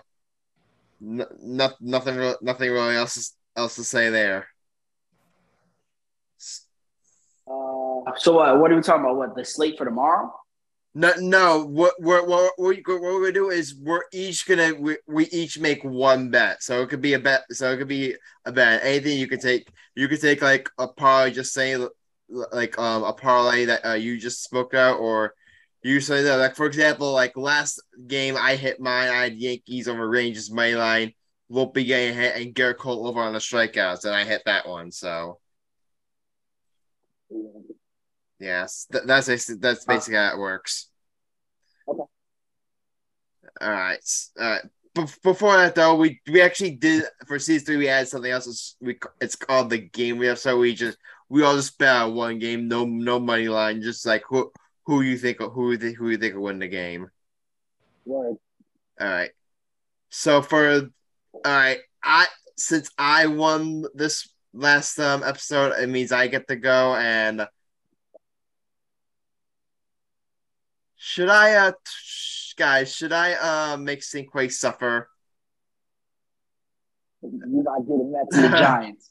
[1.04, 4.48] No, no, nothing, nothing really else else to say there.
[7.48, 9.18] Uh, so uh, what are we talking about?
[9.18, 10.32] What the slate for tomorrow?
[10.94, 11.66] No, no.
[11.66, 12.28] What what
[12.60, 16.62] we, what gonna do is we're each gonna we, we each make one bet.
[16.64, 17.44] So it could be a bet.
[17.52, 18.16] So it could be
[18.46, 18.84] a bet.
[18.84, 19.70] Anything you could take.
[19.96, 21.32] You could take like a parlay.
[21.32, 21.78] Just say
[22.28, 25.34] like um a parlay that uh, you just spoke out, or
[25.82, 29.10] you say that like for example, like last game I hit mine.
[29.10, 31.14] I had Yankees over Rangers money line.
[31.50, 34.92] Volpe getting hit and Gerrit Cole over on the strikeouts, and I hit that one.
[34.92, 35.40] So
[38.42, 40.90] yes, th- that's that's basically how it works.
[41.88, 42.04] Okay.
[43.62, 44.00] All right.
[44.40, 44.62] All right.
[44.96, 47.78] Be- before that though, we we actually did for season three.
[47.78, 48.48] We had something else.
[48.48, 50.40] It's, we it's called the game we have.
[50.40, 50.98] So we just
[51.30, 52.68] we all just bet on one game.
[52.68, 53.82] No no money line.
[53.82, 54.52] Just like who
[54.86, 57.10] who you think who who you think will win the game.
[58.06, 58.38] Word.
[59.00, 59.32] All right.
[60.10, 60.90] So for
[61.34, 62.28] all right, I
[62.58, 67.48] since I won this last um episode, it means I get to go and
[71.04, 71.72] should I uh
[72.58, 75.10] guys, should I uh make Cinquay suffer?
[77.24, 79.10] You gotta do the Mets and the Giants.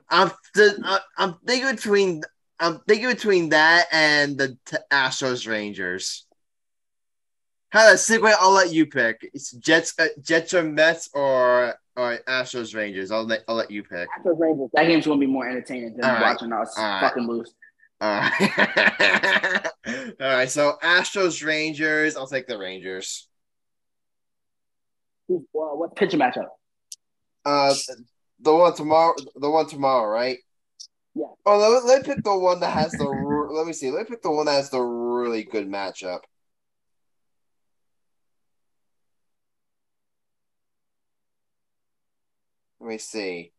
[0.10, 2.22] I'm th- I- I'm thinking between
[2.60, 6.26] I'm thinking between that and the t- Astros Rangers.
[7.70, 8.34] How about Cinquay?
[8.38, 9.28] I'll let you pick.
[9.34, 13.10] It's Jets, uh, Jets or Mets or or Astros Rangers.
[13.10, 14.08] I'll let I'll let you pick.
[14.20, 14.68] Astros Rangers.
[14.74, 16.20] That game's gonna be more entertaining than All right.
[16.22, 17.00] watching us All right.
[17.00, 17.54] fucking lose.
[18.04, 19.66] All right.
[20.20, 20.50] All right.
[20.50, 22.16] So Astros Rangers.
[22.16, 23.28] I'll take the Rangers.
[25.26, 26.48] Well, what pitcher matchup?
[27.46, 27.74] Uh,
[28.40, 29.14] the one tomorrow.
[29.36, 30.36] The one tomorrow, right?
[31.14, 31.28] Yeah.
[31.46, 33.04] Oh, let, let me pick the one that has the.
[33.52, 33.90] let me see.
[33.90, 36.20] Let me pick the one that has the really good matchup.
[42.80, 43.52] Let me see.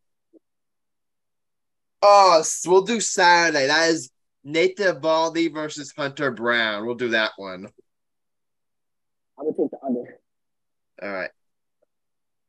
[2.00, 3.66] Oh, we'll do Saturday.
[3.66, 4.08] That is
[4.46, 6.86] Nathan Eovaldi versus Hunter Brown.
[6.86, 7.66] We'll do that one.
[9.36, 10.20] I would take the under.
[11.02, 11.30] All right.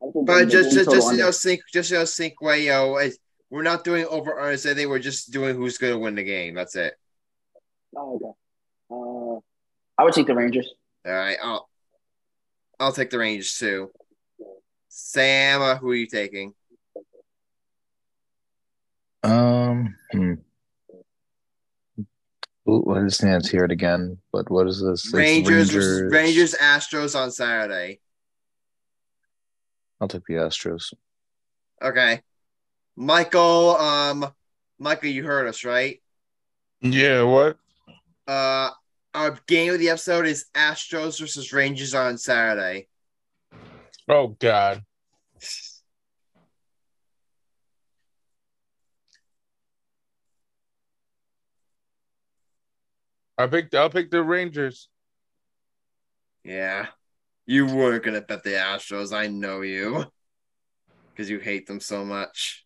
[0.03, 0.45] Take the But under.
[0.45, 1.31] just, just, just you know, under.
[1.31, 2.99] sync, just you know, Cinquay, yo.
[3.49, 4.67] We're not doing over earners.
[4.67, 6.53] I think we're just doing who's going to win the game.
[6.53, 6.93] That's it.
[7.95, 8.31] Oh, okay.
[8.91, 9.39] Uh,
[9.99, 10.71] I would take the Rangers.
[11.03, 11.67] All right, I'll,
[12.79, 13.89] I'll take the Rangers too.
[14.89, 16.53] Sam, uh, who are you taking?
[19.23, 20.33] Um, hmm.
[22.69, 24.17] Ooh, What is Nance it again?
[24.31, 25.05] But what is this?
[25.05, 27.99] It's Rangers, versus Rangers, Astros on Saturday.
[30.01, 30.93] I'll take the Astros.
[31.81, 32.21] Okay,
[32.95, 33.77] Michael.
[33.77, 34.33] Um,
[34.79, 36.01] Michael, you heard us right?
[36.81, 37.57] Yeah, what?
[38.27, 38.71] Uh,
[39.13, 42.87] our game of the episode is Astros versus Rangers on Saturday.
[44.09, 44.83] Oh God.
[53.37, 54.89] I picked I'll pick the Rangers.
[56.43, 56.87] Yeah,
[57.45, 59.15] you weren't gonna bet the Astros.
[59.15, 60.05] I know you,
[61.11, 62.65] because you hate them so much.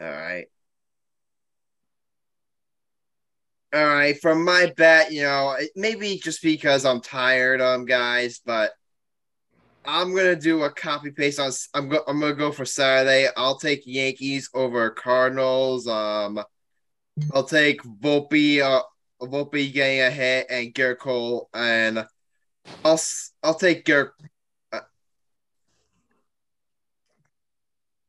[0.00, 0.46] All right.
[3.74, 8.72] All right, from my bet, you know, maybe just because I'm tired, um, guys, but
[9.84, 11.52] I'm gonna do a copy paste on.
[11.74, 13.28] I'm go, I'm gonna go for Saturday.
[13.36, 15.86] I'll take Yankees over Cardinals.
[15.86, 16.42] Um,
[17.32, 18.82] I'll take Volpe, uh,
[19.22, 22.06] Volpe getting a hit and Gerrit Cole, and
[22.84, 23.00] I'll
[23.42, 24.10] I'll take Gerrit.
[24.72, 24.80] Uh,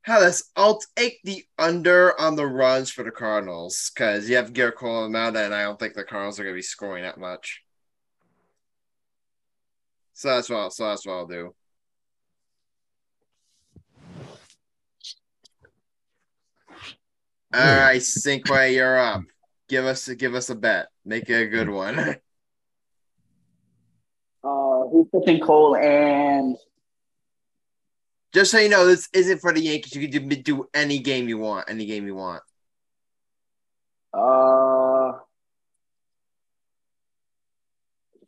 [0.01, 0.51] how this?
[0.55, 5.03] I'll take the under on the runs for the Cardinals because you have Gerrit Cole
[5.03, 7.63] on the and I don't think the Cardinals are gonna be scoring that much.
[10.13, 10.59] So that's what.
[10.59, 11.55] I'll, so that's what I'll do.
[17.53, 19.21] All right, Cinquay, you're up.
[19.69, 20.87] Give us give us a bet.
[21.05, 22.17] Make it a good one.
[24.43, 26.55] Uh, who's pitching Cole and
[28.33, 29.93] Just so you know, this isn't for the Yankees.
[29.95, 31.69] You can do, do any game you want.
[31.69, 32.43] Any game you want.
[34.13, 35.17] uh,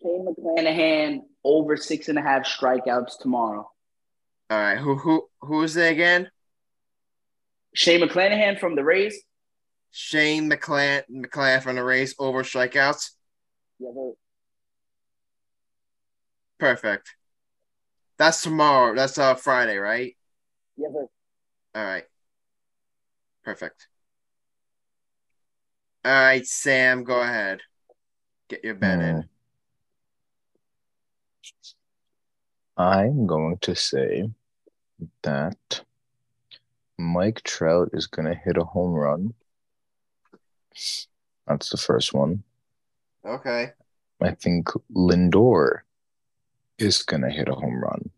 [0.02, 3.70] Shane McClanahan over six and a half strikeouts tomorrow.
[4.50, 4.78] All right.
[4.78, 6.30] Who who who is it again?
[7.74, 9.22] Shane McClanahan from the Rays.
[9.92, 13.12] Shane McClan McClan from the race over strikeouts.
[13.80, 14.14] Yeah, but
[16.60, 17.16] Perfect.
[18.18, 18.96] That's tomorrow.
[18.96, 20.16] That's uh Friday, right?
[20.78, 22.04] yeah, but All right.
[23.44, 23.88] Perfect.
[26.06, 27.62] All right, Sam, go ahead.
[28.50, 29.30] Get your bet in.
[32.78, 34.30] I'm going to say
[35.24, 35.84] that
[37.00, 39.34] Mike Trout is going to hit a home run.
[41.48, 42.44] That's the first one.
[43.26, 43.72] Okay.
[44.22, 45.80] I think Lindor
[46.78, 48.10] is going to hit a home run.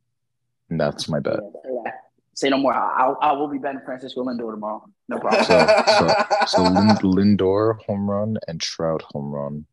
[0.69, 1.39] And that's my bet.
[1.63, 1.91] yeah,
[2.33, 2.73] say no more.
[2.73, 4.83] I, I, I will be betting Francisco Lindor tomorrow.
[5.07, 5.43] No problem.
[5.45, 5.67] So,
[5.99, 9.65] so, so Lind- Lindor home run and Trout home run.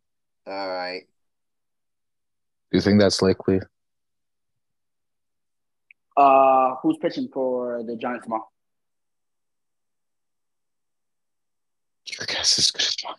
[0.47, 1.03] All right.
[2.71, 3.61] Do you think that's likely?
[6.19, 8.49] uh, who's pitching for the Giants tomorrow?
[12.19, 13.15] Your guess is good as mine.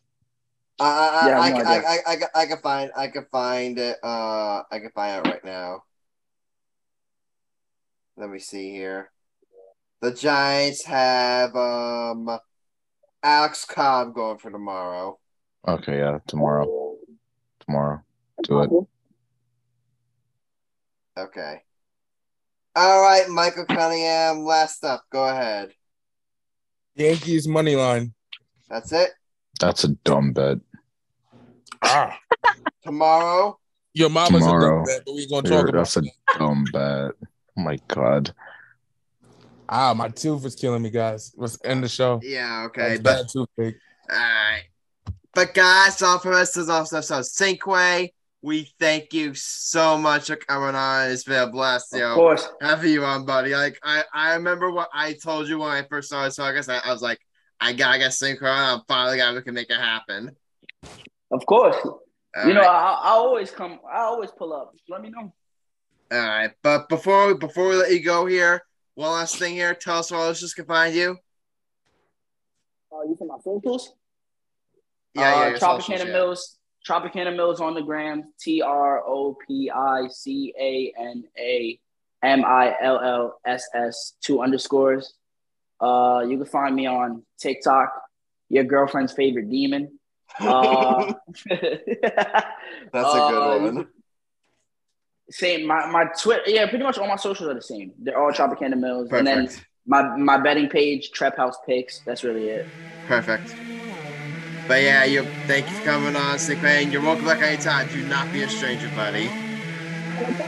[0.80, 1.88] I I, Yeah, I, no I, idea.
[1.88, 3.98] I, I, I, I can find I can find it.
[4.04, 5.84] Uh, I can find it right now.
[8.18, 9.12] Let me see here.
[10.02, 12.40] The Giants have um
[13.24, 15.20] Alex Cobb going for tomorrow.
[15.68, 16.98] Okay, yeah, tomorrow.
[17.66, 18.02] Tomorrow.
[18.44, 18.72] Do it.
[21.18, 21.62] Okay.
[22.76, 24.46] All right, Michael Cunningham.
[24.46, 25.04] Last up.
[25.12, 25.74] Go ahead.
[26.96, 28.14] Yankees money line.
[28.70, 29.12] That's it.
[29.60, 30.58] That's a dumb bet.
[31.82, 32.18] Ah,
[32.84, 33.58] Tomorrow.
[33.94, 34.66] your mama's Tomorrow.
[34.66, 36.04] a dumb bet, but we're gonna talk Dude, about that's a
[36.38, 37.12] dumb bet.
[37.58, 38.34] Oh my god.
[39.68, 41.34] Ah, my tooth is killing me, guys.
[41.38, 42.20] Let's end the show.
[42.24, 42.64] Yeah.
[42.68, 42.98] Okay.
[42.98, 43.80] That's But bad toothache.
[44.12, 44.64] all right.
[45.36, 48.12] But guys, all from us is also so Cinquay.
[48.42, 51.12] We thank you so much for coming on.
[51.12, 52.48] It's been a blast, Of course.
[52.62, 53.54] Having you on, buddy.
[53.54, 56.64] Like I, I remember what I told you when I first started talking.
[56.74, 57.20] I, I was like,
[57.60, 58.50] I gotta get Synchro.
[58.50, 60.36] I'm finally gonna we can make it happen.
[61.32, 61.76] Of course.
[61.86, 62.62] All you know.
[62.62, 63.80] I, I always come.
[63.92, 64.74] I always pull up.
[64.88, 65.34] Let me know.
[66.12, 68.64] All right, but before before we let you go here,
[68.96, 69.76] one last thing here.
[69.76, 71.18] Tell us where listeners can find you.
[72.92, 73.94] Uh, you from my socials?
[75.14, 76.12] Yeah, yeah, uh, your Tropicana socials, yeah.
[76.12, 76.58] Mills.
[76.88, 78.34] Tropicana Mills on the gram.
[78.40, 81.80] T R O P I C A N A
[82.24, 85.14] M I L L S S two underscores.
[85.80, 87.94] Uh, you can find me on TikTok.
[88.50, 90.00] Your girlfriend's favorite demon.
[90.40, 91.14] Uh,
[91.50, 91.64] That's
[92.94, 93.88] a uh, good you one.
[95.30, 95.68] Same.
[95.68, 96.44] My my Twitter.
[96.48, 97.94] Yeah, pretty much all my socials are the same.
[98.00, 99.10] They're all Tropicana Mills.
[99.12, 99.50] And then
[99.86, 102.00] my my betting page, Trap House Picks.
[102.00, 102.68] That's really it.
[103.08, 103.56] Perfect.
[104.68, 106.92] But yeah, you thank you for coming on, Sick Man.
[106.92, 107.88] You're welcome back anytime.
[107.90, 109.49] Do not be a stranger, buddy.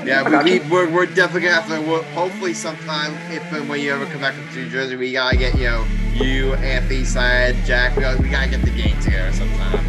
[0.06, 0.70] Yeah, we need.
[0.70, 1.80] We're, we're definitely gonna have to.
[1.88, 5.38] We'll, hopefully, sometime if and when you ever come back to New Jersey, we gotta
[5.38, 7.96] get you know you, Anthony, Side, Jack.
[7.96, 9.86] We gotta, we gotta get the game together sometime.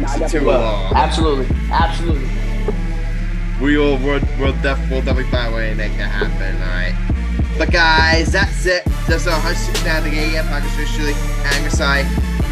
[0.00, 0.94] Nah, Too long.
[0.94, 2.28] Absolutely, absolutely.
[3.60, 3.98] We will.
[3.98, 6.56] We'll, we'll, def- we'll definitely find a way to make that happen.
[6.62, 6.96] All right.
[7.58, 8.84] But guys, that's it.
[9.06, 11.12] That's our 169 the Gay Gap Podcast officially.
[11.52, 12.04] Angersai,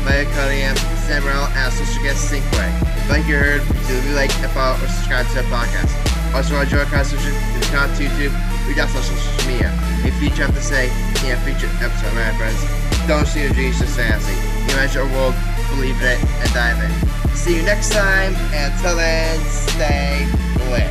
[0.05, 0.77] Maya Cunningham,
[1.09, 3.09] Samuel, and our sister guest Cinquay.
[3.09, 6.20] Like you heard, please leave a like, and follow, or subscribe to the podcast.
[6.35, 8.35] Also, our join conversation to the to YouTube.
[8.69, 9.15] We got social
[9.47, 9.73] media.
[10.07, 10.87] A feature have to say,
[11.27, 12.63] yeah, feature episode, my friends.
[13.09, 14.33] Don't see your dreams just fancy.
[14.73, 15.35] Imagine a world,
[15.75, 17.35] believe in it, and dive in.
[17.35, 20.27] See you next time, and until then, stay
[20.71, 20.87] lit.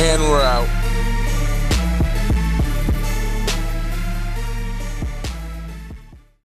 [0.00, 0.79] And we're out.